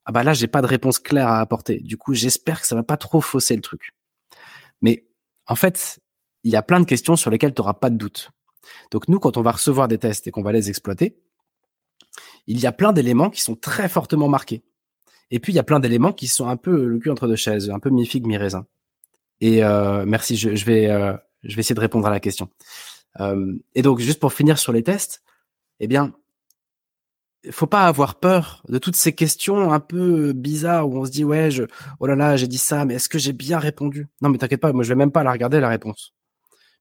ah 0.05 0.13
bah 0.13 0.23
là 0.23 0.35
j'ai 0.35 0.47
pas 0.47 0.63
de 0.63 0.67
réponse 0.67 0.99
claire 0.99 1.29
à 1.29 1.41
apporter. 1.41 1.81
Du 1.81 1.97
coup 1.97 2.15
j'espère 2.15 2.61
que 2.61 2.67
ça 2.67 2.77
va 2.77 2.83
pas 2.83 2.97
trop 2.97 3.21
fausser 3.21 3.57
le 3.57 3.63
truc. 3.63 3.95
Mais 4.83 5.07
en 5.47 5.57
fait 5.57 5.99
il 6.45 6.53
y 6.53 6.57
a 6.57 6.63
plein 6.63 6.79
de 6.79 6.85
questions 6.85 7.17
sur 7.17 7.31
lesquelles 7.31 7.55
tu 7.55 7.61
n'auras 7.63 7.75
pas 7.75 7.91
de 7.91 7.97
doute. 7.97 8.31
Donc 8.93 9.09
nous 9.09 9.19
quand 9.19 9.37
on 9.37 9.43
va 9.43 9.53
recevoir 9.53 9.89
des 9.89 9.99
tests 9.99 10.27
et 10.27 10.31
qu'on 10.31 10.43
va 10.43 10.53
les 10.53 10.69
exploiter 10.69 11.19
il 12.47 12.61
y 12.61 12.67
a 12.67 12.73
plein 12.73 12.93
d'éléments 12.93 13.31
qui 13.31 13.41
sont 13.41 13.55
très 13.55 13.89
fortement 13.89 14.29
marqués. 14.29 14.63
Et 15.31 15.41
puis, 15.41 15.53
il 15.53 15.57
y 15.57 15.59
a 15.59 15.65
plein 15.65 15.81
d'éléments 15.81 16.13
qui 16.13 16.27
sont 16.27 16.49
un 16.49 16.57
peu 16.57 16.85
le 16.85 16.99
cul 16.99 17.11
entre 17.11 17.27
deux 17.27 17.37
chaises, 17.37 17.71
un 17.71 17.79
peu 17.79 17.91
mi-figue, 17.91 18.27
mi-raisin. 18.27 18.67
Et 19.41 19.65
euh, 19.65 20.05
merci, 20.07 20.37
je, 20.37 20.65
vais, 20.65 20.89
euh, 20.91 21.15
je 21.43 21.57
vais 21.57 21.61
essayer 21.61 21.75
de 21.75 21.81
répondre 21.81 22.07
à 22.07 22.11
la 22.11 22.21
question. 22.21 22.49
Euh, 23.21 23.55
et 23.75 23.83
donc, 23.83 23.99
juste 24.01 24.21
pour 24.21 24.33
finir 24.33 24.59
sur 24.59 24.73
les 24.73 24.83
tests, 24.83 25.23
eh 25.81 25.87
bien, 25.87 26.13
faut 27.51 27.67
pas 27.67 27.87
avoir 27.87 28.17
peur 28.17 28.63
de 28.69 28.79
toutes 28.79 28.97
ces 28.97 29.13
questions 29.13 29.73
un 29.73 29.81
peu 29.81 30.33
bizarres 30.33 30.89
où 30.89 30.99
on 30.99 31.05
se 31.05 31.11
dit 31.11 31.25
ouais 31.25 31.51
oh 32.01 32.07
là 32.07 32.17
là 32.17 32.37
j'ai 32.37 32.47
dit 32.47 32.57
ça 32.57 32.87
mais 32.87 32.95
est-ce 32.95 33.09
que 33.09 33.19
j'ai 33.19 33.35
bien 33.35 33.59
répondu? 33.59 34.07
Non 34.23 34.31
mais 34.31 34.39
t'inquiète 34.39 34.63
pas 34.63 34.73
moi 34.73 34.83
je 34.83 34.89
vais 34.89 34.95
même 34.95 35.11
pas 35.11 35.23
la 35.23 35.33
regarder 35.33 35.61
la 35.61 35.69
réponse 35.69 36.15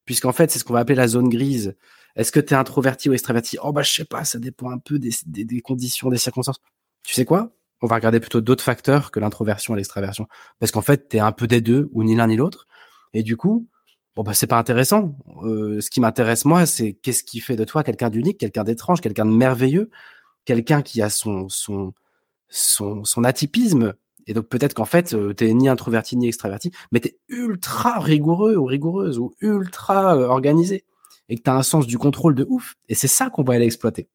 puisqu'en 0.05 0.31
fait 0.31 0.51
c'est 0.51 0.59
ce 0.59 0.63
qu'on 0.63 0.73
va 0.73 0.79
appeler 0.79 0.95
la 0.95 1.07
zone 1.07 1.29
grise. 1.29 1.75
Est-ce 2.15 2.31
que 2.31 2.39
tu 2.39 2.53
es 2.53 2.57
introverti 2.57 3.09
ou 3.09 3.13
extraverti? 3.13 3.57
Oh 3.63 3.71
bah 3.71 3.81
je 3.81 3.91
sais 3.91 4.05
pas 4.05 4.23
ça 4.23 4.39
dépend 4.39 4.69
un 4.71 4.77
peu 4.77 4.99
des, 4.99 5.61
conditions 5.61 6.09
des 6.09 6.17
circonstances. 6.17 6.59
Tu 7.03 7.13
sais 7.13 7.25
quoi? 7.25 7.51
On 7.81 7.87
va 7.87 7.95
regarder 7.95 8.19
plutôt 8.19 8.39
d'autres 8.39 8.63
facteurs 8.63 9.11
que 9.11 9.19
l'introversion 9.19 9.73
et 9.73 9.77
l'extraversion 9.77 10.27
parce 10.59 10.71
qu'en 10.71 10.81
fait 10.81 11.09
tu 11.09 11.17
es 11.17 11.19
un 11.19 11.31
peu 11.31 11.47
des 11.47 11.61
deux 11.61 11.89
ou 11.91 12.03
ni 12.03 12.15
l'un 12.15 12.27
ni 12.27 12.37
l'autre 12.37 12.67
et 13.13 13.23
du 13.23 13.35
coup 13.35 13.67
bon 14.15 14.23
bah 14.23 14.33
c'est 14.33 14.47
pas 14.47 14.57
intéressant. 14.57 15.17
Euh, 15.43 15.81
ce 15.81 15.89
qui 15.89 15.99
m'intéresse 15.99 16.45
moi 16.45 16.65
c'est 16.65 16.93
qu'est-ce 16.93 17.23
qui 17.23 17.39
fait 17.39 17.55
de 17.55 17.65
toi 17.65 17.83
quelqu'un 17.83 18.09
d'unique, 18.09 18.37
quelqu'un 18.37 18.63
d'étrange, 18.63 19.01
quelqu'un 19.01 19.25
de 19.25 19.31
merveilleux 19.31 19.89
quelqu'un 20.45 20.81
qui 20.81 21.01
a 21.01 21.09
son, 21.09 21.49
son, 21.49 21.93
son, 22.49 23.03
son 23.03 23.23
atypisme. 23.23 23.93
Et 24.25 24.33
donc 24.33 24.47
peut-être 24.47 24.73
qu'en 24.73 24.85
fait, 24.85 25.13
euh, 25.13 25.33
t'es 25.33 25.53
ni 25.53 25.67
introverti 25.67 26.15
ni 26.15 26.27
extraverti, 26.27 26.71
mais 26.91 26.99
t'es 26.99 27.17
ultra 27.27 27.99
rigoureux 27.99 28.55
ou 28.55 28.65
rigoureuse 28.65 29.19
ou 29.19 29.33
ultra 29.41 30.15
euh, 30.15 30.27
organisé 30.27 30.85
et 31.29 31.35
que 31.35 31.41
t'as 31.41 31.55
un 31.55 31.63
sens 31.63 31.87
du 31.87 31.97
contrôle 31.97 32.35
de 32.35 32.45
ouf. 32.47 32.75
Et 32.89 32.95
c'est 32.95 33.07
ça 33.07 33.29
qu'on 33.29 33.43
va 33.43 33.53
aller 33.53 33.65
exploiter. 33.65 34.07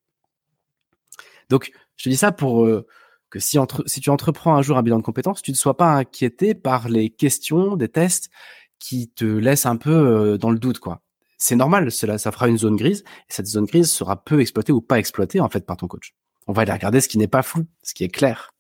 Donc 1.49 1.73
je 1.97 2.05
te 2.05 2.09
dis 2.09 2.17
ça 2.17 2.33
pour 2.33 2.65
euh, 2.65 2.87
que 3.31 3.39
si, 3.39 3.59
entre, 3.59 3.83
si 3.87 4.01
tu 4.01 4.11
entreprends 4.11 4.55
un 4.55 4.63
jour 4.63 4.79
un 4.79 4.83
bilan 4.83 4.99
de 4.99 5.03
compétences, 5.03 5.43
tu 5.43 5.51
ne 5.51 5.57
sois 5.57 5.77
pas 5.77 5.95
inquiété 5.95 6.55
par 6.55 6.89
les 6.89 7.11
questions 7.11 7.77
des 7.77 7.89
tests 7.89 8.31
qui 8.79 9.09
te 9.09 9.25
laissent 9.25 9.67
un 9.67 9.77
peu 9.77 10.39
dans 10.39 10.51
le 10.51 10.59
doute, 10.59 10.79
quoi 10.79 11.03
c'est 11.39 11.57
normal, 11.57 11.91
cela, 11.93 12.19
ça 12.19 12.33
fera 12.33 12.49
une 12.49 12.59
zone 12.59 12.77
grise, 12.77 13.05
et 13.29 13.33
cette 13.33 13.47
zone 13.47 13.65
grise 13.65 13.91
sera 13.91 14.23
peu 14.23 14.41
exploitée 14.41 14.73
ou 14.73 14.81
pas 14.81 14.99
exploitée 14.99 15.41
en 15.41 15.49
fait 15.49 15.65
par 15.65 15.77
ton 15.77 15.87
coach. 15.87 16.15
On 16.49 16.53
va 16.53 16.63
aller 16.63 16.73
regarder 16.73 17.01
ce 17.01 17.09
qui 17.09 17.17
n'est 17.17 17.29
pas 17.29 17.43
flou, 17.43 17.65
ce 17.83 17.95
qui 17.95 18.05
est 18.05 18.09
clair. 18.09 18.53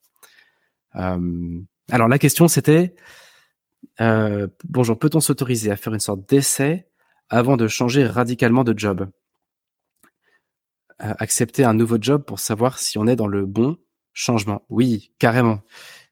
Euh, 0.95 1.61
alors 1.91 2.09
la 2.09 2.19
question 2.19 2.47
c'était, 2.47 2.95
euh, 4.01 4.47
bonjour, 4.65 4.99
peut-on 4.99 5.21
s'autoriser 5.21 5.71
à 5.73 5.77
faire 5.77 5.93
une 5.93 6.01
sorte 6.01 6.29
d'essai 6.29 6.87
avant 7.29 7.57
de 7.57 7.69
changer 7.69 8.07
radicalement 8.07 8.65
de 8.65 8.77
job 8.77 9.11
euh, 11.03 11.15
Accepter 11.19 11.65
un 11.65 11.75
nouveau 11.75 11.99
job 12.01 12.25
pour 12.25 12.41
savoir 12.41 12.79
si 12.79 12.99
on 12.99 13.07
est 13.07 13.17
dans 13.17 13.27
le 13.27 13.47
bon 13.47 13.77
changement. 14.13 14.65
Oui, 14.69 15.13
carrément. 15.19 15.61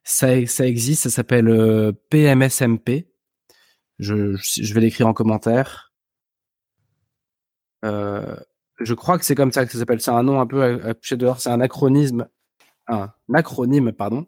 Ça, 0.03 0.45
ça 0.45 0.65
existe, 0.65 1.03
ça 1.03 1.09
s'appelle 1.09 1.93
PMSMP. 2.09 3.07
Je, 3.99 4.37
je 4.37 4.73
vais 4.73 4.81
l'écrire 4.81 5.07
en 5.07 5.13
commentaire. 5.13 5.87
Euh, 7.85 8.35
je 8.79 8.93
crois 8.93 9.17
que 9.17 9.25
c'est 9.25 9.35
comme 9.35 9.51
ça 9.51 9.65
que 9.65 9.71
ça 9.71 9.79
s'appelle. 9.79 10.01
C'est 10.01 10.11
un 10.11 10.23
nom 10.23 10.39
un 10.39 10.47
peu 10.47 10.63
à, 10.63 11.15
dehors. 11.15 11.39
C'est 11.39 11.49
un 11.49 11.61
acronyme, 11.61 12.27
un 12.87 13.11
acronyme, 13.33 13.91
pardon. 13.91 14.27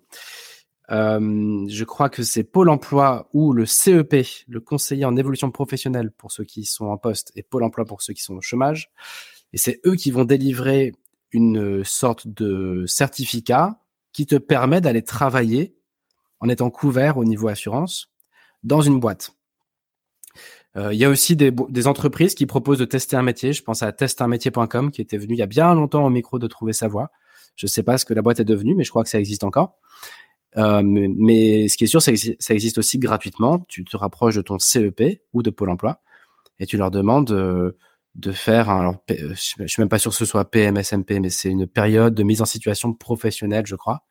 Euh, 0.92 1.66
je 1.68 1.84
crois 1.84 2.10
que 2.10 2.24
c'est 2.24 2.44
Pôle 2.44 2.70
Emploi 2.70 3.30
ou 3.34 3.54
le 3.54 3.66
CEP, 3.66 4.26
le 4.48 4.60
conseiller 4.60 5.06
en 5.06 5.16
évolution 5.16 5.52
professionnelle 5.52 6.12
pour 6.12 6.32
ceux 6.32 6.44
qui 6.44 6.66
sont 6.66 6.86
en 6.86 6.98
poste 6.98 7.32
et 7.36 7.44
Pôle 7.44 7.64
Emploi 7.64 7.86
pour 7.86 8.02
ceux 8.02 8.14
qui 8.14 8.24
sont 8.24 8.36
au 8.36 8.42
chômage. 8.42 8.92
Et 9.54 9.58
c'est 9.58 9.80
eux 9.86 9.96
qui 9.96 10.12
vont 10.12 10.26
délivrer 10.26 10.94
une 11.32 11.84
sorte 11.84 12.28
de 12.28 12.86
certificat 12.88 13.80
qui 14.14 14.26
te 14.26 14.36
permet 14.36 14.82
d'aller 14.82 15.04
travailler 15.04 15.76
en 16.40 16.50
étant 16.50 16.70
couvert 16.70 17.18
au 17.18 17.26
niveau 17.26 17.48
assurance 17.48 18.12
dans 18.64 18.82
une 18.82 19.00
boîte. 19.00 19.32
Euh, 20.76 20.94
il 20.94 21.00
y 21.00 21.06
a 21.06 21.10
aussi 21.10 21.36
des, 21.36 21.88
entreprises 21.88 22.36
qui 22.36 22.46
proposent 22.46 22.80
de 22.80 22.86
tester 22.86 23.16
un 23.16 23.24
métier. 23.24 23.54
Je 23.54 23.64
pense 23.64 23.84
à 23.84 23.92
testunmétier.com 23.92 24.92
qui 24.92 25.02
était 25.02 25.18
venu 25.18 25.34
il 25.34 25.40
y 25.40 25.44
a 25.44 25.48
bien 25.48 25.74
longtemps 25.74 26.06
au 26.06 26.10
micro 26.10 26.40
de 26.40 26.48
trouver 26.48 26.74
sa 26.74 26.88
voie. 26.88 27.12
Je 27.56 27.66
ne 27.66 27.70
sais 27.70 27.84
pas 27.84 27.98
ce 27.98 28.06
que 28.06 28.14
la 28.14 28.22
boîte 28.22 28.40
est 28.40 28.46
devenue, 28.46 28.76
mais 28.76 28.84
je 28.84 28.90
crois 28.90 29.04
que 29.04 29.10
ça 29.10 29.20
existe 29.20 29.44
encore. 29.44 29.78
Euh, 30.58 30.82
mais, 30.84 31.68
ce 31.68 31.78
qui 31.78 31.84
est 31.84 31.88
sûr, 31.88 32.02
ça 32.02 32.12
existe 32.12 32.78
aussi 32.78 33.00
gratuitement. 33.00 33.66
Tu 33.68 33.84
te 33.86 33.96
rapproches 33.98 34.36
de 34.36 34.42
ton 34.42 34.60
CEP 34.60 35.22
ou 35.34 35.44
de 35.44 35.50
Pôle 35.50 35.70
Emploi 35.70 36.02
et 36.60 36.66
tu 36.66 36.78
leur 36.78 36.92
demandes 36.92 37.32
euh, 37.32 37.78
de 38.16 38.32
faire 38.32 38.70
un, 38.70 38.80
alors, 38.80 39.04
je 39.08 39.36
suis 39.36 39.82
même 39.82 39.90
pas 39.90 40.00
sûr 40.00 40.12
que 40.12 40.18
ce 40.18 40.26
soit 40.26 40.50
PMSMP, 40.50 41.20
mais 41.20 41.30
c'est 41.30 41.50
une 41.50 41.68
période 41.68 42.14
de 42.16 42.24
mise 42.24 42.42
en 42.42 42.46
situation 42.46 42.94
professionnelle, 42.94 43.66
je 43.66 43.76
crois 43.76 44.04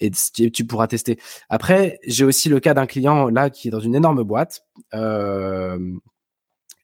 et 0.00 0.10
tu 0.50 0.66
pourras 0.66 0.86
tester. 0.86 1.18
Après, 1.48 1.98
j'ai 2.06 2.24
aussi 2.24 2.48
le 2.48 2.60
cas 2.60 2.74
d'un 2.74 2.86
client 2.86 3.28
là 3.28 3.50
qui 3.50 3.68
est 3.68 3.70
dans 3.70 3.80
une 3.80 3.94
énorme 3.94 4.22
boîte 4.22 4.64
euh, 4.92 5.78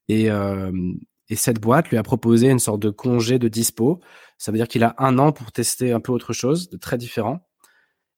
et, 0.09 0.31
euh, 0.31 0.73
et 1.29 1.37
cette 1.37 1.61
boîte 1.61 1.91
lui 1.91 1.97
a 1.97 2.03
proposé 2.03 2.51
une 2.51 2.59
sorte 2.59 2.81
de 2.81 2.91
congé 2.91 3.39
de 3.39 3.49
dispo. 3.49 4.01
Ça 4.39 4.53
veut 4.53 4.59
dire 4.59 4.69
qu'il 4.69 4.85
a 4.85 4.95
un 4.99 5.19
an 5.19 5.33
pour 5.33 5.53
tester 5.53 5.93
un 5.93 6.01
peu 6.01 6.13
autre 6.13 6.33
chose, 6.33 6.71
de 6.71 6.77
très 6.77 6.99
différent. 6.99 7.41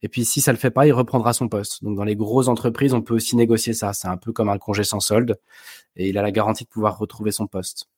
Et 0.03 0.09
puis 0.09 0.25
si 0.25 0.41
ça 0.41 0.53
le 0.53 0.59
fait 0.59 0.71
pas, 0.71 0.87
il 0.87 0.93
reprendra 0.93 1.33
son 1.33 1.49
poste. 1.49 1.85
Donc 1.85 1.97
dans 1.97 2.05
les 2.05 2.17
grosses 2.17 2.49
entreprises, 2.49 2.93
on 2.93 3.03
peut 3.03 3.15
aussi 3.15 3.37
négocier 3.37 3.73
ça. 3.73 3.93
C'est 3.93 4.09
un 4.09 4.17
peu 4.17 4.33
comme 4.33 4.49
un 4.49 4.59
congé 4.59 4.85
sans 4.85 5.01
solde 5.01 5.39
et 5.97 6.09
il 6.09 6.19
a 6.19 6.23
la 6.23 6.33
garantie 6.33 6.65
de 6.65 6.69
pouvoir 6.69 6.99
retrouver 6.99 7.33
son 7.33 7.47
poste. 7.47 7.89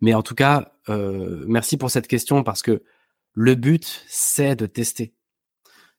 Mais 0.00 0.14
en 0.14 0.22
tout 0.22 0.34
cas, 0.34 0.72
euh, 0.88 1.44
merci 1.48 1.76
pour 1.76 1.90
cette 1.90 2.06
question 2.06 2.44
parce 2.44 2.62
que 2.62 2.82
le 3.32 3.54
but, 3.54 4.04
c'est 4.08 4.54
de 4.54 4.66
tester 4.66 5.14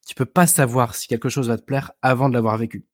tu 0.06 0.16
peux 0.16 0.26
pas 0.26 0.48
savoir 0.48 0.96
si 0.96 1.08
quelque 1.08 1.30
chose 1.30 1.48
va 1.48 1.58
te 1.58 1.64
plaire 1.64 1.92
avant 2.02 2.30
de 2.30 2.36
l'avoir 2.36 2.58
vécu. 2.58 2.86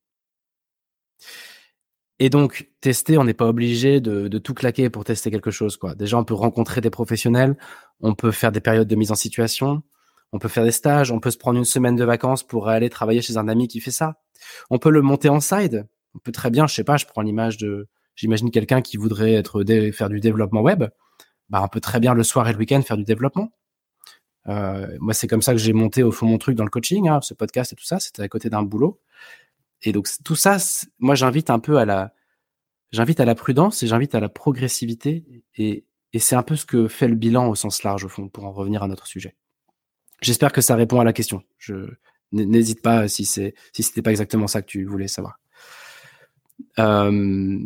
Et 2.19 2.29
donc, 2.29 2.69
tester, 2.81 3.17
on 3.17 3.23
n'est 3.23 3.33
pas 3.33 3.47
obligé 3.47 3.99
de, 3.99 4.37
tout 4.37 4.53
claquer 4.53 4.89
pour 4.89 5.03
tester 5.03 5.31
quelque 5.31 5.51
chose. 5.51 5.75
Quoi. 5.75 5.95
Déjà, 5.95 6.17
on 6.17 6.23
peut 6.23 6.33
rencontrer 6.33 6.79
des 6.79 6.89
professionnels, 6.89 7.57
on 7.99 8.13
peut 8.15 8.31
faire 8.31 8.51
des 8.51 8.61
périodes 8.61 8.87
de 8.87 8.95
mise 8.95 9.11
en 9.11 9.15
situation, 9.15 9.83
on 10.31 10.39
peut 10.39 10.47
faire 10.47 10.63
des 10.63 10.71
stages, 10.71 11.11
on 11.11 11.19
peut 11.19 11.31
se 11.31 11.37
prendre 11.37 11.57
une 11.57 11.65
semaine 11.65 11.95
de 11.95 12.03
vacances 12.03 12.43
pour 12.43 12.69
aller 12.69 12.89
travailler 12.89 13.21
chez 13.21 13.37
un 13.37 13.47
ami 13.47 13.67
qui 13.67 13.79
fait 13.79 13.91
ça. 13.91 14.21
On 14.69 14.79
peut 14.79 14.89
le 14.89 15.01
monter 15.01 15.29
en 15.29 15.39
side. 15.39 15.87
On 16.15 16.19
peut 16.19 16.31
très 16.31 16.49
bien, 16.49 16.67
je 16.67 16.73
sais 16.73 16.83
pas, 16.83 16.97
je 16.97 17.05
prends 17.05 17.21
l'image 17.21 17.57
de, 17.57 17.87
j'imagine 18.15 18.51
quelqu'un 18.51 18.81
qui 18.81 18.97
voudrait 18.97 19.33
être 19.33 19.63
faire 19.93 20.09
du 20.09 20.19
développement 20.19 20.61
web. 20.61 20.85
Bah, 21.49 21.61
on 21.63 21.67
peut 21.67 21.81
très 21.81 21.99
bien 21.99 22.13
le 22.13 22.23
soir 22.23 22.47
et 22.47 22.53
le 22.53 22.59
week-end 22.59 22.81
faire 22.81 22.97
du 22.97 23.03
développement. 23.03 23.51
Euh, 24.47 24.97
moi, 24.99 25.13
c'est 25.13 25.27
comme 25.27 25.41
ça 25.41 25.51
que 25.51 25.59
j'ai 25.59 25.73
monté 25.73 26.03
au 26.03 26.11
fond 26.11 26.25
mon 26.25 26.37
truc 26.37 26.55
dans 26.55 26.63
le 26.63 26.69
coaching, 26.69 27.07
hein, 27.07 27.19
ce 27.21 27.33
podcast 27.33 27.73
et 27.73 27.75
tout 27.75 27.83
ça. 27.83 27.99
C'était 27.99 28.23
à 28.23 28.27
côté 28.27 28.49
d'un 28.49 28.63
boulot. 28.63 28.99
Et 29.83 29.91
donc 29.91 30.07
tout 30.23 30.35
ça, 30.35 30.57
moi, 30.99 31.15
j'invite 31.15 31.49
un 31.49 31.59
peu 31.59 31.77
à 31.77 31.85
la, 31.85 32.13
j'invite 32.91 33.19
à 33.19 33.25
la 33.25 33.35
prudence 33.35 33.83
et 33.83 33.87
j'invite 33.87 34.15
à 34.15 34.19
la 34.19 34.29
progressivité. 34.29 35.25
Et, 35.55 35.85
et 36.13 36.19
c'est 36.19 36.35
un 36.35 36.43
peu 36.43 36.55
ce 36.55 36.65
que 36.65 36.87
fait 36.87 37.07
le 37.07 37.15
bilan 37.15 37.47
au 37.49 37.55
sens 37.55 37.83
large, 37.83 38.05
au 38.05 38.09
fond, 38.09 38.29
pour 38.29 38.45
en 38.45 38.51
revenir 38.51 38.83
à 38.83 38.87
notre 38.87 39.07
sujet. 39.07 39.35
J'espère 40.21 40.51
que 40.51 40.61
ça 40.61 40.75
répond 40.75 40.99
à 40.99 41.03
la 41.03 41.13
question. 41.13 41.43
Je 41.57 41.73
n'hésite 42.31 42.81
pas 42.81 43.07
si 43.07 43.25
c'est 43.25 43.55
si 43.73 43.83
c'était 43.83 44.01
pas 44.01 44.11
exactement 44.11 44.47
ça 44.47 44.61
que 44.61 44.67
tu 44.67 44.85
voulais 44.85 45.07
savoir. 45.07 45.39
Euh, 46.79 47.59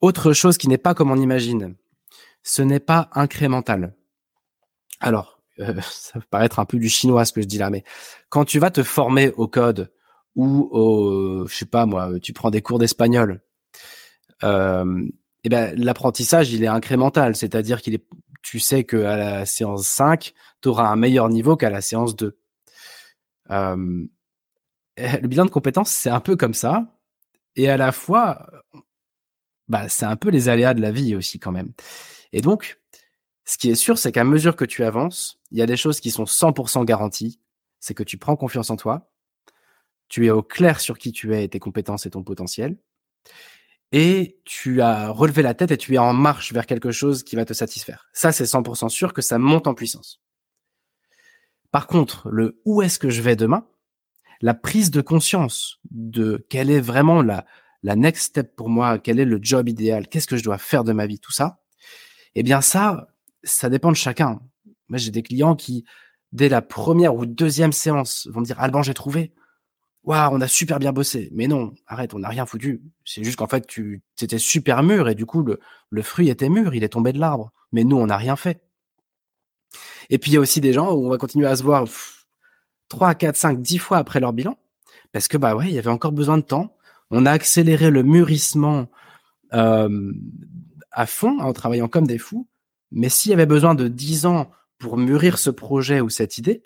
autre 0.00 0.32
chose 0.32 0.56
qui 0.58 0.68
n'est 0.68 0.78
pas 0.78 0.94
comme 0.94 1.10
on 1.10 1.20
imagine, 1.20 1.74
ce 2.42 2.62
n'est 2.62 2.80
pas 2.80 3.10
incrémental. 3.12 3.94
Alors, 5.00 5.40
euh, 5.58 5.80
ça 5.90 6.18
va 6.18 6.24
paraître 6.30 6.58
un 6.58 6.64
peu 6.64 6.78
du 6.78 6.88
chinois 6.88 7.24
ce 7.24 7.32
que 7.32 7.42
je 7.42 7.46
dis 7.46 7.58
là, 7.58 7.70
mais 7.70 7.84
quand 8.28 8.44
tu 8.44 8.58
vas 8.58 8.70
te 8.70 8.82
former 8.82 9.30
au 9.36 9.48
code 9.48 9.92
ou 10.36 10.68
au, 10.70 11.46
je 11.48 11.54
sais 11.54 11.66
pas 11.66 11.86
moi, 11.86 12.18
tu 12.20 12.32
prends 12.32 12.50
des 12.50 12.62
cours 12.62 12.78
d'espagnol, 12.78 13.42
euh, 14.44 15.04
eh 15.44 15.48
ben 15.48 15.74
l'apprentissage 15.78 16.52
il 16.52 16.62
est 16.62 16.68
incrémental, 16.68 17.34
c'est-à-dire 17.34 17.82
qu'il 17.82 17.94
est, 17.94 18.04
tu 18.42 18.58
sais 18.60 18.84
que 18.84 18.96
à 18.96 19.16
la 19.16 19.46
séance 19.46 19.86
5, 19.86 20.32
tu 20.62 20.68
auras 20.68 20.88
un 20.88 20.96
meilleur 20.96 21.28
niveau 21.28 21.56
qu'à 21.56 21.70
la 21.70 21.80
séance 21.80 22.16
2. 22.16 22.38
Euh, 23.50 24.06
le 24.96 25.26
bilan 25.26 25.44
de 25.44 25.50
compétences 25.50 25.90
c'est 25.90 26.10
un 26.10 26.20
peu 26.20 26.36
comme 26.36 26.54
ça, 26.54 26.98
et 27.56 27.68
à 27.68 27.76
la 27.76 27.92
fois, 27.92 28.46
bah 29.68 29.88
c'est 29.88 30.06
un 30.06 30.16
peu 30.16 30.30
les 30.30 30.48
aléas 30.48 30.74
de 30.74 30.80
la 30.80 30.90
vie 30.92 31.14
aussi 31.16 31.38
quand 31.38 31.52
même. 31.52 31.72
Et 32.32 32.40
donc 32.40 32.80
ce 33.44 33.58
qui 33.58 33.70
est 33.70 33.74
sûr, 33.74 33.98
c'est 33.98 34.12
qu'à 34.12 34.24
mesure 34.24 34.54
que 34.54 34.64
tu 34.64 34.84
avances, 34.84 35.40
il 35.50 35.58
y 35.58 35.62
a 35.62 35.66
des 35.66 35.76
choses 35.76 35.98
qui 36.00 36.12
sont 36.12 36.24
100% 36.24 36.84
garanties. 36.84 37.40
C'est 37.80 37.94
que 37.94 38.04
tu 38.04 38.16
prends 38.18 38.36
confiance 38.36 38.70
en 38.70 38.76
toi, 38.76 39.10
tu 40.08 40.26
es 40.26 40.30
au 40.30 40.42
clair 40.42 40.80
sur 40.80 40.98
qui 40.98 41.12
tu 41.12 41.34
es 41.34 41.48
tes 41.48 41.58
compétences 41.58 42.06
et 42.06 42.10
ton 42.10 42.22
potentiel, 42.22 42.76
et 43.92 44.40
tu 44.44 44.80
as 44.82 45.08
relevé 45.08 45.42
la 45.42 45.54
tête 45.54 45.70
et 45.70 45.76
tu 45.76 45.94
es 45.94 45.98
en 45.98 46.12
marche 46.12 46.52
vers 46.52 46.66
quelque 46.66 46.92
chose 46.92 47.22
qui 47.22 47.36
va 47.36 47.44
te 47.44 47.52
satisfaire. 47.54 48.08
Ça, 48.12 48.32
c'est 48.32 48.44
100% 48.44 48.88
sûr 48.88 49.12
que 49.12 49.22
ça 49.22 49.38
monte 49.38 49.66
en 49.66 49.74
puissance. 49.74 50.20
Par 51.70 51.86
contre, 51.86 52.28
le 52.30 52.60
où 52.64 52.82
est-ce 52.82 52.98
que 52.98 53.10
je 53.10 53.22
vais 53.22 53.36
demain, 53.36 53.66
la 54.40 54.54
prise 54.54 54.90
de 54.90 55.00
conscience 55.00 55.78
de 55.90 56.46
quelle 56.48 56.70
est 56.70 56.80
vraiment 56.80 57.22
la, 57.22 57.44
la 57.82 57.96
next 57.96 58.28
step 58.28 58.56
pour 58.56 58.68
moi, 58.68 58.98
quel 58.98 59.20
est 59.20 59.24
le 59.24 59.38
job 59.40 59.68
idéal, 59.68 60.08
qu'est-ce 60.08 60.26
que 60.26 60.36
je 60.36 60.44
dois 60.44 60.58
faire 60.58 60.84
de 60.84 60.92
ma 60.92 61.06
vie, 61.06 61.18
tout 61.18 61.32
ça, 61.32 61.60
eh 62.34 62.42
bien 62.42 62.60
ça, 62.60 63.08
ça 63.42 63.68
dépend 63.68 63.90
de 63.90 63.96
chacun. 63.96 64.40
Moi, 64.88 64.98
j'ai 64.98 65.10
des 65.10 65.22
clients 65.22 65.56
qui, 65.56 65.84
dès 66.32 66.48
la 66.48 66.62
première 66.62 67.14
ou 67.14 67.26
deuxième 67.26 67.72
séance, 67.72 68.28
vont 68.30 68.40
me 68.40 68.44
dire 68.44 68.60
Alban, 68.60 68.82
j'ai 68.82 68.94
trouvé. 68.94 69.32
Waouh, 70.04 70.34
on 70.34 70.40
a 70.40 70.48
super 70.48 70.78
bien 70.78 70.92
bossé. 70.92 71.28
Mais 71.32 71.46
non, 71.46 71.74
arrête, 71.86 72.14
on 72.14 72.20
n'a 72.20 72.28
rien 72.28 72.46
foutu. 72.46 72.82
C'est 73.04 73.22
juste 73.22 73.36
qu'en 73.36 73.46
fait, 73.46 73.66
tu 73.66 74.02
étais 74.20 74.38
super 74.38 74.82
mûr 74.82 75.08
et 75.08 75.14
du 75.14 75.26
coup, 75.26 75.42
le, 75.42 75.60
le 75.90 76.02
fruit 76.02 76.30
était 76.30 76.48
mûr, 76.48 76.74
il 76.74 76.84
est 76.84 76.88
tombé 76.88 77.12
de 77.12 77.18
l'arbre. 77.18 77.52
Mais 77.72 77.84
nous, 77.84 77.96
on 77.96 78.06
n'a 78.06 78.16
rien 78.16 78.36
fait. 78.36 78.62
Et 80.08 80.18
puis 80.18 80.32
il 80.32 80.34
y 80.34 80.36
a 80.36 80.40
aussi 80.40 80.60
des 80.60 80.72
gens 80.72 80.92
où 80.92 81.06
on 81.06 81.08
va 81.08 81.18
continuer 81.18 81.46
à 81.46 81.56
se 81.56 81.62
voir 81.62 81.86
3, 82.88 83.14
4, 83.14 83.36
5, 83.36 83.62
10 83.62 83.78
fois 83.78 83.98
après 83.98 84.20
leur 84.20 84.32
bilan, 84.32 84.58
parce 85.12 85.28
que 85.28 85.36
bah 85.36 85.54
ouais, 85.54 85.68
il 85.68 85.74
y 85.74 85.78
avait 85.78 85.90
encore 85.90 86.12
besoin 86.12 86.36
de 86.36 86.42
temps. 86.42 86.76
On 87.10 87.26
a 87.26 87.30
accéléré 87.30 87.90
le 87.90 88.02
mûrissement 88.02 88.88
euh, 89.52 90.12
à 90.90 91.06
fond 91.06 91.38
en 91.40 91.52
travaillant 91.52 91.88
comme 91.88 92.06
des 92.06 92.18
fous. 92.18 92.48
Mais 92.90 93.08
s'il 93.08 93.30
y 93.30 93.34
avait 93.34 93.46
besoin 93.46 93.74
de 93.74 93.88
10 93.88 94.26
ans 94.26 94.50
pour 94.78 94.96
mûrir 94.96 95.38
ce 95.38 95.50
projet 95.50 96.00
ou 96.00 96.08
cette 96.08 96.38
idée, 96.38 96.62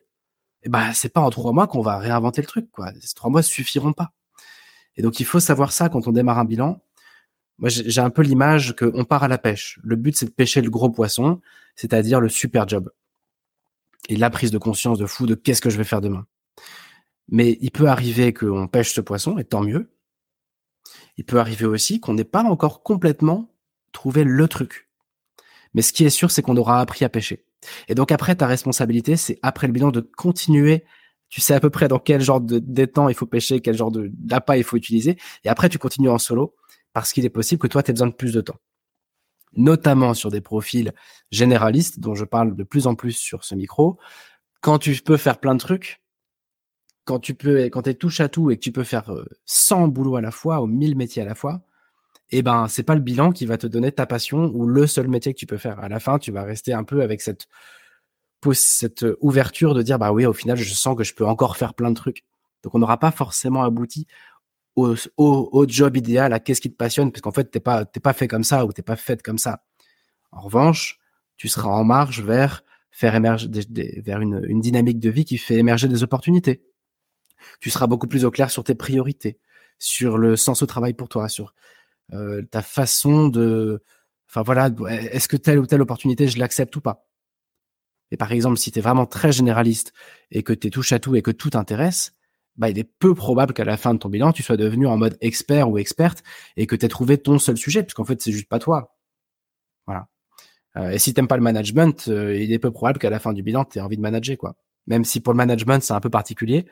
eh 0.65 0.69
ben 0.69 0.93
c'est 0.93 1.11
pas 1.11 1.21
en 1.21 1.31
trois 1.31 1.53
mois 1.53 1.67
qu'on 1.67 1.83
va 1.83 1.99
réinventer 1.99 2.41
le 2.41 2.47
truc. 2.47 2.71
Quoi. 2.71 2.93
Ces 3.01 3.15
trois 3.15 3.31
mois 3.31 3.43
suffiront 3.43 3.93
pas. 3.93 4.13
Et 4.97 5.03
donc 5.03 5.21
il 5.21 5.27
faut 5.27 5.41
savoir 5.41 5.73
ça 5.73 5.89
quand 5.89 6.07
on 6.07 6.13
démarre 6.13 6.39
un 6.39 6.45
bilan. 6.45 6.81
Moi 7.59 7.69
j'ai 7.69 8.01
un 8.01 8.11
peu 8.11 8.23
l'image 8.23 8.75
qu'on 8.75 9.05
part 9.05 9.23
à 9.23 9.29
la 9.29 9.39
pêche. 9.39 9.79
Le 9.83 9.97
but 9.97 10.17
c'est 10.17 10.27
de 10.27 10.31
pêcher 10.31 10.61
le 10.61 10.71
gros 10.71 10.91
poisson, 10.91 11.41
c'est-à-dire 11.77 12.21
le 12.21 12.29
super 12.29 12.67
job. 12.69 12.91
Et 14.09 14.17
la 14.17 14.31
prise 14.31 14.51
de 14.51 14.59
conscience 14.59 14.99
de 14.99 15.07
fou 15.07 15.27
de 15.27 15.35
qu'est-ce 15.35 15.61
que 15.61 15.71
je 15.71 15.77
vais 15.77 15.85
faire 15.85 16.01
demain. 16.01 16.27
Mais 17.29 17.59
il 17.61 17.71
peut 17.71 17.89
arriver 17.89 18.33
qu'on 18.33 18.69
pêche 18.69 18.93
ce 18.93 19.01
poisson, 19.01 19.39
et 19.39 19.45
tant 19.45 19.63
mieux. 19.63 19.91
Il 21.17 21.25
peut 21.25 21.39
arriver 21.39 21.65
aussi 21.65 22.01
qu'on 22.01 22.15
n'ait 22.15 22.25
pas 22.25 22.43
encore 22.43 22.83
complètement 22.83 23.55
trouvé 23.93 24.25
le 24.25 24.49
truc. 24.49 24.89
Mais 25.73 25.83
ce 25.83 25.93
qui 25.93 26.05
est 26.05 26.11
sûr, 26.11 26.31
c'est 26.31 26.43
qu'on 26.43 26.57
aura 26.57 26.81
appris 26.81 27.05
à 27.05 27.09
pêcher. 27.09 27.45
Et 27.89 27.95
donc 27.95 28.13
après, 28.13 28.35
ta 28.35 28.47
responsabilité, 28.47 29.17
c'est 29.17 29.39
après 29.43 29.67
le 29.67 29.73
bilan 29.73 29.91
de 29.91 30.01
continuer. 30.01 30.85
Tu 31.29 31.41
sais 31.41 31.55
à 31.55 31.61
peu 31.61 31.71
près 31.71 31.89
dans 31.89 31.99
quel 31.99 32.21
genre 32.21 32.41
de 32.41 32.59
d'étang 32.59 33.09
il 33.09 33.15
faut 33.15 33.27
pêcher, 33.27 33.61
quel 33.61 33.77
genre 33.77 33.91
d'appât 33.93 34.57
il 34.57 34.65
faut 34.65 34.77
utiliser. 34.77 35.17
Et 35.45 35.49
après, 35.49 35.69
tu 35.69 35.79
continues 35.79 36.11
en 36.11 36.19
solo 36.19 36.55
parce 36.93 37.13
qu'il 37.13 37.25
est 37.25 37.31
possible 37.31 37.61
que 37.61 37.67
toi, 37.67 37.83
tu 37.83 37.91
aies 37.91 37.95
besoin 37.95 38.09
de 38.09 38.15
plus 38.15 38.33
de 38.33 38.41
temps. 38.41 38.59
Notamment 39.57 40.15
sur 40.15 40.31
des 40.31 40.41
profils 40.41 40.93
généralistes 41.31 42.01
dont 42.01 42.15
je 42.15 42.25
parle 42.25 42.57
de 42.57 42.65
plus 42.65 42.87
en 42.87 42.95
plus 42.95 43.13
sur 43.13 43.45
ce 43.45 43.55
micro. 43.55 43.99
Quand 44.61 44.79
tu 44.79 44.95
peux 45.03 45.17
faire 45.17 45.39
plein 45.39 45.55
de 45.55 45.61
trucs, 45.61 46.01
quand 47.05 47.19
tu 47.19 47.35
peux, 47.35 47.65
quand 47.65 47.87
es 47.87 47.95
touche 47.95 48.21
à 48.21 48.29
tout 48.29 48.51
et 48.51 48.57
que 48.57 48.63
tu 48.63 48.73
peux 48.73 48.85
faire 48.85 49.13
100 49.45 49.85
euh, 49.85 49.87
boulots 49.89 50.17
à 50.17 50.21
la 50.21 50.31
fois 50.31 50.63
ou 50.63 50.67
1000 50.67 50.97
métiers 50.97 51.23
à 51.23 51.27
la 51.27 51.35
fois, 51.35 51.63
eh 52.39 52.43
ben, 52.43 52.69
c'est 52.69 52.83
pas 52.83 52.95
le 52.95 53.01
bilan 53.01 53.33
qui 53.33 53.47
va 53.47 53.59
te 53.59 53.67
donner 53.67 53.93
ta 53.93 54.07
passion 54.07 54.51
ou 54.55 54.67
le 54.67 54.87
seul 54.87 55.09
métier 55.09 55.33
que 55.33 55.39
tu 55.39 55.47
peux 55.47 55.57
faire. 55.57 55.79
À 55.81 55.89
la 55.89 56.01
fin, 56.01 56.19
tu 56.19 56.33
vas 56.33 56.43
rester 56.43 56.73
un 56.73 56.85
peu 56.85 57.03
avec 57.03 57.21
cette, 57.21 57.47
cette 58.53 59.05
ouverture 59.21 59.75
de 59.75 59.83
dire, 59.83 59.99
bah 59.99 60.13
oui, 60.13 60.27
au 60.27 60.33
final, 60.33 60.57
je 60.57 60.75
sens 60.75 60.97
que 60.97 61.05
je 61.05 61.15
peux 61.15 61.27
encore 61.27 61.57
faire 61.57 61.75
plein 61.75 61.91
de 61.91 61.97
trucs. 61.97 62.25
Donc, 62.63 62.75
on 62.75 62.79
n'aura 62.79 62.99
pas 62.99 63.11
forcément 63.11 63.63
abouti 63.63 64.07
au, 64.77 65.67
job 65.69 65.97
idéal, 65.97 66.33
à 66.33 66.41
qu'est-ce 66.41 66.61
qui 66.61 66.71
te 66.71 66.77
passionne, 66.77 67.13
parce 67.13 67.21
qu'en 67.21 67.31
fait, 67.31 67.45
t'es 67.45 67.61
pas, 67.61 67.85
t'es 67.85 68.01
pas 68.01 68.13
fait 68.13 68.29
comme 68.29 68.45
ça 68.45 68.67
ou 68.67 68.73
t'es 68.73 68.83
pas 68.83 68.97
faite 68.97 69.23
comme 69.23 69.39
ça. 69.39 69.63
En 70.33 70.41
revanche, 70.41 70.99
tu 71.37 71.49
seras 71.49 71.69
en 71.69 71.85
marge 71.85 72.23
vers 72.23 72.65
faire 72.91 73.15
émerger 73.15 73.49
vers 74.05 74.21
une, 74.21 74.45
une 74.49 74.61
dynamique 74.61 74.99
de 74.99 75.11
vie 75.11 75.25
qui 75.25 75.39
fait 75.39 75.57
émerger 75.57 75.89
des 75.89 76.03
opportunités. 76.03 76.65
Tu 77.61 77.71
seras 77.71 77.87
beaucoup 77.87 78.07
plus 78.07 78.25
au 78.25 78.31
clair 78.31 78.51
sur 78.51 78.65
tes 78.65 78.75
priorités, 78.75 79.39
sur 79.79 80.19
le 80.19 80.37
sens 80.37 80.63
au 80.63 80.67
travail 80.67 80.95
pour 80.95 81.09
toi, 81.09 81.29
sur 81.29 81.55
ta 82.11 82.63
façon 82.63 83.29
de, 83.29 83.83
enfin 84.29 84.43
voilà, 84.43 84.71
est-ce 84.91 85.29
que 85.29 85.37
telle 85.37 85.59
ou 85.59 85.67
telle 85.67 85.83
opportunité 85.83 86.29
je 86.29 86.39
l'accepte 86.39 86.75
ou 86.77 86.81
pas? 86.81 87.07
Et 88.11 88.17
par 88.17 88.33
exemple, 88.33 88.59
si 88.59 88.71
tu 88.71 88.79
es 88.79 88.83
vraiment 88.83 89.07
très 89.07 89.33
généraliste 89.33 89.93
et 90.31 90.43
que 90.43 90.53
tu 90.53 90.71
touche 90.71 90.93
à 90.93 90.99
tout 90.99 91.17
et 91.17 91.23
que 91.23 91.31
tout 91.31 91.51
t'intéresse, 91.51 92.15
bah, 92.57 92.71
il 92.71 92.79
est 92.79 92.85
peu 92.85 93.15
probable 93.15 93.53
qu'à 93.53 93.65
la 93.65 93.77
fin 93.77 93.95
de 93.95 93.99
ton 93.99 94.09
bilan, 94.09 94.33
tu 94.33 94.43
sois 94.43 94.57
devenu 94.57 94.87
en 94.87 94.97
mode 94.97 95.17
expert 95.21 95.69
ou 95.69 95.79
experte 95.79 96.23
et 96.57 96.67
que 96.67 96.77
tu 96.77 96.87
aies 96.87 96.89
trouvé 96.89 97.19
ton 97.19 97.39
seul 97.39 97.57
sujet, 97.57 97.83
puisqu'en 97.83 98.05
fait, 98.05 98.21
c'est 98.23 98.33
juste 98.33 98.49
pas 98.49 98.59
toi. 98.59 98.97
Voilà. 99.87 100.09
Euh, 100.77 100.91
et 100.91 100.99
si 100.99 101.15
t'aimes 101.15 101.29
pas 101.29 101.37
le 101.37 101.43
management, 101.43 102.09
euh, 102.09 102.37
il 102.37 102.53
est 102.53 102.59
peu 102.59 102.71
probable 102.71 102.99
qu'à 102.99 103.11
la 103.11 103.19
fin 103.19 103.33
du 103.33 103.43
bilan, 103.43 103.65
tu 103.65 103.79
aies 103.79 103.83
envie 103.83 103.97
de 103.97 104.03
manager, 104.03 104.37
quoi. 104.39 104.57
Même 104.87 105.05
si 105.05 105.21
pour 105.21 105.33
le 105.33 105.39
management, 105.39 105.83
c'est 105.83 105.95
un 105.95 106.01
peu 106.01 106.11
particulier, 106.11 106.67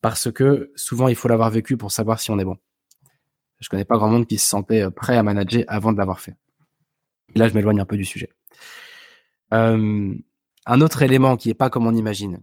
parce 0.00 0.32
que 0.32 0.72
souvent, 0.74 1.08
il 1.08 1.14
faut 1.14 1.28
l'avoir 1.28 1.50
vécu 1.50 1.76
pour 1.76 1.92
savoir 1.92 2.20
si 2.20 2.30
on 2.30 2.38
est 2.38 2.44
bon. 2.44 2.56
Je 3.60 3.68
connais 3.68 3.84
pas 3.84 3.96
grand 3.96 4.08
monde 4.08 4.26
qui 4.26 4.38
se 4.38 4.46
sentait 4.46 4.82
euh, 4.82 4.90
prêt 4.90 5.16
à 5.16 5.22
manager 5.22 5.64
avant 5.68 5.92
de 5.92 5.98
l'avoir 5.98 6.20
fait. 6.20 6.36
là, 7.34 7.48
je 7.48 7.54
m'éloigne 7.54 7.80
un 7.80 7.84
peu 7.84 7.96
du 7.96 8.04
sujet. 8.04 8.30
Euh, 9.52 10.14
un 10.66 10.80
autre 10.80 11.02
élément 11.02 11.36
qui 11.36 11.50
est 11.50 11.54
pas 11.54 11.70
comme 11.70 11.86
on 11.86 11.94
imagine, 11.94 12.42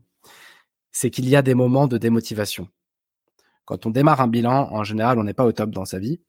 c'est 0.91 1.09
qu'il 1.09 1.27
y 1.29 1.35
a 1.35 1.41
des 1.41 1.53
moments 1.53 1.87
de 1.87 1.97
démotivation. 1.97 2.69
Quand 3.65 3.85
on 3.85 3.89
démarre 3.89 4.21
un 4.21 4.27
bilan, 4.27 4.69
en 4.71 4.83
général, 4.83 5.19
on 5.19 5.23
n'est 5.23 5.33
pas 5.33 5.45
au 5.45 5.51
top 5.51 5.71
dans 5.71 5.85
sa 5.85 5.99
vie. 5.99 6.21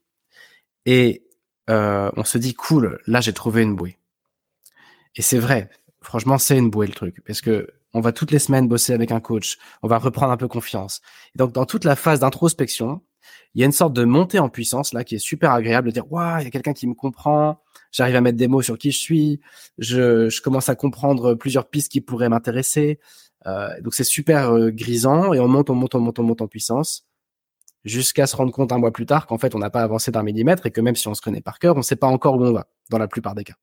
Et 0.87 1.27
euh, 1.71 2.11
on 2.17 2.25
se 2.25 2.39
dit, 2.39 2.55
cool, 2.55 3.01
là, 3.07 3.21
j'ai 3.21 3.33
trouvé 3.33 3.63
une 3.63 3.77
bouée. 3.77 3.99
Et 5.17 5.23
c'est 5.23 5.39
vrai, 5.39 5.71
franchement, 6.01 6.39
c'est 6.39 6.57
une 6.57 6.71
bouée 6.71 6.87
le 6.87 6.93
truc. 6.93 7.23
Parce 7.27 7.41
que 7.41 7.69
on 7.93 8.01
va 8.01 8.13
toutes 8.13 8.31
les 8.31 8.39
semaines 8.39 8.69
bosser 8.69 8.93
avec 8.93 9.11
un 9.11 9.21
coach, 9.21 9.57
on 9.83 9.89
va 9.89 9.99
reprendre 9.99 10.33
un 10.33 10.37
peu 10.37 10.49
confiance. 10.49 11.01
Et 11.35 11.39
donc, 11.39 11.53
dans 11.53 11.65
toute 11.65 11.85
la 11.85 11.97
phase 11.97 12.21
d'introspection, 12.21 13.01
il 13.55 13.61
y 13.61 13.63
a 13.63 13.67
une 13.67 13.73
sorte 13.73 13.93
de 13.93 14.05
montée 14.05 14.39
en 14.39 14.49
puissance 14.49 14.93
là 14.93 15.05
qui 15.05 15.15
est 15.15 15.19
super 15.19 15.53
agréable 15.53 15.89
de 15.89 15.93
dire 15.93 16.11
waouh 16.13 16.41
il 16.41 16.45
y 16.45 16.47
a 16.47 16.51
quelqu'un 16.51 16.73
qui 16.73 16.87
me 16.87 16.95
comprend 16.95 17.61
j'arrive 17.91 18.17
à 18.17 18.21
mettre 18.21 18.37
des 18.37 18.49
mots 18.49 18.63
sur 18.63 18.79
qui 18.79 18.91
je 18.93 18.99
suis 18.99 19.41
je, 19.79 20.29
je 20.29 20.41
commence 20.41 20.69
à 20.69 20.75
comprendre 20.75 21.35
plusieurs 21.35 21.69
pistes 21.69 21.91
qui 21.91 22.01
pourraient 22.01 22.29
m'intéresser. 22.29 23.01
Euh, 23.47 23.81
donc 23.81 23.95
c'est 23.95 24.05
super 24.05 24.51
euh, 24.51 24.71
grisant 24.71 25.33
et 25.33 25.41
on 25.41 25.49
monte 25.49 25.71
on 25.71 25.75
monte 25.75 25.95
on 25.95 26.01
monte 26.01 26.19
on 26.19 26.25
monte 26.25 26.43
en 26.43 26.49
puissance 26.49 27.07
jusqu'à 27.85 28.27
se 28.27 28.35
rendre 28.35 28.51
compte 28.51 28.73
un 28.73 28.79
mois 28.79 28.93
plus 28.93 29.07
tard 29.07 29.27
qu'en 29.27 29.39
fait 29.39 29.55
on 29.55 29.59
n'a 29.59 29.71
pas 29.71 29.83
avancé 29.83 30.11
d'un 30.11 30.25
millimètre 30.25 30.67
et 30.67 30.73
que 30.73 30.81
même 30.81 30.97
si 30.97 31.07
on 31.07 31.15
se 31.15 31.23
connaît 31.23 31.43
par 31.43 31.59
cœur 31.59 31.77
on 31.77 31.79
ne 31.79 31.85
sait 31.85 31.97
pas 31.97 32.09
encore 32.09 32.37
où 32.37 32.45
on 32.45 32.53
va 32.53 32.67
dans 32.91 32.99
la 32.99 33.07
plupart 33.07 33.35
des 33.35 33.45
cas. 33.45 33.55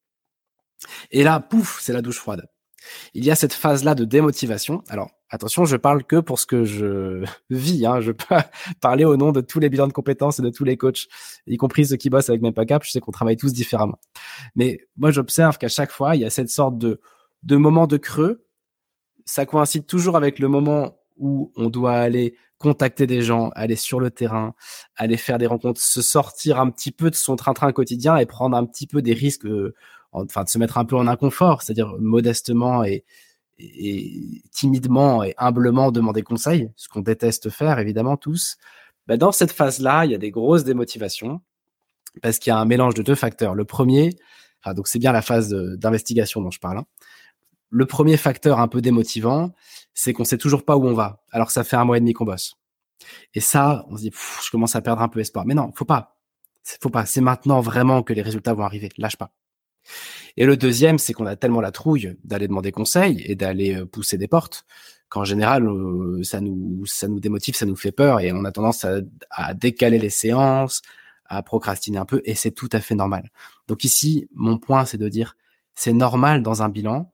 Et 1.12 1.24
là 1.24 1.40
pouf 1.40 1.80
c'est 1.82 1.92
la 1.92 2.02
douche 2.02 2.20
froide 2.20 2.48
il 3.14 3.26
y 3.26 3.32
a 3.32 3.36
cette 3.36 3.54
phase-là 3.54 3.96
de 3.96 4.06
démotivation. 4.06 4.84
Alors, 4.90 5.10
attention, 5.30 5.66
je 5.66 5.78
parle 5.78 6.04
que 6.04 6.20
pour 6.20 6.40
ce 6.40 6.46
que 6.46 6.64
je 6.64 7.24
vis. 7.50 7.86
Hein. 7.86 8.02
Je 8.02 8.12
peux 8.12 8.36
parler 8.82 9.06
au 9.06 9.18
nom 9.18 9.32
de 9.32 9.42
tous 9.42 9.60
les 9.60 9.70
bilans 9.70 9.88
de 9.88 9.94
compétences 9.94 10.40
et 10.40 10.42
de 10.42 10.50
tous 10.50 10.64
les 10.64 10.78
coachs, 10.78 11.08
y 11.48 11.58
compris 11.58 11.88
ceux 11.88 11.98
qui 11.98 12.10
bossent 12.10 12.30
avec 12.30 12.42
Mempacap. 12.42 12.84
Je 12.84 12.92
sais 12.92 13.00
qu'on 13.00 13.12
travaille 13.12 13.38
tous 13.38 13.54
différemment. 13.54 14.00
Mais 14.56 14.80
moi, 14.98 15.12
j'observe 15.12 15.58
qu'à 15.58 15.70
chaque 15.70 15.92
fois, 15.92 16.16
il 16.16 16.22
y 16.22 16.26
a 16.26 16.30
cette 16.30 16.50
sorte 16.50 16.78
de, 16.78 17.02
de 17.44 17.56
moment 17.56 17.88
de 17.88 17.98
creux. 17.98 18.46
Ça 19.26 19.46
coïncide 19.46 19.86
toujours 19.86 20.18
avec 20.18 20.40
le 20.40 20.48
moment 20.48 20.98
où 21.18 21.52
on 21.56 21.70
doit 21.70 21.94
aller 21.94 22.36
contacter 22.58 23.08
des 23.08 23.22
gens, 23.22 23.50
aller 23.56 23.76
sur 23.76 24.00
le 24.00 24.10
terrain, 24.10 24.56
aller 24.96 25.18
faire 25.18 25.38
des 25.38 25.48
rencontres, 25.48 25.82
se 25.82 26.02
sortir 26.02 26.60
un 26.60 26.70
petit 26.70 26.92
peu 26.92 27.10
de 27.10 27.16
son 27.16 27.36
train-train 27.36 27.72
quotidien 27.74 28.16
et 28.16 28.26
prendre 28.26 28.56
un 28.56 28.66
petit 28.66 28.88
peu 28.88 29.02
des 29.02 29.14
risques 29.14 29.46
euh, 29.46 29.76
enfin 30.14 30.44
de 30.44 30.50
se 30.50 30.58
mettre 30.58 30.78
un 30.78 30.86
peu 30.86 30.96
en 30.96 31.08
inconfort, 31.08 31.62
c'est-à-dire 31.62 31.96
modestement 32.00 32.84
et, 32.84 33.04
timidement 34.52 35.24
et 35.24 35.36
humblement 35.38 35.92
demander 35.92 36.24
conseil, 36.24 36.72
ce 36.76 36.90
qu'on 36.90 37.02
déteste 37.02 37.50
faire 37.50 37.80
évidemment 37.80 38.18
tous. 38.18 38.58
Bah, 39.08 39.18
dans 39.18 39.32
cette 39.32 39.52
phase-là, 39.52 40.06
il 40.06 40.12
y 40.12 40.16
a 40.16 40.18
des 40.18 40.32
grosses 40.32 40.64
démotivations 40.64 41.42
parce 42.22 42.40
qu'il 42.40 42.52
y 42.52 42.54
a 42.54 42.58
un 42.58 42.66
mélange 42.66 42.94
de 42.94 43.04
deux 43.04 43.16
facteurs. 43.16 43.56
Le 43.56 43.66
premier, 43.66 44.12
donc 44.76 44.88
c'est 44.88 45.00
bien 45.00 45.12
la 45.12 45.22
phase 45.22 45.50
d'investigation 45.50 46.42
dont 46.42 46.52
je 46.52 46.60
parle. 46.60 46.80
Hein. 46.80 46.86
Le 47.70 47.86
premier 47.86 48.18
facteur 48.18 48.60
un 48.60 48.68
peu 48.68 48.82
démotivant, 48.82 49.54
c'est 49.94 50.14
qu'on 50.14 50.26
sait 50.26 50.38
toujours 50.38 50.66
pas 50.66 50.78
où 50.78 50.86
on 50.86 50.94
va, 50.94 51.24
alors 51.32 51.52
ça 51.52 51.64
fait 51.64 51.76
un 51.76 51.86
mois 51.86 51.98
et 51.98 52.00
demi 52.00 52.14
qu'on 52.14 52.26
bosse. 52.26 52.56
Et 53.34 53.40
ça, 53.40 53.86
on 53.90 53.98
se 53.98 54.02
dit, 54.04 54.12
je 54.44 54.50
commence 54.52 54.76
à 54.76 54.82
perdre 54.82 55.02
un 55.02 55.10
peu 55.10 55.20
espoir. 55.20 55.46
Mais 55.46 55.54
non, 55.54 55.72
faut 55.76 55.86
pas. 55.86 56.18
Faut 56.82 56.90
pas. 56.90 57.06
C'est 57.06 57.22
maintenant 57.22 57.60
vraiment 57.60 58.04
que 58.04 58.14
les 58.14 58.22
résultats 58.22 58.54
vont 58.54 58.64
arriver. 58.64 58.90
Lâche 58.98 59.18
pas. 59.18 59.32
Et 60.38 60.46
le 60.46 60.58
deuxième, 60.58 60.98
c'est 60.98 61.14
qu'on 61.14 61.26
a 61.26 61.36
tellement 61.36 61.62
la 61.62 61.72
trouille 61.72 62.16
d'aller 62.24 62.48
demander 62.48 62.72
conseil 62.72 63.22
et 63.26 63.36
d'aller 63.36 63.76
euh, 63.76 63.86
pousser 63.86 64.18
des 64.18 64.28
portes 64.28 64.66
qu'en 65.14 65.26
général, 65.26 65.68
euh, 65.68 66.24
ça 66.24 66.42
nous, 66.42 66.88
ça 66.88 67.08
nous 67.08 67.20
démotive, 67.20 67.56
ça 67.56 67.68
nous 67.68 67.76
fait 67.76 67.92
peur 67.92 68.20
et 68.20 68.32
on 68.32 68.46
a 68.46 68.52
tendance 68.52 68.84
à, 69.30 69.54
décaler 69.54 70.00
les 70.00 70.10
séances, 70.10 70.82
à 71.26 71.44
procrastiner 71.44 72.00
un 72.00 72.06
peu 72.06 72.24
et 72.26 72.34
c'est 72.34 72.50
tout 72.52 72.70
à 72.72 72.80
fait 72.80 72.96
normal. 72.96 73.30
Donc 73.68 73.84
ici, 73.84 74.28
mon 74.34 74.58
point, 74.58 74.86
c'est 74.86 74.98
de 74.98 75.08
dire, 75.10 75.38
c'est 75.76 75.94
normal 75.94 76.42
dans 76.42 76.64
un 76.64 76.70
bilan 76.70 77.14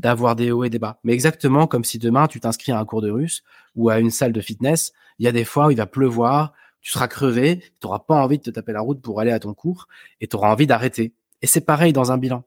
d'avoir 0.00 0.34
des 0.34 0.50
hauts 0.50 0.64
et 0.64 0.70
des 0.70 0.80
bas. 0.80 0.98
Mais 1.04 1.12
exactement 1.12 1.68
comme 1.68 1.84
si 1.84 2.00
demain 2.00 2.26
tu 2.26 2.40
t'inscris 2.40 2.72
à 2.72 2.80
un 2.80 2.84
cours 2.84 3.02
de 3.02 3.10
russe 3.10 3.44
ou 3.76 3.90
à 3.90 4.00
une 4.00 4.10
salle 4.10 4.32
de 4.32 4.40
fitness, 4.40 4.92
il 5.20 5.24
y 5.24 5.28
a 5.28 5.32
des 5.32 5.44
fois 5.44 5.66
où 5.66 5.70
il 5.70 5.76
va 5.76 5.86
pleuvoir, 5.86 6.52
tu 6.80 6.90
seras 6.90 7.06
crevé, 7.06 7.60
tu 7.60 7.86
n'auras 7.86 8.00
pas 8.00 8.16
envie 8.16 8.38
de 8.38 8.42
te 8.42 8.50
taper 8.50 8.72
la 8.72 8.80
route 8.80 9.00
pour 9.00 9.20
aller 9.20 9.30
à 9.30 9.38
ton 9.38 9.54
cours 9.54 9.86
et 10.20 10.26
tu 10.26 10.34
auras 10.34 10.50
envie 10.50 10.66
d'arrêter. 10.66 11.14
Et 11.42 11.46
c'est 11.46 11.60
pareil 11.60 11.92
dans 11.92 12.12
un 12.12 12.18
bilan. 12.18 12.44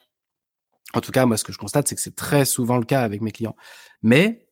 En 0.94 1.02
tout 1.02 1.12
cas, 1.12 1.26
moi, 1.26 1.38
ce 1.38 1.44
que 1.44 1.52
je 1.52 1.58
constate, 1.58 1.88
c'est 1.88 1.96
que 1.96 2.02
c'est 2.02 2.16
très 2.16 2.46
souvent 2.46 2.78
le 2.78 2.86
cas 2.86 3.02
avec 3.02 3.22
mes 3.22 3.32
clients. 3.32 3.56
Mais 4.02 4.48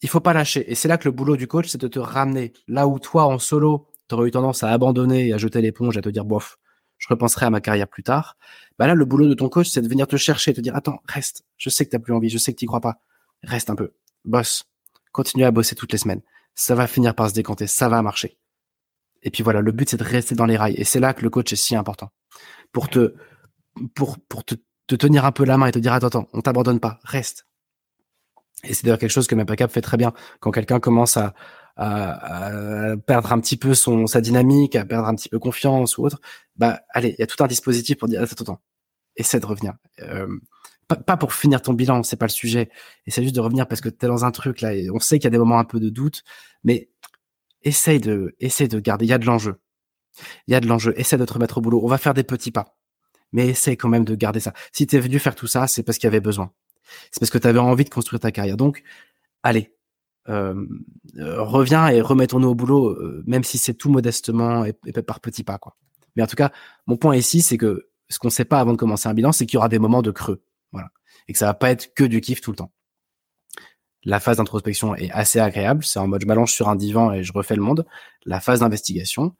il 0.00 0.08
faut 0.08 0.20
pas 0.20 0.32
lâcher. 0.32 0.70
Et 0.70 0.74
c'est 0.74 0.88
là 0.88 0.98
que 0.98 1.06
le 1.06 1.12
boulot 1.12 1.36
du 1.36 1.46
coach, 1.46 1.68
c'est 1.68 1.80
de 1.80 1.88
te 1.88 1.98
ramener 1.98 2.52
là 2.66 2.88
où 2.88 2.98
toi, 2.98 3.24
en 3.26 3.38
solo, 3.38 3.88
tu 4.08 4.14
aurais 4.14 4.28
eu 4.28 4.30
tendance 4.30 4.62
à 4.62 4.70
abandonner 4.70 5.28
et 5.28 5.32
à 5.32 5.38
jeter 5.38 5.60
l'éponge, 5.60 5.96
à 5.96 6.02
te 6.02 6.08
dire, 6.08 6.24
bof, 6.24 6.58
je 6.98 7.06
repenserai 7.08 7.46
à 7.46 7.50
ma 7.50 7.60
carrière 7.60 7.88
plus 7.88 8.02
tard. 8.02 8.36
Bah 8.78 8.86
là, 8.86 8.94
le 8.94 9.04
boulot 9.04 9.28
de 9.28 9.34
ton 9.34 9.48
coach, 9.48 9.68
c'est 9.68 9.82
de 9.82 9.88
venir 9.88 10.06
te 10.06 10.16
chercher, 10.16 10.54
te 10.54 10.60
dire, 10.60 10.74
attends, 10.74 11.00
reste. 11.06 11.44
Je 11.56 11.68
sais 11.68 11.84
que 11.84 11.90
tu 11.90 11.96
n'as 11.96 12.00
plus 12.00 12.14
envie, 12.14 12.28
je 12.28 12.38
sais 12.38 12.52
que 12.52 12.58
tu 12.58 12.66
crois 12.66 12.80
pas. 12.80 13.00
Reste 13.42 13.70
un 13.70 13.74
peu. 13.74 13.92
Bosse. 14.24 14.64
Continue 15.12 15.44
à 15.44 15.50
bosser 15.50 15.74
toutes 15.74 15.92
les 15.92 15.98
semaines. 15.98 16.22
Ça 16.54 16.74
va 16.74 16.86
finir 16.86 17.14
par 17.14 17.28
se 17.28 17.34
décanter. 17.34 17.66
Ça 17.66 17.88
va 17.88 18.00
marcher. 18.02 18.38
Et 19.22 19.30
puis 19.30 19.42
voilà, 19.42 19.60
le 19.60 19.72
but, 19.72 19.88
c'est 19.88 19.96
de 19.96 20.04
rester 20.04 20.34
dans 20.34 20.46
les 20.46 20.56
rails. 20.56 20.74
Et 20.76 20.84
c'est 20.84 21.00
là 21.00 21.14
que 21.14 21.22
le 21.22 21.30
coach 21.30 21.52
est 21.52 21.56
si 21.56 21.76
important. 21.76 22.10
Pour 22.72 22.88
te, 22.88 23.14
pour, 23.94 24.18
pour 24.28 24.44
te, 24.44 24.54
te, 24.86 24.94
tenir 24.94 25.24
un 25.24 25.32
peu 25.32 25.44
la 25.44 25.58
main 25.58 25.66
et 25.66 25.72
te 25.72 25.78
dire 25.78 25.92
attends, 25.92 26.08
attends, 26.08 26.28
on 26.32 26.40
t'abandonne 26.40 26.80
pas, 26.80 27.00
reste. 27.04 27.46
Et 28.64 28.74
c'est 28.74 28.84
d'ailleurs 28.84 28.98
quelque 28.98 29.10
chose 29.10 29.26
que 29.26 29.34
Mapacap 29.34 29.70
fait 29.70 29.80
très 29.80 29.96
bien. 29.96 30.12
Quand 30.40 30.52
quelqu'un 30.52 30.78
commence 30.78 31.16
à, 31.16 31.34
à, 31.76 32.96
perdre 33.06 33.32
un 33.32 33.40
petit 33.40 33.56
peu 33.56 33.74
son 33.74 34.06
sa 34.06 34.20
dynamique, 34.20 34.76
à 34.76 34.84
perdre 34.84 35.08
un 35.08 35.14
petit 35.14 35.28
peu 35.28 35.38
confiance 35.38 35.98
ou 35.98 36.04
autre, 36.04 36.20
bah 36.56 36.80
allez, 36.90 37.10
il 37.10 37.20
y 37.20 37.22
a 37.22 37.26
tout 37.26 37.42
un 37.42 37.48
dispositif 37.48 37.98
pour 37.98 38.08
dire 38.08 38.22
attends, 38.22 38.42
attends, 38.42 38.60
essaie 39.16 39.40
de 39.40 39.46
revenir. 39.46 39.74
Euh, 40.00 40.28
pas, 40.88 41.16
pour 41.16 41.32
finir 41.32 41.62
ton 41.62 41.72
bilan, 41.72 42.02
c'est 42.02 42.16
pas 42.16 42.26
le 42.26 42.30
sujet. 42.30 42.70
Essaie 43.06 43.22
juste 43.22 43.34
de 43.34 43.40
revenir 43.40 43.66
parce 43.66 43.80
que 43.80 43.88
tu 43.88 44.04
es 44.04 44.08
dans 44.08 44.24
un 44.24 44.30
truc 44.30 44.60
là 44.60 44.74
et 44.74 44.90
on 44.90 45.00
sait 45.00 45.18
qu'il 45.18 45.24
y 45.24 45.28
a 45.28 45.30
des 45.30 45.38
moments 45.38 45.58
un 45.58 45.64
peu 45.64 45.80
de 45.80 45.88
doute, 45.88 46.22
mais 46.64 46.90
essaye 47.62 48.00
de 48.00 48.34
essaye 48.40 48.68
de 48.68 48.78
garder. 48.80 49.06
Il 49.06 49.08
y 49.08 49.14
a 49.14 49.18
de 49.18 49.26
l'enjeu. 49.26 49.60
Il 50.46 50.52
y 50.52 50.54
a 50.54 50.60
de 50.60 50.66
l'enjeu. 50.66 50.92
Essaie 50.96 51.16
de 51.16 51.24
te 51.24 51.32
remettre 51.32 51.58
au 51.58 51.60
boulot. 51.60 51.80
On 51.82 51.88
va 51.88 51.98
faire 51.98 52.14
des 52.14 52.24
petits 52.24 52.50
pas, 52.52 52.76
mais 53.32 53.48
essaie 53.48 53.76
quand 53.76 53.88
même 53.88 54.04
de 54.04 54.14
garder 54.14 54.40
ça. 54.40 54.52
Si 54.72 54.86
tu 54.86 54.96
es 54.96 55.00
venu 55.00 55.18
faire 55.18 55.34
tout 55.34 55.46
ça, 55.46 55.66
c'est 55.66 55.82
parce 55.82 55.98
qu'il 55.98 56.06
y 56.06 56.08
avait 56.08 56.20
besoin. 56.20 56.52
C'est 57.10 57.20
parce 57.20 57.30
que 57.30 57.38
tu 57.38 57.46
avais 57.46 57.58
envie 57.58 57.84
de 57.84 57.90
construire 57.90 58.20
ta 58.20 58.32
carrière. 58.32 58.56
Donc, 58.56 58.82
allez, 59.42 59.74
euh, 60.28 60.66
euh, 61.16 61.42
reviens 61.42 61.88
et 61.88 62.00
remettons-nous 62.00 62.48
au 62.48 62.54
boulot, 62.54 62.90
euh, 62.90 63.22
même 63.26 63.44
si 63.44 63.58
c'est 63.58 63.74
tout 63.74 63.90
modestement 63.90 64.64
et, 64.64 64.72
par 65.02 65.20
petits 65.20 65.44
pas. 65.44 65.58
Quoi. 65.58 65.76
Mais 66.16 66.22
en 66.22 66.26
tout 66.26 66.36
cas, 66.36 66.52
mon 66.86 66.96
point 66.96 67.16
ici, 67.16 67.42
c'est 67.42 67.58
que 67.58 67.88
ce 68.08 68.18
qu'on 68.18 68.28
ne 68.28 68.32
sait 68.32 68.44
pas 68.44 68.60
avant 68.60 68.72
de 68.72 68.76
commencer 68.76 69.08
un 69.08 69.14
bilan, 69.14 69.32
c'est 69.32 69.46
qu'il 69.46 69.54
y 69.54 69.58
aura 69.58 69.68
des 69.68 69.78
moments 69.78 70.02
de 70.02 70.10
creux. 70.10 70.44
Voilà. 70.72 70.88
Et 71.28 71.32
que 71.32 71.38
ça 71.38 71.46
va 71.46 71.54
pas 71.54 71.70
être 71.70 71.94
que 71.94 72.04
du 72.04 72.20
kiff 72.20 72.40
tout 72.40 72.50
le 72.50 72.56
temps. 72.56 72.72
La 74.04 74.20
phase 74.20 74.38
d'introspection 74.38 74.94
est 74.96 75.10
assez 75.12 75.38
agréable. 75.38 75.84
C'est 75.84 75.98
en 75.98 76.08
mode 76.08 76.22
je 76.22 76.26
m'allonge 76.26 76.52
sur 76.52 76.68
un 76.68 76.76
divan 76.76 77.12
et 77.12 77.22
je 77.22 77.32
refais 77.32 77.54
le 77.54 77.62
monde. 77.62 77.86
La 78.26 78.40
phase 78.40 78.60
d'investigation, 78.60 79.34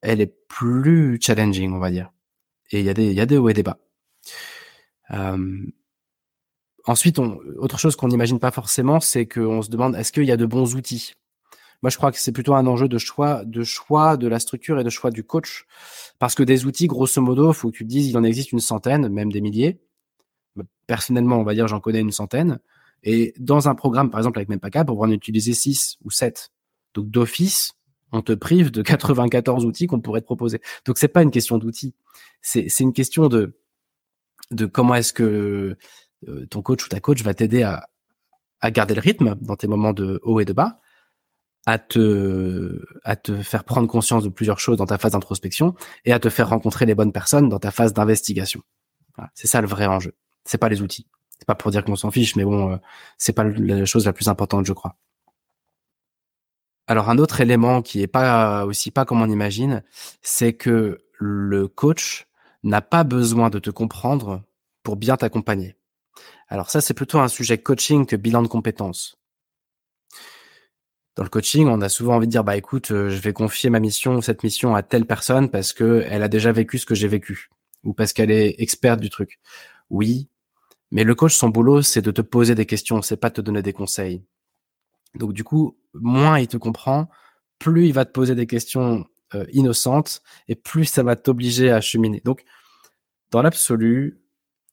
elle 0.00 0.20
est 0.20 0.34
plus 0.48 1.18
challenging, 1.20 1.72
on 1.72 1.78
va 1.78 1.90
dire. 1.90 2.10
Et 2.72 2.80
il 2.80 2.86
y 2.86 2.90
a 2.90 2.94
des, 2.94 3.10
il 3.10 3.14
y 3.14 3.20
a 3.20 3.26
des 3.26 3.38
hauts 3.38 3.48
et 3.48 3.54
des 3.54 3.62
bas. 3.62 3.78
Euh, 5.10 5.66
ensuite, 6.86 7.18
autre 7.18 7.78
chose 7.78 7.96
qu'on 7.96 8.08
n'imagine 8.08 8.38
pas 8.38 8.50
forcément, 8.50 8.98
c'est 9.00 9.26
qu'on 9.26 9.62
se 9.62 9.70
demande 9.70 9.94
est-ce 9.94 10.10
qu'il 10.10 10.24
y 10.24 10.32
a 10.32 10.36
de 10.36 10.46
bons 10.46 10.74
outils? 10.74 11.12
Moi, 11.82 11.90
je 11.90 11.96
crois 11.96 12.12
que 12.12 12.18
c'est 12.18 12.32
plutôt 12.32 12.54
un 12.54 12.66
enjeu 12.66 12.88
de 12.88 12.98
choix, 12.98 13.44
de 13.44 13.64
choix 13.64 14.16
de 14.16 14.28
la 14.28 14.38
structure 14.38 14.78
et 14.78 14.84
de 14.84 14.90
choix 14.90 15.10
du 15.10 15.24
coach, 15.24 15.66
parce 16.20 16.34
que 16.34 16.44
des 16.44 16.64
outils, 16.64 16.86
grosso 16.86 17.20
modo, 17.20 17.52
faut 17.52 17.70
que 17.70 17.76
tu 17.76 17.84
te 17.84 17.88
dises, 17.88 18.08
il 18.08 18.16
en 18.16 18.22
existe 18.22 18.52
une 18.52 18.60
centaine, 18.60 19.08
même 19.08 19.32
des 19.32 19.40
milliers. 19.40 19.80
Personnellement, 20.86 21.38
on 21.38 21.42
va 21.42 21.54
dire, 21.54 21.66
j'en 21.66 21.80
connais 21.80 22.00
une 22.00 22.12
centaine. 22.12 22.60
Et 23.02 23.34
dans 23.36 23.68
un 23.68 23.74
programme, 23.74 24.10
par 24.10 24.20
exemple, 24.20 24.38
avec 24.38 24.48
Mempaka, 24.48 24.84
pour 24.84 25.00
en 25.00 25.10
utiliser 25.10 25.54
6 25.54 25.96
ou 26.04 26.10
7. 26.10 26.52
Donc, 26.94 27.10
d'office, 27.10 27.72
on 28.12 28.22
te 28.22 28.32
prive 28.32 28.70
de 28.70 28.82
94 28.82 29.64
outils 29.64 29.86
qu'on 29.86 30.00
pourrait 30.00 30.20
te 30.20 30.26
proposer. 30.26 30.60
Donc, 30.84 30.98
c'est 30.98 31.08
pas 31.08 31.22
une 31.22 31.30
question 31.30 31.58
d'outils. 31.58 31.94
C'est, 32.40 32.68
une 32.80 32.92
question 32.92 33.28
de, 33.28 33.58
de 34.50 34.66
comment 34.66 34.94
est-ce 34.94 35.12
que 35.12 35.76
euh, 36.28 36.46
ton 36.46 36.62
coach 36.62 36.84
ou 36.84 36.88
ta 36.88 37.00
coach 37.00 37.22
va 37.22 37.34
t'aider 37.34 37.62
à, 37.62 37.88
à 38.60 38.70
garder 38.70 38.94
le 38.94 39.00
rythme 39.00 39.34
dans 39.40 39.56
tes 39.56 39.66
moments 39.66 39.92
de 39.92 40.20
haut 40.22 40.40
et 40.40 40.44
de 40.44 40.52
bas, 40.52 40.80
à 41.66 41.78
te, 41.78 42.84
à 43.04 43.16
te 43.16 43.42
faire 43.42 43.64
prendre 43.64 43.88
conscience 43.88 44.24
de 44.24 44.28
plusieurs 44.28 44.58
choses 44.58 44.76
dans 44.76 44.86
ta 44.86 44.98
phase 44.98 45.12
d'introspection 45.12 45.74
et 46.04 46.12
à 46.12 46.18
te 46.18 46.28
faire 46.28 46.48
rencontrer 46.48 46.86
les 46.86 46.94
bonnes 46.94 47.12
personnes 47.12 47.48
dans 47.48 47.58
ta 47.58 47.70
phase 47.70 47.92
d'investigation. 47.92 48.62
c'est 49.34 49.46
ça 49.46 49.60
le 49.60 49.68
vrai 49.68 49.86
enjeu. 49.86 50.14
C'est 50.44 50.58
pas 50.58 50.68
les 50.68 50.82
outils. 50.82 51.06
C'est 51.38 51.46
pas 51.46 51.54
pour 51.54 51.70
dire 51.70 51.84
qu'on 51.84 51.96
s'en 51.96 52.10
fiche, 52.10 52.36
mais 52.36 52.44
bon, 52.44 52.72
euh, 52.72 52.76
c'est 53.18 53.32
pas 53.32 53.44
la 53.44 53.84
chose 53.84 54.06
la 54.06 54.12
plus 54.12 54.28
importante, 54.28 54.66
je 54.66 54.72
crois. 54.72 54.96
Alors 56.86 57.10
un 57.10 57.18
autre 57.18 57.40
élément 57.40 57.82
qui 57.82 58.02
est 58.02 58.06
pas 58.08 58.64
aussi 58.66 58.90
pas 58.90 59.04
comme 59.04 59.22
on 59.22 59.30
imagine, 59.30 59.82
c'est 60.20 60.52
que 60.52 60.98
le 61.18 61.68
coach 61.68 62.26
n'a 62.62 62.80
pas 62.80 63.04
besoin 63.04 63.50
de 63.50 63.58
te 63.58 63.70
comprendre 63.70 64.42
pour 64.82 64.96
bien 64.96 65.16
t'accompagner. 65.16 65.76
Alors 66.48 66.70
ça, 66.70 66.80
c'est 66.80 66.94
plutôt 66.94 67.18
un 67.18 67.28
sujet 67.28 67.58
coaching 67.58 68.06
que 68.06 68.16
bilan 68.16 68.42
de 68.42 68.48
compétences. 68.48 69.16
Dans 71.14 71.22
le 71.22 71.28
coaching, 71.28 71.66
on 71.68 71.80
a 71.82 71.88
souvent 71.88 72.16
envie 72.16 72.26
de 72.26 72.32
dire, 72.32 72.44
bah 72.44 72.56
écoute, 72.56 72.90
euh, 72.90 73.10
je 73.10 73.20
vais 73.20 73.32
confier 73.32 73.68
ma 73.68 73.80
mission, 73.80 74.20
cette 74.22 74.42
mission 74.42 74.74
à 74.74 74.82
telle 74.82 75.04
personne 75.04 75.50
parce 75.50 75.72
que 75.72 76.04
elle 76.08 76.22
a 76.22 76.28
déjà 76.28 76.52
vécu 76.52 76.78
ce 76.78 76.86
que 76.86 76.94
j'ai 76.94 77.08
vécu 77.08 77.50
ou 77.84 77.92
parce 77.92 78.12
qu'elle 78.12 78.30
est 78.30 78.54
experte 78.58 79.00
du 79.00 79.10
truc. 79.10 79.38
Oui, 79.90 80.28
mais 80.90 81.04
le 81.04 81.14
coach, 81.14 81.34
son 81.34 81.48
boulot, 81.48 81.82
c'est 81.82 82.02
de 82.02 82.10
te 82.10 82.22
poser 82.22 82.54
des 82.54 82.66
questions, 82.66 83.02
c'est 83.02 83.16
pas 83.16 83.30
de 83.30 83.34
te 83.34 83.40
donner 83.40 83.62
des 83.62 83.72
conseils. 83.72 84.22
Donc 85.14 85.32
du 85.32 85.44
coup, 85.44 85.76
moins 85.94 86.38
il 86.38 86.48
te 86.48 86.56
comprend, 86.56 87.08
plus 87.58 87.86
il 87.86 87.92
va 87.92 88.04
te 88.04 88.12
poser 88.12 88.34
des 88.34 88.46
questions 88.46 89.06
euh, 89.34 89.46
innocentes 89.52 90.22
et 90.48 90.54
plus 90.54 90.84
ça 90.84 91.02
va 91.02 91.16
t'obliger 91.16 91.70
à 91.70 91.80
cheminer. 91.80 92.20
Donc, 92.24 92.44
dans 93.30 93.42
l'absolu, 93.42 94.20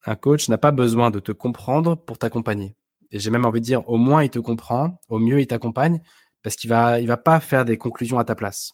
un 0.05 0.15
coach 0.15 0.49
n'a 0.49 0.57
pas 0.57 0.71
besoin 0.71 1.11
de 1.11 1.19
te 1.19 1.31
comprendre 1.31 1.95
pour 1.95 2.17
t'accompagner. 2.17 2.75
Et 3.11 3.19
j'ai 3.19 3.31
même 3.31 3.45
envie 3.45 3.61
de 3.61 3.65
dire, 3.65 3.87
au 3.89 3.97
moins 3.97 4.23
il 4.23 4.29
te 4.29 4.39
comprend, 4.39 4.99
au 5.09 5.19
mieux 5.19 5.39
il 5.39 5.47
t'accompagne, 5.47 6.01
parce 6.43 6.55
qu'il 6.55 6.69
va, 6.69 6.99
il 6.99 7.07
va 7.07 7.17
pas 7.17 7.39
faire 7.39 7.65
des 7.65 7.77
conclusions 7.77 8.19
à 8.19 8.23
ta 8.23 8.35
place. 8.35 8.73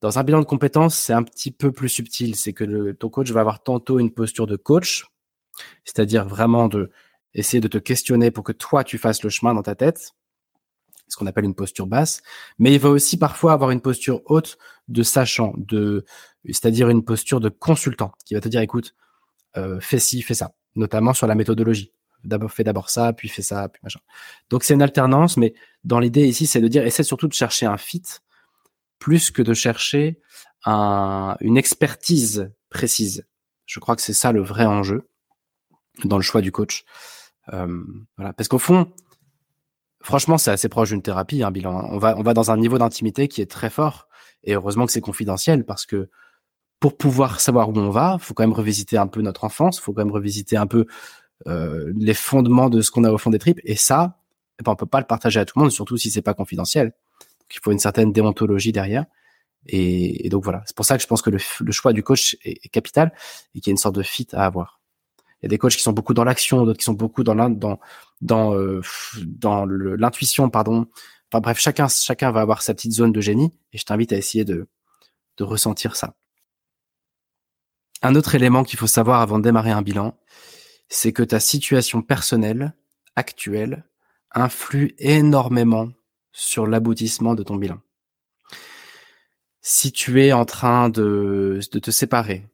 Dans 0.00 0.18
un 0.18 0.24
bilan 0.24 0.40
de 0.40 0.46
compétences, 0.46 0.96
c'est 0.96 1.12
un 1.12 1.22
petit 1.22 1.50
peu 1.50 1.72
plus 1.72 1.88
subtil. 1.88 2.34
C'est 2.34 2.54
que 2.54 2.64
le, 2.64 2.94
ton 2.94 3.10
coach 3.10 3.30
va 3.30 3.40
avoir 3.40 3.62
tantôt 3.62 3.98
une 3.98 4.10
posture 4.10 4.46
de 4.46 4.56
coach, 4.56 5.06
c'est-à-dire 5.84 6.26
vraiment 6.26 6.68
de 6.68 6.90
essayer 7.34 7.60
de 7.60 7.68
te 7.68 7.78
questionner 7.78 8.30
pour 8.30 8.44
que 8.44 8.52
toi 8.52 8.82
tu 8.82 8.98
fasses 8.98 9.22
le 9.22 9.30
chemin 9.30 9.54
dans 9.54 9.62
ta 9.62 9.74
tête, 9.74 10.12
ce 11.10 11.16
qu'on 11.16 11.26
appelle 11.26 11.44
une 11.44 11.54
posture 11.54 11.86
basse. 11.86 12.22
Mais 12.58 12.72
il 12.72 12.80
va 12.80 12.88
aussi 12.88 13.18
parfois 13.18 13.52
avoir 13.52 13.70
une 13.70 13.80
posture 13.80 14.22
haute 14.26 14.56
de 14.88 15.02
sachant, 15.02 15.52
de, 15.56 16.04
c'est-à-dire 16.46 16.88
une 16.88 17.04
posture 17.04 17.40
de 17.40 17.48
consultant, 17.48 18.12
qui 18.24 18.34
va 18.34 18.40
te 18.40 18.48
dire, 18.48 18.60
écoute, 18.60 18.94
euh, 19.56 19.80
fais 19.80 19.98
ci, 19.98 20.22
fais 20.22 20.34
ça, 20.34 20.52
notamment 20.76 21.12
sur 21.12 21.26
la 21.26 21.34
méthodologie. 21.34 21.92
D'abord, 22.22 22.52
fais 22.52 22.64
d'abord 22.64 22.90
ça, 22.90 23.12
puis 23.12 23.28
fais 23.28 23.42
ça, 23.42 23.68
puis 23.68 23.80
machin. 23.82 24.00
Donc 24.50 24.62
c'est 24.62 24.74
une 24.74 24.82
alternance, 24.82 25.36
mais 25.36 25.54
dans 25.84 25.98
l'idée 25.98 26.26
ici, 26.26 26.46
c'est 26.46 26.60
de 26.60 26.68
dire, 26.68 26.84
essaie 26.84 27.02
surtout 27.02 27.28
de 27.28 27.32
chercher 27.32 27.66
un 27.66 27.78
fit 27.78 28.02
plus 28.98 29.30
que 29.30 29.42
de 29.42 29.54
chercher 29.54 30.20
un, 30.66 31.36
une 31.40 31.56
expertise 31.56 32.52
précise. 32.68 33.26
Je 33.64 33.80
crois 33.80 33.96
que 33.96 34.02
c'est 34.02 34.12
ça 34.12 34.32
le 34.32 34.42
vrai 34.42 34.66
enjeu 34.66 35.08
dans 36.04 36.16
le 36.16 36.22
choix 36.22 36.42
du 36.42 36.52
coach. 36.52 36.84
Euh, 37.52 37.82
voilà, 38.16 38.32
parce 38.34 38.48
qu'au 38.48 38.58
fond, 38.58 38.92
franchement, 40.00 40.38
c'est 40.38 40.50
assez 40.50 40.68
proche 40.68 40.90
d'une 40.90 41.02
thérapie, 41.02 41.42
un 41.42 41.50
bilan. 41.50 41.88
On 41.90 41.98
va, 41.98 42.16
on 42.16 42.22
va 42.22 42.34
dans 42.34 42.50
un 42.50 42.56
niveau 42.56 42.78
d'intimité 42.78 43.28
qui 43.28 43.40
est 43.40 43.50
très 43.50 43.70
fort, 43.70 44.08
et 44.44 44.54
heureusement 44.54 44.86
que 44.86 44.92
c'est 44.92 45.00
confidentiel 45.00 45.64
parce 45.64 45.86
que 45.86 46.08
pour 46.80 46.96
pouvoir 46.96 47.40
savoir 47.40 47.68
où 47.68 47.76
on 47.76 47.90
va, 47.90 48.16
faut 48.18 48.32
quand 48.32 48.42
même 48.42 48.54
revisiter 48.54 48.96
un 48.96 49.06
peu 49.06 49.20
notre 49.20 49.44
enfance, 49.44 49.78
faut 49.78 49.92
quand 49.92 50.04
même 50.04 50.12
revisiter 50.12 50.56
un 50.56 50.66
peu 50.66 50.86
euh, 51.46 51.92
les 51.96 52.14
fondements 52.14 52.70
de 52.70 52.80
ce 52.80 52.90
qu'on 52.90 53.04
a 53.04 53.12
au 53.12 53.18
fond 53.18 53.30
des 53.30 53.38
tripes. 53.38 53.60
Et 53.64 53.76
ça, 53.76 54.18
eh 54.58 54.62
ben, 54.62 54.72
on 54.72 54.76
peut 54.76 54.86
pas 54.86 55.00
le 55.00 55.06
partager 55.06 55.38
à 55.38 55.44
tout 55.44 55.58
le 55.58 55.64
monde, 55.64 55.72
surtout 55.72 55.98
si 55.98 56.10
c'est 56.10 56.22
pas 56.22 56.34
confidentiel. 56.34 56.86
Donc, 56.86 57.54
il 57.54 57.60
faut 57.62 57.70
une 57.70 57.78
certaine 57.78 58.12
déontologie 58.12 58.72
derrière. 58.72 59.04
Et, 59.66 60.28
donc 60.30 60.42
voilà, 60.42 60.62
c'est 60.64 60.74
pour 60.74 60.86
ça 60.86 60.96
que 60.96 61.02
je 61.02 61.06
pense 61.06 61.20
que 61.20 61.28
le, 61.28 61.72
choix 61.72 61.92
du 61.92 62.02
coach 62.02 62.36
est, 62.44 62.68
capital 62.70 63.12
et 63.54 63.60
qu'il 63.60 63.70
y 63.70 63.72
a 63.72 63.72
une 63.72 63.76
sorte 63.76 63.94
de 63.94 64.02
fit 64.02 64.28
à 64.32 64.46
avoir. 64.46 64.79
Il 65.42 65.46
y 65.46 65.48
a 65.48 65.48
des 65.48 65.58
coachs 65.58 65.76
qui 65.76 65.82
sont 65.82 65.92
beaucoup 65.92 66.14
dans 66.14 66.24
l'action, 66.24 66.64
d'autres 66.64 66.78
qui 66.78 66.84
sont 66.84 66.92
beaucoup 66.92 67.24
dans 67.24 67.36
euh, 68.54 68.80
l'intuition, 69.96 70.50
pardon. 70.50 70.86
Enfin 71.32 71.40
bref, 71.40 71.58
chacun 71.58 71.88
chacun 71.88 72.30
va 72.30 72.40
avoir 72.40 72.62
sa 72.62 72.74
petite 72.74 72.92
zone 72.92 73.12
de 73.12 73.20
génie 73.20 73.52
et 73.72 73.78
je 73.78 73.84
t'invite 73.84 74.12
à 74.12 74.16
essayer 74.16 74.44
de 74.44 74.68
de 75.38 75.44
ressentir 75.44 75.96
ça. 75.96 76.14
Un 78.02 78.14
autre 78.14 78.34
élément 78.34 78.64
qu'il 78.64 78.78
faut 78.78 78.86
savoir 78.86 79.20
avant 79.20 79.38
de 79.38 79.44
démarrer 79.44 79.70
un 79.70 79.82
bilan, 79.82 80.18
c'est 80.88 81.12
que 81.12 81.22
ta 81.22 81.40
situation 81.40 82.02
personnelle 82.02 82.74
actuelle 83.16 83.84
influe 84.32 84.94
énormément 84.98 85.88
sur 86.32 86.66
l'aboutissement 86.66 87.34
de 87.34 87.42
ton 87.42 87.56
bilan. 87.56 87.80
Si 89.62 89.92
tu 89.92 90.22
es 90.22 90.32
en 90.32 90.44
train 90.44 90.88
de, 90.88 91.60
de 91.72 91.78
te 91.78 91.90
séparer, 91.90 92.46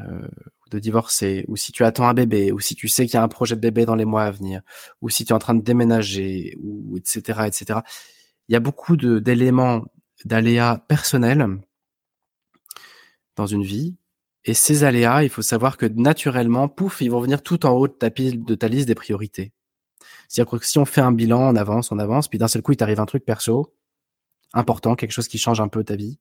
euh, 0.00 0.28
de 0.74 0.80
divorcer, 0.80 1.44
ou 1.48 1.56
si 1.56 1.72
tu 1.72 1.84
attends 1.84 2.08
un 2.08 2.14
bébé, 2.14 2.52
ou 2.52 2.60
si 2.60 2.74
tu 2.74 2.88
sais 2.88 3.06
qu'il 3.06 3.14
y 3.14 3.16
a 3.16 3.22
un 3.22 3.28
projet 3.28 3.54
de 3.54 3.60
bébé 3.60 3.86
dans 3.86 3.94
les 3.94 4.04
mois 4.04 4.24
à 4.24 4.30
venir, 4.30 4.62
ou 5.00 5.08
si 5.08 5.24
tu 5.24 5.30
es 5.30 5.34
en 5.34 5.38
train 5.38 5.54
de 5.54 5.62
déménager, 5.62 6.56
ou 6.62 6.96
etc., 6.98 7.42
etc. 7.46 7.80
Il 8.48 8.52
y 8.52 8.56
a 8.56 8.60
beaucoup 8.60 8.96
d'éléments 8.96 9.84
d'aléas 10.24 10.78
personnels 10.88 11.46
dans 13.36 13.46
une 13.46 13.62
vie 13.62 13.96
et 14.44 14.54
ces 14.54 14.84
aléas, 14.84 15.22
il 15.22 15.30
faut 15.30 15.42
savoir 15.42 15.76
que 15.76 15.86
naturellement, 15.86 16.68
pouf, 16.68 17.00
ils 17.00 17.10
vont 17.10 17.20
venir 17.20 17.42
tout 17.42 17.64
en 17.64 17.70
haut 17.70 17.88
de 17.88 17.92
ta, 17.92 18.10
pile, 18.10 18.44
de 18.44 18.54
ta 18.54 18.68
liste 18.68 18.86
des 18.86 18.94
priorités. 18.94 19.52
C'est-à-dire 20.28 20.58
que 20.58 20.66
si 20.66 20.78
on 20.78 20.84
fait 20.84 21.00
un 21.00 21.12
bilan, 21.12 21.40
on 21.40 21.56
avance, 21.56 21.92
on 21.92 21.98
avance, 21.98 22.28
puis 22.28 22.38
d'un 22.38 22.48
seul 22.48 22.62
coup, 22.62 22.72
il 22.72 22.76
t'arrive 22.76 23.00
un 23.00 23.06
truc 23.06 23.24
perso, 23.24 23.74
important, 24.52 24.96
quelque 24.96 25.12
chose 25.12 25.28
qui 25.28 25.38
change 25.38 25.60
un 25.60 25.68
peu 25.68 25.82
ta 25.82 25.96
vie, 25.96 26.18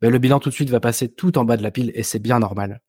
ben, 0.00 0.10
le 0.12 0.18
bilan 0.18 0.38
tout 0.38 0.50
de 0.50 0.54
suite 0.54 0.70
va 0.70 0.78
passer 0.78 1.08
tout 1.08 1.36
en 1.38 1.44
bas 1.44 1.56
de 1.56 1.62
la 1.62 1.72
pile 1.72 1.90
et 1.94 2.04
c'est 2.04 2.20
bien 2.20 2.38
normal. 2.38 2.80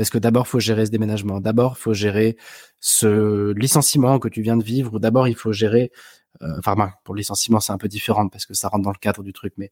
Parce 0.00 0.08
que 0.08 0.16
d'abord, 0.16 0.48
faut 0.48 0.60
gérer 0.60 0.86
ce 0.86 0.90
déménagement. 0.90 1.42
D'abord, 1.42 1.76
faut 1.76 1.92
gérer 1.92 2.38
ce 2.80 3.52
licenciement 3.52 4.18
que 4.18 4.28
tu 4.28 4.40
viens 4.40 4.56
de 4.56 4.64
vivre. 4.64 4.98
D'abord, 4.98 5.28
il 5.28 5.34
faut 5.34 5.52
gérer, 5.52 5.92
euh, 6.40 6.56
enfin, 6.58 6.74
pour 7.04 7.14
le 7.14 7.18
licenciement, 7.18 7.60
c'est 7.60 7.74
un 7.74 7.76
peu 7.76 7.86
différent 7.86 8.26
parce 8.30 8.46
que 8.46 8.54
ça 8.54 8.68
rentre 8.68 8.82
dans 8.82 8.92
le 8.92 8.98
cadre 8.98 9.22
du 9.22 9.34
truc, 9.34 9.52
mais 9.58 9.70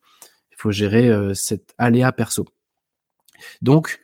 il 0.51 0.57
faut 0.59 0.71
gérer 0.71 1.09
euh, 1.09 1.33
cet 1.33 1.73
aléa 1.79 2.13
perso. 2.13 2.45
Donc, 3.63 4.03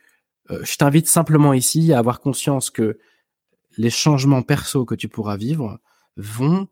euh, 0.49 0.63
je 0.63 0.75
t'invite 0.77 1.07
simplement 1.07 1.53
ici 1.53 1.93
à 1.93 1.99
avoir 1.99 2.19
conscience 2.21 2.71
que 2.71 2.97
les 3.77 3.91
changements 3.91 4.41
perso 4.41 4.83
que 4.83 4.95
tu 4.95 5.07
pourras 5.07 5.37
vivre 5.37 5.77
vont 6.17 6.67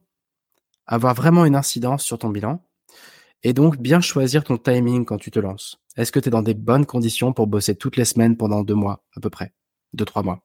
avoir 0.88 1.14
vraiment 1.14 1.46
une 1.46 1.56
incidence 1.56 2.04
sur 2.04 2.18
ton 2.18 2.30
bilan. 2.30 2.66
Et 3.44 3.54
donc, 3.54 3.78
bien 3.78 4.00
choisir 4.02 4.44
ton 4.44 4.58
timing 4.58 5.06
quand 5.06 5.18
tu 5.18 5.30
te 5.30 5.40
lances. 5.40 5.78
Est-ce 5.98 6.12
que 6.12 6.20
tu 6.20 6.30
es 6.30 6.32
dans 6.32 6.42
des 6.42 6.54
bonnes 6.54 6.86
conditions 6.86 7.34
pour 7.34 7.48
bosser 7.48 7.76
toutes 7.76 7.98
les 7.98 8.06
semaines 8.06 8.38
pendant 8.38 8.64
deux 8.64 8.74
mois, 8.74 9.04
à 9.16 9.20
peu 9.20 9.30
près? 9.30 9.54
Deux, 9.94 10.06
trois 10.06 10.24
mois. 10.24 10.42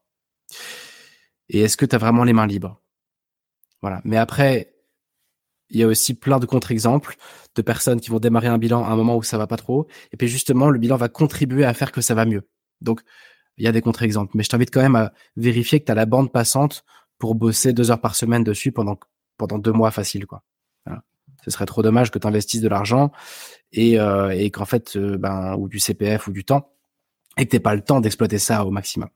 Et 1.49 1.61
est-ce 1.61 1.77
que 1.77 1.87
tu 1.87 1.95
as 1.95 1.99
vraiment 1.99 2.25
les 2.25 2.33
mains 2.33 2.47
libres? 2.47 2.83
Voilà. 3.81 4.03
Mais 4.05 4.17
après, 4.17 4.75
il 5.71 5.79
y 5.79 5.83
a 5.83 5.87
aussi 5.87 6.15
plein 6.15 6.39
de 6.39 6.47
contre-exemples 6.47 7.17
de 7.55 7.63
personnes 7.63 8.01
qui 8.01 8.11
vont 8.11 8.19
démarrer 8.19 8.49
un 8.49 8.59
bilan 8.59 8.85
à 8.85 8.89
un 8.89 8.97
moment 8.97 9.17
où 9.17 9.23
ça 9.23 9.39
va 9.39 9.47
pas 9.47 9.57
trop. 9.57 9.87
Et 10.13 10.17
puis 10.17 10.29
justement, 10.29 10.69
le 10.69 10.79
bilan 10.79 10.97
va 10.97 11.09
contribuer 11.09 11.65
à 11.65 11.75
faire 11.75 11.93
que 11.93 12.01
ça 12.01 12.15
va 12.15 12.25
mieux. 12.25 12.49
Donc, 12.81 13.01
il 13.57 13.65
y 13.65 13.69
a 13.69 13.73
des 13.73 13.81
contre-exemples. 13.81 14.37
Mais 14.37 14.43
je 14.43 14.49
t'invite 14.49 14.73
quand 14.73 14.83
même 14.83 14.97
à 14.97 15.13
vérifier 15.37 15.81
que 15.81 15.87
tu 15.87 15.93
as 15.93 15.95
la 15.95 16.07
bande 16.07 16.33
passante 16.33 16.85
pour 17.19 17.35
bosser 17.35 17.73
deux 17.73 17.91
heures 17.91 18.01
par 18.01 18.15
semaine 18.15 18.45
dessus 18.45 18.73
pendant, 18.73 18.99
pendant 19.37 19.59
deux 19.59 19.73
mois 19.73 19.91
facile, 19.91 20.27
quoi. 20.27 20.43
Ce 21.49 21.55
serait 21.55 21.67
trop 21.67 21.83
dommage 21.83 22.11
que 22.11 22.19
tu 22.19 22.27
investisses 22.27 22.61
de 22.61 22.69
l'argent 22.69 23.11
et, 23.73 23.99
euh, 23.99 24.49
qu'en 24.51 24.67
fait, 24.67 24.97
euh, 24.97 25.17
ben, 25.17 25.55
ou 25.57 25.69
du 25.69 25.79
CPF 25.79 26.29
ou 26.29 26.33
du 26.33 26.45
temps, 26.45 26.73
et 27.39 27.47
que 27.47 27.51
t'aies 27.51 27.61
pas 27.61 27.75
le 27.75 27.81
temps 27.81 28.01
d'exploiter 28.01 28.39
ça 28.39 28.65
au 28.67 28.71
maximum. 28.71 29.09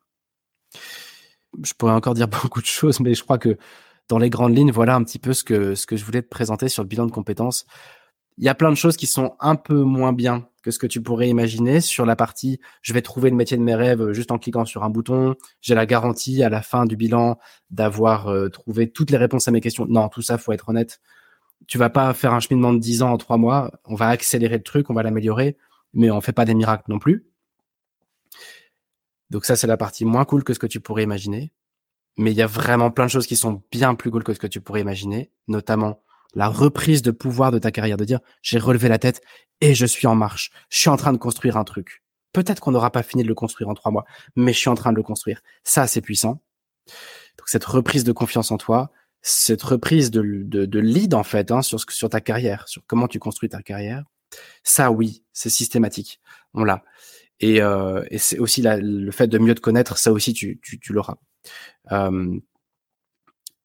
Je 1.63 1.73
pourrais 1.75 1.93
encore 1.93 2.15
dire 2.15 2.29
beaucoup 2.43 2.61
de 2.61 2.67
choses, 2.67 3.01
mais 3.01 3.15
je 3.15 3.23
crois 3.23 3.39
que 3.39 3.59
dans 4.09 4.19
les 4.19 4.31
grandes 4.31 4.57
lignes, 4.57 4.73
voilà 4.73 4.95
un 4.95 5.05
petit 5.05 5.19
peu 5.19 5.33
ce 5.33 5.45
que, 5.45 5.75
ce 5.75 5.87
que 5.87 5.97
je 5.97 6.05
voulais 6.05 6.23
te 6.23 6.29
présenter 6.29 6.69
sur 6.69 6.83
le 6.83 6.89
bilan 6.89 7.07
de 7.07 7.13
compétences. 7.13 7.67
Il 8.39 8.45
y 8.45 8.49
a 8.49 8.55
plein 8.55 8.71
de 8.71 8.77
choses 8.77 8.97
qui 8.97 9.07
sont 9.07 9.37
un 9.41 9.57
peu 9.57 9.83
moins 9.83 10.15
bien 10.15 10.49
que 10.63 10.71
ce 10.71 10.79
que 10.79 10.87
tu 10.87 11.03
pourrais 11.03 11.29
imaginer 11.29 11.81
sur 11.81 12.07
la 12.07 12.17
partie 12.17 12.61
je 12.81 12.95
vais 12.95 13.03
trouver 13.03 13.29
le 13.31 13.37
métier 13.37 13.57
de 13.57 13.63
mes 13.63 13.75
rêves 13.75 14.13
juste 14.13 14.31
en 14.31 14.39
cliquant 14.39 14.65
sur 14.65 14.85
un 14.85 14.91
bouton, 14.91 15.35
j'ai 15.61 15.75
la 15.75 15.87
garantie 15.87 16.43
à 16.43 16.49
la 16.49 16.63
fin 16.63 16.87
du 16.87 16.97
bilan 16.97 17.39
d'avoir 17.71 18.29
euh, 18.29 18.49
trouvé 18.49 18.91
toutes 18.91 19.11
les 19.11 19.19
réponses 19.19 19.49
à 19.49 19.51
mes 19.51 19.61
questions. 19.61 19.87
Non, 19.89 20.09
tout 20.09 20.23
ça, 20.23 20.39
faut 20.39 20.53
être 20.53 20.69
honnête. 20.69 21.01
Tu 21.67 21.79
vas 21.79 21.91
pas 21.91 22.13
faire 22.15 22.35
un 22.35 22.41
cheminement 22.41 22.73
de 22.73 22.79
10 22.79 23.03
ans 23.03 23.13
en 23.13 23.19
3 23.19 23.37
mois, 23.37 23.73
on 23.85 23.95
va 23.95 24.09
accélérer 24.09 24.57
le 24.57 24.63
truc, 24.63 24.91
on 24.91 24.95
va 24.95 25.03
l'améliorer, 25.03 25.57
mais 25.95 26.11
on 26.11 26.21
fait 26.21 26.33
pas 26.33 26.45
des 26.45 26.55
miracles 26.55 26.85
non 26.89 26.99
plus. 26.99 27.27
Donc 29.31 29.45
ça, 29.45 29.57
c'est 29.57 29.67
la 29.67 29.77
partie 29.77 30.05
moins 30.05 30.25
cool 30.25 30.45
que 30.45 30.53
ce 30.53 30.59
que 30.59 30.67
tu 30.67 30.81
pourrais 30.81 31.05
imaginer. 31.05 31.53
Mais 32.19 32.33
il 32.33 32.37
y 32.37 32.43
a 32.43 32.47
vraiment 32.47 32.91
plein 32.91 33.07
de 33.07 33.11
choses 33.11 33.27
qui 33.27 33.37
sont 33.37 33.63
bien 33.71 33.95
plus 33.95 34.11
cool 34.11 34.23
que 34.23 34.35
ce 34.35 34.39
que 34.39 34.47
tu 34.47 34.61
pourrais 34.61 34.83
imaginer, 34.83 35.31
notamment 35.49 36.03
la 36.35 36.49
reprise 36.49 37.03
de 37.03 37.11
pouvoir 37.11 37.51
de 37.51 37.59
ta 37.59 37.71
carrière, 37.71 37.97
de 37.97 38.05
dire 38.05 38.21
j'ai 38.43 38.59
relevé 38.59 38.89
la 38.89 38.99
tête 38.99 39.23
et 39.61 39.75
je 39.75 39.87
suis 39.87 40.07
en 40.07 40.15
marche. 40.15 40.51
Je 40.69 40.79
suis 40.79 40.91
en 40.91 40.97
train 40.97 41.13
de 41.13 41.19
construire 41.19 41.57
un 41.57 41.65
truc. 41.65 42.03
Peut-être 42.33 42.61
qu'on 42.61 42.73
n'aura 42.73 42.91
pas 42.91 43.03
fini 43.03 43.23
de 43.23 43.29
le 43.29 43.35
construire 43.35 43.69
en 43.69 43.75
trois 43.75 43.93
mois, 43.93 44.05
mais 44.37 44.53
je 44.53 44.59
suis 44.59 44.71
en 44.71 44.75
train 44.75 44.93
de 44.93 44.97
le 44.97 45.03
construire. 45.03 45.41
Ça, 45.65 45.87
c'est 45.87 46.01
puissant. 46.01 46.43
Donc 47.39 47.49
cette 47.49 47.65
reprise 47.65 48.05
de 48.05 48.13
confiance 48.13 48.51
en 48.51 48.59
toi, 48.59 48.91
cette 49.23 49.63
reprise 49.63 50.11
de, 50.11 50.23
de, 50.23 50.79
lead 50.81 51.15
en 51.15 51.23
fait 51.23 51.51
hein, 51.51 51.63
sur, 51.63 51.81
sur 51.89 52.09
ta 52.09 52.21
carrière, 52.21 52.69
sur 52.69 52.83
comment 52.87 53.09
tu 53.09 53.19
construis 53.19 53.49
ta 53.49 53.63
carrière, 53.63 54.05
ça 54.65 54.91
oui, 54.91 55.25
c'est 55.33 55.51
systématique. 55.51 56.21
On 56.55 56.65
l'a. 56.65 56.83
Et, 57.41 57.63
euh, 57.63 58.05
et 58.11 58.19
c'est 58.19 58.39
aussi 58.39 58.63
le 58.63 59.11
fait 59.11 59.29
de 59.29 59.39
mieux 59.39 59.55
te 59.55 59.61
connaître, 59.61 59.97
ça 59.97 60.13
aussi 60.13 60.33
tu, 60.33 60.61
tu, 60.63 60.79
tu 60.79 60.93
l'auras. 60.93 61.17
Euh, 61.93 62.39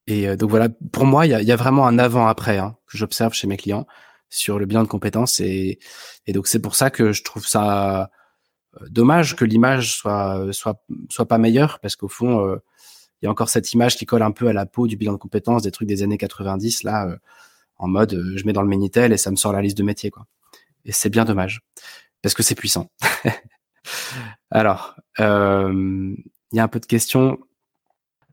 et 0.08 0.28
euh, 0.28 0.36
donc 0.36 0.50
voilà, 0.50 0.70
pour 0.92 1.06
moi, 1.06 1.26
il 1.26 1.32
y 1.32 1.34
a, 1.34 1.42
y 1.42 1.52
a, 1.52 1.56
vraiment 1.56 1.88
un 1.88 2.00
avant-après 2.00 2.58
hein, 2.58 2.78
que 2.88 2.98
j'observe 2.98 3.34
chez 3.34 3.48
mes 3.48 3.58
clients 3.58 3.86
sur 4.30 4.60
le 4.60 4.66
bilan 4.66 4.84
de 4.84 4.88
compétences. 4.88 5.40
Et, 5.40 5.80
et 6.26 6.34
donc 6.34 6.48
c'est 6.48 6.60
pour 6.62 6.76
ça 6.76 6.90
que 6.90 7.12
je 7.12 7.24
trouve 7.24 7.46
ça 7.46 8.10
euh, 8.82 8.86
dommage 8.90 9.36
que 9.36 9.46
l'image 9.46 9.96
soit 9.96 10.48
soit 10.52 10.84
soit 11.10 11.28
pas 11.28 11.38
meilleure 11.38 11.80
parce 11.80 11.96
qu'au 11.96 12.08
fond 12.08 12.46
euh, 12.46 12.58
il 13.22 13.26
y 13.26 13.28
a 13.28 13.32
encore 13.32 13.50
cette 13.50 13.74
image 13.74 13.98
qui 13.98 14.06
colle 14.06 14.22
un 14.22 14.32
peu 14.32 14.48
à 14.48 14.54
la 14.54 14.66
peau 14.66 14.88
du 14.88 14.98
bilan 14.98 15.14
de 15.14 15.18
compétences 15.18 15.64
des 15.64 15.72
trucs 15.72 15.88
des 15.88 16.04
années 16.04 16.18
90 16.18 16.84
là 16.84 17.18
en 17.78 17.88
mode 17.88 18.22
je 18.36 18.46
mets 18.46 18.54
dans 18.54 18.62
le 18.62 18.68
Minitel 18.68 19.14
et 19.14 19.18
ça 19.18 19.32
me 19.32 19.36
sort 19.36 19.54
la 19.54 19.62
liste 19.62 19.78
de 19.78 19.84
métiers 19.84 20.12
quoi. 20.12 20.26
Et 20.86 20.92
c'est 20.92 21.10
bien 21.10 21.26
dommage 21.26 21.62
parce 22.22 22.34
que 22.34 22.44
c'est 22.44 22.56
puissant. 22.56 22.90
Alors, 24.52 24.96
il 25.20 26.16
y 26.54 26.60
a 26.60 26.64
un 26.64 26.68
peu 26.68 26.80
de 26.80 26.86
questions 26.86 27.40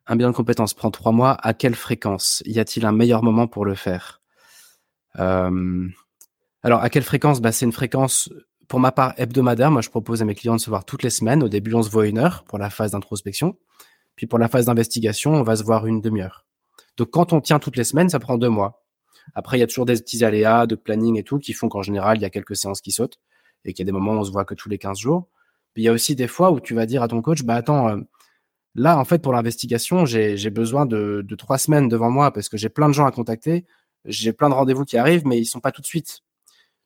un 0.07 0.16
bilan 0.16 0.30
de 0.30 0.37
compétences 0.37 0.74
prend 0.74 0.91
trois 0.91 1.12
mois. 1.12 1.37
À 1.43 1.55
quelle 1.55 1.74
fréquence? 1.74 2.43
Y 2.47 2.59
a-t-il 2.61 2.85
un 2.87 2.93
meilleur 2.93 3.22
moment 3.22 3.47
pour 3.47 3.64
le 3.64 3.74
faire? 3.74 4.20
Euh, 5.18 5.89
Alors, 6.62 6.82
à 6.82 6.91
quelle 6.91 7.03
fréquence? 7.03 7.41
Bah, 7.41 7.53
C'est 7.53 7.64
une 7.64 7.72
fréquence, 7.72 8.30
pour 8.68 8.80
ma 8.80 8.93
part, 8.93 9.14
hebdomadaire. 9.16 9.70
Moi, 9.70 9.82
je 9.82 9.91
propose 9.91 10.20
à 10.20 10.24
mes 10.24 10.35
clients 10.35 10.57
de 10.57 10.61
se 10.61 10.68
voir 10.68 10.85
toutes 10.85 11.03
les 11.03 11.11
semaines. 11.11 11.43
Au 11.43 11.49
début, 11.49 11.74
on 11.74 11.82
se 11.82 11.91
voit 11.91 12.07
une 12.07 12.18
heure 12.18 12.45
pour 12.45 12.59
la 12.59 12.70
phase 12.70 12.93
d'introspection. 12.93 13.57
Puis 14.17 14.27
pour 14.27 14.39
la 14.39 14.49
phase 14.49 14.67
d'investigation, 14.67 15.35
on 15.35 15.43
va 15.43 15.57
se 15.57 15.65
voir 15.65 15.87
une 15.87 16.01
demi-heure. 16.01 16.47
Donc, 16.97 17.11
quand 17.11 17.33
on 17.33 17.41
tient 17.41 17.59
toutes 17.59 17.77
les 17.77 17.85
semaines, 17.85 18.09
ça 18.09 18.21
prend 18.21 18.39
deux 18.39 18.49
mois. 18.49 18.85
Après, 19.35 19.57
il 19.57 19.61
y 19.61 19.65
a 19.65 19.67
toujours 19.67 19.87
des 19.87 19.95
petits 19.95 20.25
aléas 20.25 20.67
de 20.67 20.75
planning 20.75 21.19
et 21.19 21.25
tout 21.25 21.39
qui 21.39 21.53
font 21.53 21.69
qu'en 21.69 21.83
général, 21.83 22.19
il 22.19 22.23
y 22.23 22.27
a 22.27 22.31
quelques 22.31 22.57
séances 22.57 22.81
qui 22.81 22.93
sautent 22.93 23.19
et 23.65 23.73
qu'il 23.73 23.85
y 23.85 23.87
a 23.87 23.91
des 23.91 23.93
moments 23.93 24.12
où 24.12 24.19
on 24.19 24.25
se 24.25 24.31
voit 24.31 24.45
que 24.45 24.55
tous 24.55 24.69
les 24.69 24.79
15 24.79 24.99
jours. 24.99 25.29
Puis 25.73 25.83
il 25.83 25.87
y 25.87 25.89
a 25.89 25.93
aussi 25.93 26.15
des 26.15 26.29
fois 26.29 26.53
où 26.53 26.61
tu 26.61 26.75
vas 26.75 26.87
dire 26.87 27.03
à 27.03 27.09
ton 27.09 27.23
coach, 27.23 27.43
bah 27.43 27.57
attends, 27.57 27.89
euh, 27.89 28.01
Là, 28.77 28.99
en 28.99 29.05
fait, 29.05 29.23
pour 29.23 29.33
l'investigation, 29.33 30.05
j'ai 30.05 30.51
besoin 30.51 30.85
de, 30.85 31.25
trois 31.39 31.59
semaines 31.59 31.89
devant 31.89 32.11
moi 32.11 32.33
parce 32.33 32.49
que 32.49 32.57
j'ai 32.57 32.69
plein 32.69 32.89
de 32.89 32.95
gens 32.95 33.07
à 33.07 33.12
contacter, 33.12 33.67
j'ai 34.05 34.33
plein 34.33 34.49
de 34.49 34.55
rendez-vous 34.55 34.85
qui 34.85 34.97
arrivent, 34.99 35.27
mais 35.27 35.39
ils 35.39 35.45
sont 35.45 35.61
pas 35.61 35.71
tout 35.71 35.81
de 35.81 35.87
suite. 35.87 36.23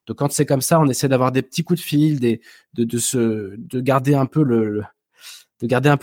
Donc, 0.06 0.18
quand 0.18 0.30
c'est 0.30 0.46
comme 0.46 0.60
ça, 0.60 0.80
on 0.80 0.86
essaie 0.86 1.08
d'avoir 1.08 1.32
des 1.32 1.42
petits 1.42 1.64
coups 1.64 1.80
de 1.80 1.84
fil, 1.84 2.20
de, 2.74 2.98
se, 2.98 3.56
de 3.56 3.80
garder 3.80 4.14
un 4.14 4.26
peu 4.26 4.42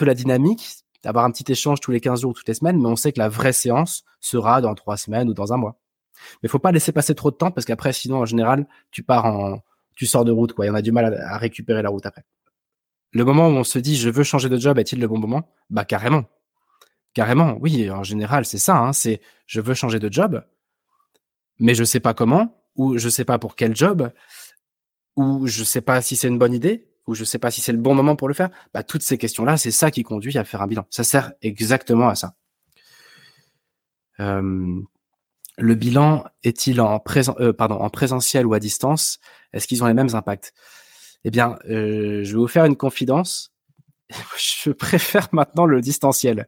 la 0.06 0.14
dynamique, 0.16 0.85
d'avoir 1.06 1.24
un 1.24 1.32
petit 1.32 1.50
échange 1.50 1.80
tous 1.80 1.92
les 1.92 2.02
15 2.02 2.22
jours 2.22 2.32
ou 2.32 2.34
toutes 2.34 2.48
les 2.48 2.54
semaines, 2.54 2.82
mais 2.82 2.90
on 2.90 2.98
sait 2.98 3.14
que 3.14 3.20
la 3.20 3.30
vraie 3.30 3.54
séance 3.54 4.04
sera 4.20 4.60
dans 4.60 4.76
trois 4.76 4.98
semaines 4.98 5.30
ou 5.30 5.34
dans 5.34 5.54
un 5.54 5.58
mois. 5.58 5.80
Mais 6.44 6.50
faut 6.50 6.60
pas 6.60 6.74
laisser 6.74 6.92
passer 6.92 7.16
trop 7.16 7.32
de 7.32 7.36
temps 7.36 7.52
parce 7.52 7.66
qu'après, 7.66 7.94
sinon, 7.94 8.18
en 8.18 8.26
général, 8.26 8.68
tu 8.92 9.04
pars 9.04 9.26
en, 9.26 9.60
tu 9.96 10.06
sors 10.06 10.26
de 10.26 10.32
route, 10.32 10.52
quoi. 10.52 10.66
Il 10.66 10.68
y 10.68 10.72
en 10.72 10.76
a 10.76 10.82
du 10.82 10.92
mal 10.92 11.14
à 11.14 11.38
récupérer 11.38 11.82
la 11.82 11.90
route 11.90 12.06
après 12.06 12.26
le 13.16 13.24
moment 13.24 13.48
où 13.48 13.52
on 13.52 13.64
se 13.64 13.80
dit 13.80 13.96
je 13.96 14.10
veux 14.10 14.24
changer 14.24 14.50
de 14.50 14.58
job 14.58 14.78
est-il 14.78 15.00
le 15.00 15.08
bon 15.08 15.18
moment? 15.18 15.50
Bah 15.70 15.86
carrément. 15.86 16.26
Carrément, 17.14 17.58
oui, 17.62 17.90
en 17.90 18.04
général, 18.04 18.44
c'est 18.46 18.58
ça, 18.58 18.78
hein, 18.78 18.92
c'est 18.92 19.22
je 19.48 19.62
veux 19.62 19.74
changer 19.74 20.00
de 20.00 20.12
job, 20.12 20.44
mais 21.58 21.74
je 21.74 21.86
sais 21.86 22.02
pas 22.02 22.14
comment, 22.14 22.62
ou 22.76 22.98
je 22.98 23.08
sais 23.08 23.24
pas 23.24 23.40
pour 23.40 23.56
quel 23.56 23.74
job, 23.74 24.12
ou 25.16 25.48
je 25.48 25.64
sais 25.64 25.80
pas 25.80 26.02
si 26.02 26.18
c'est 26.18 26.28
une 26.28 26.38
bonne 26.38 26.54
idée, 26.54 26.90
ou 27.08 27.16
je 27.16 27.24
sais 27.24 27.40
pas 27.40 27.52
si 27.52 27.62
c'est 27.62 27.72
le 27.72 27.78
bon 27.78 27.96
moment 27.96 28.16
pour 28.16 28.28
le 28.28 28.34
faire. 28.34 28.50
Bah, 28.74 28.84
toutes 28.84 29.04
ces 29.04 29.18
questions-là, 29.18 29.58
c'est 29.58 29.72
ça 29.72 29.92
qui 29.92 30.04
conduit 30.04 30.38
à 30.38 30.44
faire 30.44 30.62
un 30.62 30.68
bilan. 30.68 30.86
Ça 30.90 31.04
sert 31.04 31.34
exactement 31.42 32.10
à 32.10 32.16
ça. 32.16 32.36
Euh, 34.20 34.82
le 35.58 35.76
bilan 35.76 36.26
est-il 36.44 36.82
en, 36.82 37.00
présent, 37.00 37.36
euh, 37.40 37.54
pardon, 37.54 37.76
en 37.76 37.90
présentiel 37.90 38.46
ou 38.46 38.54
à 38.54 38.60
distance? 38.60 39.20
Est-ce 39.54 39.68
qu'ils 39.68 39.84
ont 39.84 39.88
les 39.88 39.94
mêmes 39.94 40.14
impacts? 40.14 40.54
Eh 41.24 41.32
bien, 41.32 41.58
euh, 41.70 42.24
je 42.24 42.32
vais 42.32 42.38
vous 42.38 42.48
faire 42.48 42.66
une 42.66 42.76
confidence. 42.76 43.52
je 44.38 44.72
préfère 44.72 45.30
maintenant 45.32 45.66
le 45.66 45.82
distanciel. 45.82 46.48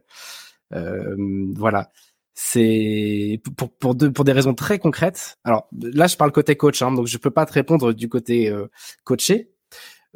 Euh, 0.74 1.16
voilà. 1.56 1.90
C'est 2.34 3.40
pour, 3.56 3.76
pour, 3.76 3.96
pour 3.96 4.24
des 4.24 4.32
raisons 4.32 4.54
très 4.54 4.78
concrètes. 4.78 5.38
Alors 5.42 5.68
là, 5.72 6.06
je 6.06 6.16
parle 6.16 6.30
côté 6.30 6.56
coach, 6.56 6.82
hein, 6.82 6.92
donc 6.92 7.08
je 7.08 7.18
peux 7.18 7.32
pas 7.32 7.46
te 7.46 7.52
répondre 7.52 7.92
du 7.92 8.08
côté 8.08 8.48
euh, 8.48 8.68
coaché. 9.02 9.50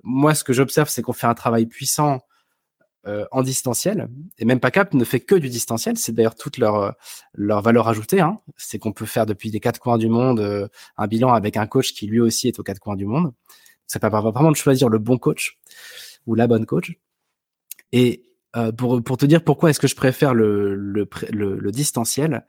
Moi, 0.03 0.35
ce 0.35 0.45
que 0.45 0.53
j'observe, 0.53 0.89
c'est 0.89 1.03
qu'on 1.03 1.13
fait 1.13 1.27
un 1.27 1.35
travail 1.35 1.67
puissant 1.67 2.21
euh, 3.07 3.27
en 3.33 3.43
distanciel. 3.43 4.09
Et 4.39 4.45
même 4.45 4.61
PACAP 4.61 4.95
ne 4.95 5.05
fait 5.05 5.21
que 5.21 5.35
du 5.35 5.49
distanciel. 5.49 5.97
C'est 5.97 6.13
d'ailleurs 6.13 6.37
toute 6.37 6.59
leur, 6.59 6.95
leur 7.35 7.63
valeur 7.63 7.89
ajoutée. 7.89 8.21
Hein. 8.21 8.41
C'est 8.57 8.79
qu'on 8.79 8.93
peut 8.93 9.07
faire 9.07 9.27
depuis 9.27 9.51
les 9.51 9.61
quatre 9.61 9.81
coins 9.81 9.99
du 9.99 10.09
monde 10.09 10.41
euh, 10.41 10.69
un 10.97 11.07
bilan 11.07 11.33
avec 11.33 11.57
un 11.57 11.67
coach 11.67 11.93
qui 11.93 12.07
lui 12.07 12.21
aussi 12.21 12.49
est 12.49 12.59
aux 12.59 12.63
quatre 12.63 12.79
coins 12.79 12.97
du 12.97 13.07
monde. 13.07 13.33
Ça 13.87 13.99
permet 13.99 14.21
vraiment 14.31 14.51
de 14.51 14.57
choisir 14.57 14.89
le 14.89 14.99
bon 14.99 15.19
coach 15.19 15.59
ou 16.27 16.35
la 16.35 16.47
bonne 16.47 16.67
coach. 16.67 16.93
Et 17.93 18.23
euh, 18.57 18.73
pour, 18.73 19.03
pour 19.03 19.17
te 19.17 19.27
dire 19.27 19.43
pourquoi 19.43 19.71
est-ce 19.71 19.81
que 19.81 19.89
je 19.89 19.97
préfère 19.97 20.35
le, 20.35 20.75
le, 20.75 21.09
le, 21.31 21.71
distanciel, 21.71 22.45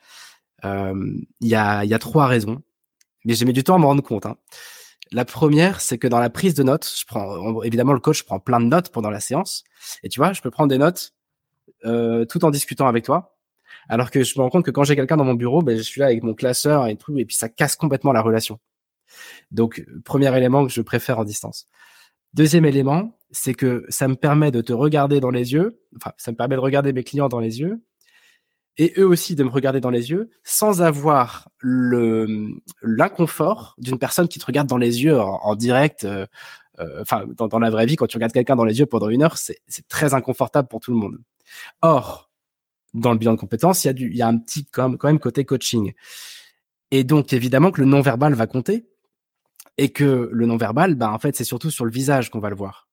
euh, 0.65 0.93
il 1.39 1.47
y, 1.47 1.55
a, 1.55 1.85
y 1.85 1.93
a 1.93 1.99
trois 1.99 2.27
raisons. 2.27 2.61
Mais 3.25 3.35
j'ai 3.35 3.45
mis 3.45 3.53
du 3.53 3.63
temps 3.63 3.75
à 3.75 3.79
me 3.79 3.85
rendre 3.85 4.03
compte. 4.03 4.25
Hein. 4.25 4.37
La 5.13 5.25
première, 5.25 5.79
c'est 5.79 5.99
que 5.99 6.07
dans 6.07 6.19
la 6.19 6.31
prise 6.31 6.55
de 6.55 6.63
notes, 6.63 6.91
je 6.97 7.05
prends 7.05 7.61
évidemment 7.61 7.93
le 7.93 7.99
coach 7.99 8.23
prend 8.23 8.39
plein 8.39 8.59
de 8.59 8.65
notes 8.65 8.89
pendant 8.89 9.11
la 9.11 9.19
séance. 9.19 9.63
Et 10.01 10.09
tu 10.09 10.19
vois, 10.19 10.33
je 10.33 10.41
peux 10.41 10.49
prendre 10.49 10.69
des 10.69 10.79
notes 10.79 11.13
euh, 11.85 12.25
tout 12.25 12.43
en 12.45 12.49
discutant 12.49 12.87
avec 12.87 13.05
toi. 13.05 13.37
Alors 13.89 14.09
que 14.09 14.23
je 14.23 14.37
me 14.37 14.43
rends 14.43 14.49
compte 14.49 14.65
que 14.65 14.71
quand 14.71 14.83
j'ai 14.83 14.95
quelqu'un 14.95 15.17
dans 15.17 15.23
mon 15.23 15.35
bureau, 15.35 15.61
ben, 15.61 15.77
je 15.77 15.83
suis 15.83 15.99
là 15.99 16.07
avec 16.07 16.23
mon 16.23 16.33
classeur 16.33 16.87
et 16.87 16.95
tout, 16.95 17.17
et 17.19 17.25
puis 17.25 17.35
ça 17.35 17.47
casse 17.47 17.75
complètement 17.75 18.11
la 18.11 18.21
relation. 18.21 18.59
Donc, 19.51 19.85
premier 20.03 20.35
élément 20.35 20.65
que 20.65 20.71
je 20.71 20.81
préfère 20.81 21.19
en 21.19 21.23
distance. 21.23 21.67
Deuxième 22.33 22.65
élément, 22.65 23.19
c'est 23.29 23.53
que 23.53 23.85
ça 23.89 24.07
me 24.07 24.15
permet 24.15 24.49
de 24.49 24.61
te 24.61 24.73
regarder 24.73 25.19
dans 25.19 25.29
les 25.29 25.53
yeux, 25.53 25.79
enfin, 25.97 26.13
ça 26.17 26.31
me 26.31 26.37
permet 26.37 26.55
de 26.55 26.61
regarder 26.61 26.91
mes 26.93 27.03
clients 27.03 27.29
dans 27.29 27.39
les 27.39 27.59
yeux, 27.59 27.83
et 28.77 28.93
eux 28.97 29.05
aussi 29.05 29.35
de 29.35 29.43
me 29.43 29.49
regarder 29.49 29.79
dans 29.79 29.89
les 29.89 30.09
yeux, 30.09 30.29
sans 30.43 30.81
avoir 30.81 31.49
le 31.59 32.49
l'inconfort 32.81 33.75
d'une 33.77 33.99
personne 33.99 34.27
qui 34.27 34.39
te 34.39 34.45
regarde 34.45 34.67
dans 34.67 34.77
les 34.77 35.03
yeux 35.03 35.19
en, 35.19 35.55
direct. 35.55 36.05
Euh, 36.05 36.25
euh, 36.79 37.01
enfin, 37.01 37.25
dans, 37.35 37.47
dans, 37.47 37.59
la 37.59 37.69
vraie 37.69 37.85
vie, 37.85 37.95
quand 37.95 38.07
tu 38.07 38.17
regardes 38.17 38.33
quelqu'un 38.33 38.55
dans 38.55 38.65
les 38.65 38.79
yeux 38.79 38.87
pendant 38.87 39.09
une 39.09 39.21
heure, 39.21 39.37
c'est 39.37 39.61
très 39.89 40.15
inconfortable 40.15 40.67
pour 40.67 40.79
tout 40.79 40.91
le 40.91 40.97
monde. 40.97 41.19
Or, 41.81 42.31
dans 42.93 43.11
le 43.11 43.17
bilan 43.17 43.33
de 43.33 43.39
compétences, 43.39 43.83
il 43.83 43.87
y 43.87 43.89
a 43.89 43.93
du, 43.93 44.09
il 44.09 44.17
y 44.17 44.21
a 44.21 44.27
un 44.27 44.37
petit 44.37 44.65
quand 44.65 45.03
même, 45.03 45.19
côté 45.19 45.45
coaching. 45.45 45.93
Et 46.91 47.03
donc 47.03 47.33
évidemment 47.33 47.71
que 47.71 47.81
le 47.81 47.87
non-verbal 47.87 48.33
va 48.33 48.47
compter 48.47 48.87
et 49.77 49.89
que 49.89 50.29
le 50.31 50.45
non-verbal, 50.45 50.95
ben 50.95 51.09
en 51.09 51.19
fait 51.19 51.35
c'est 51.35 51.43
surtout 51.43 51.71
sur 51.71 51.85
le 51.85 51.91
visage 51.91 52.29
qu'on 52.29 52.39
va 52.39 52.49
le 52.49 52.55
voir. 52.55 52.87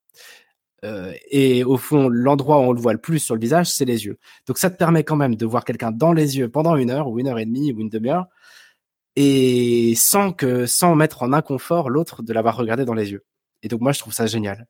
Euh, 0.85 1.13
et 1.31 1.63
au 1.65 1.77
fond, 1.77 2.09
l'endroit 2.09 2.59
où 2.59 2.63
on 2.63 2.73
le 2.73 2.81
voit 2.81 2.93
le 2.93 3.01
plus 3.01 3.19
sur 3.19 3.35
le 3.35 3.41
visage, 3.41 3.71
c'est 3.71 3.85
les 3.85 4.07
yeux. 4.07 4.19
Donc 4.47 4.59
ça 4.59 4.71
te 4.71 4.77
permet 4.77 5.05
quand 5.05 5.17
même 5.17 5.37
de 5.37 5.47
voir 5.47 5.65
quelqu'un 5.65 5.91
dans 5.91 6.13
les 6.13 6.39
yeux 6.39 6.49
pendant 6.49 6.77
une 6.77 6.91
heure 6.91 7.09
ou 7.09 7.19
une 7.19 7.29
heure 7.29 7.39
et 7.39 7.45
demie 7.45 7.73
ou 7.73 7.81
une 7.81 7.91
demi-heure, 7.91 8.27
et 9.17 9.95
sans 9.97 10.33
que, 10.33 10.67
sans 10.67 10.95
mettre 10.95 11.23
en 11.23 11.33
inconfort 11.33 11.91
l'autre 11.91 12.23
de 12.23 12.33
l'avoir 12.33 12.57
regardé 12.57 12.85
dans 12.85 12.95
les 12.95 13.11
yeux. 13.13 13.25
Et 13.63 13.69
donc 13.69 13.81
moi, 13.83 13.93
je 13.93 13.99
trouve 13.99 14.15
ça 14.15 14.27
génial. 14.27 14.67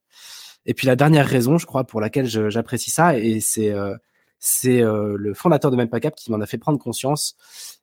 Et 0.66 0.74
puis 0.74 0.86
la 0.86 0.96
dernière 0.96 1.26
raison, 1.26 1.58
je 1.58 1.66
crois, 1.66 1.84
pour 1.84 2.00
laquelle 2.00 2.26
j'apprécie 2.26 2.90
ça, 2.90 3.16
et 3.18 3.40
c'est 3.40 3.70
euh, 3.70 3.96
c'est 4.40 4.82
euh, 4.82 5.16
le 5.18 5.34
fondateur 5.34 5.70
de 5.70 5.76
Mempacap 5.76 6.14
qui 6.16 6.30
m'en 6.30 6.40
a 6.40 6.46
fait 6.46 6.58
prendre 6.58 6.78
conscience, 6.78 7.36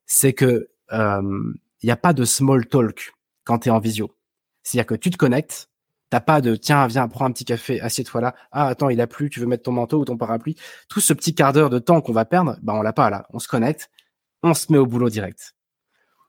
c'est 0.06 0.34
que 0.34 0.70
il 0.92 1.86
n'y 1.86 1.92
a 1.92 1.98
pas 1.98 2.14
de 2.14 2.26
small 2.26 2.66
talk 2.68 3.14
quand 3.44 3.60
tu 3.60 3.70
es 3.70 3.72
en 3.72 3.80
visio. 3.80 4.16
C'est-à-dire 4.64 4.88
que 4.88 4.96
tu 4.96 5.10
te 5.10 5.18
connectes, 5.18 5.70
T'as 6.10 6.22
pas 6.22 6.40
de 6.40 6.56
tiens, 6.56 6.88
viens, 6.88 7.08
prends 7.10 7.26
un 7.26 7.32
petit 7.32 7.44
café, 7.44 7.82
assieds-toi 7.82 8.22
là. 8.22 8.36
Ah, 8.52 8.68
attends, 8.68 8.90
il 8.90 9.02
a 9.02 9.08
plu, 9.08 9.30
tu 9.30 9.42
veux 9.42 9.46
mettre 9.46 9.64
ton 9.64 9.74
manteau 9.74 10.00
ou 10.00 10.06
ton 10.06 10.16
parapluie? 10.16 10.56
Tout 10.88 11.02
ce 11.02 11.12
petit 11.14 11.36
quart 11.36 11.52
d'heure 11.52 11.70
de 11.70 11.80
temps 11.80 12.00
qu'on 12.00 12.14
va 12.14 12.24
perdre, 12.24 12.58
bah, 12.62 12.74
on 12.76 12.82
l'a 12.82 12.94
pas 12.94 13.10
là. 13.10 13.28
On 13.32 13.40
se 13.40 13.48
connecte, 13.48 13.90
on 14.42 14.54
se 14.54 14.72
met 14.72 14.78
au 14.78 14.86
boulot 14.86 15.10
direct. 15.10 15.56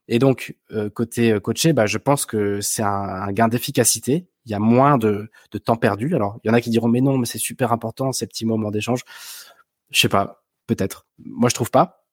Et 0.08 0.18
donc, 0.18 0.56
euh, 0.72 0.90
côté 0.90 1.32
euh, 1.32 1.40
coaché, 1.40 1.72
bah, 1.72 1.86
je 1.86 1.98
pense 1.98 2.26
que 2.26 2.60
c'est 2.60 2.82
un, 2.82 3.30
gain 3.32 3.48
d'efficacité. 3.48 4.26
Il 4.46 4.50
y 4.50 4.54
a 4.54 4.58
moins 4.58 4.98
de, 4.98 5.30
de 5.52 5.58
temps 5.58 5.76
perdu. 5.76 6.14
Alors, 6.14 6.40
il 6.42 6.48
y 6.48 6.50
en 6.50 6.54
a 6.54 6.60
qui 6.60 6.70
diront, 6.70 6.88
mais 6.88 7.02
non, 7.02 7.18
mais 7.18 7.26
c'est 7.26 7.38
super 7.38 7.72
important, 7.72 8.12
ces 8.12 8.26
petits 8.26 8.46
moments 8.46 8.70
d'échange. 8.70 9.02
Je 9.90 10.00
sais 10.00 10.08
pas, 10.08 10.42
peut-être. 10.66 11.06
Moi, 11.18 11.50
je 11.50 11.54
trouve 11.54 11.70
pas. 11.70 12.04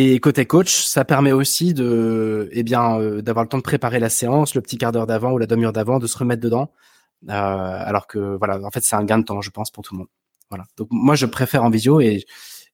Et 0.00 0.20
côté 0.20 0.46
coach, 0.46 0.84
ça 0.84 1.04
permet 1.04 1.32
aussi 1.32 1.74
de, 1.74 2.48
eh 2.52 2.62
bien, 2.62 3.00
euh, 3.00 3.20
d'avoir 3.20 3.44
le 3.44 3.48
temps 3.48 3.58
de 3.58 3.64
préparer 3.64 3.98
la 3.98 4.08
séance, 4.08 4.54
le 4.54 4.60
petit 4.60 4.78
quart 4.78 4.92
d'heure 4.92 5.08
d'avant 5.08 5.32
ou 5.32 5.38
la 5.38 5.46
demi-heure 5.46 5.72
d'avant, 5.72 5.98
de 5.98 6.06
se 6.06 6.16
remettre 6.16 6.40
dedans. 6.40 6.70
Euh, 7.28 7.32
alors 7.32 8.06
que 8.06 8.36
voilà, 8.36 8.62
en 8.62 8.70
fait, 8.70 8.84
c'est 8.84 8.94
un 8.94 9.02
gain 9.02 9.18
de 9.18 9.24
temps, 9.24 9.40
je 9.40 9.50
pense, 9.50 9.72
pour 9.72 9.82
tout 9.82 9.94
le 9.94 9.98
monde. 9.98 10.06
Voilà. 10.50 10.66
Donc 10.76 10.86
moi, 10.92 11.16
je 11.16 11.26
préfère 11.26 11.64
en 11.64 11.70
visio 11.70 12.00
et, 12.00 12.24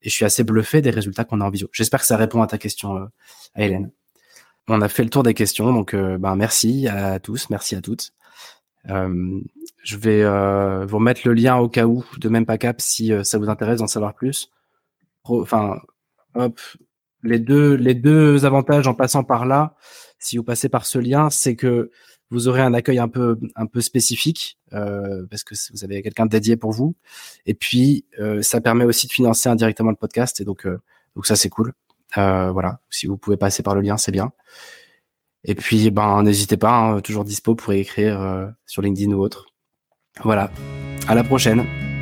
et 0.02 0.08
je 0.10 0.10
suis 0.10 0.26
assez 0.26 0.44
bluffé 0.44 0.82
des 0.82 0.90
résultats 0.90 1.24
qu'on 1.24 1.40
a 1.40 1.46
en 1.46 1.48
visio. 1.48 1.70
J'espère 1.72 2.00
que 2.00 2.06
ça 2.06 2.18
répond 2.18 2.42
à 2.42 2.46
ta 2.46 2.58
question, 2.58 2.98
euh, 2.98 3.06
Hélène. 3.56 3.90
On 4.68 4.82
a 4.82 4.88
fait 4.90 5.02
le 5.02 5.08
tour 5.08 5.22
des 5.22 5.32
questions, 5.32 5.72
donc 5.72 5.94
euh, 5.94 6.18
ben 6.18 6.36
merci 6.36 6.88
à 6.88 7.20
tous, 7.20 7.48
merci 7.48 7.74
à 7.74 7.80
toutes. 7.80 8.12
Euh, 8.90 9.40
je 9.82 9.96
vais 9.96 10.22
euh, 10.22 10.84
vous 10.84 10.98
remettre 10.98 11.22
le 11.24 11.32
lien 11.32 11.56
au 11.56 11.70
cas 11.70 11.86
où 11.86 12.04
de 12.18 12.28
même 12.28 12.44
pas 12.44 12.58
cap 12.58 12.82
si 12.82 13.12
ça 13.22 13.38
vous 13.38 13.48
intéresse 13.48 13.78
d'en 13.78 13.86
savoir 13.86 14.12
plus. 14.12 14.50
Enfin, 15.24 15.78
hop, 16.34 16.60
les 17.24 17.38
deux, 17.38 17.74
les 17.74 17.94
deux 17.94 18.44
avantages 18.44 18.86
en 18.86 18.94
passant 18.94 19.24
par 19.24 19.46
là, 19.46 19.74
si 20.18 20.36
vous 20.36 20.44
passez 20.44 20.68
par 20.68 20.86
ce 20.86 20.98
lien, 20.98 21.30
c'est 21.30 21.56
que 21.56 21.90
vous 22.30 22.48
aurez 22.48 22.62
un 22.62 22.74
accueil 22.74 22.98
un 22.98 23.08
peu, 23.08 23.38
un 23.54 23.66
peu 23.66 23.80
spécifique 23.80 24.58
euh, 24.72 25.26
parce 25.30 25.44
que 25.44 25.54
vous 25.72 25.84
avez 25.84 26.02
quelqu'un 26.02 26.26
dédié 26.26 26.56
pour 26.56 26.72
vous. 26.72 26.96
Et 27.46 27.54
puis, 27.54 28.06
euh, 28.18 28.42
ça 28.42 28.60
permet 28.60 28.84
aussi 28.84 29.06
de 29.06 29.12
financer 29.12 29.48
indirectement 29.48 29.90
le 29.90 29.96
podcast. 29.96 30.40
Et 30.40 30.44
donc, 30.44 30.66
euh, 30.66 30.80
donc 31.14 31.26
ça, 31.26 31.36
c'est 31.36 31.50
cool. 31.50 31.72
voilà. 32.16 32.80
Si 32.90 33.06
vous 33.06 33.16
pouvez 33.16 33.36
passer 33.36 33.62
par 33.62 33.74
le 33.74 33.82
lien, 33.82 33.96
c'est 33.96 34.12
bien. 34.12 34.32
Et 35.44 35.54
puis, 35.54 35.90
ben, 35.90 36.22
n'hésitez 36.22 36.56
pas, 36.56 36.72
hein, 36.72 37.00
toujours 37.00 37.24
dispo 37.24 37.54
pour 37.54 37.72
écrire 37.72 38.52
sur 38.66 38.82
LinkedIn 38.82 39.12
ou 39.12 39.20
autre. 39.20 39.46
Voilà. 40.22 40.50
À 41.06 41.14
la 41.14 41.22
prochaine. 41.22 41.93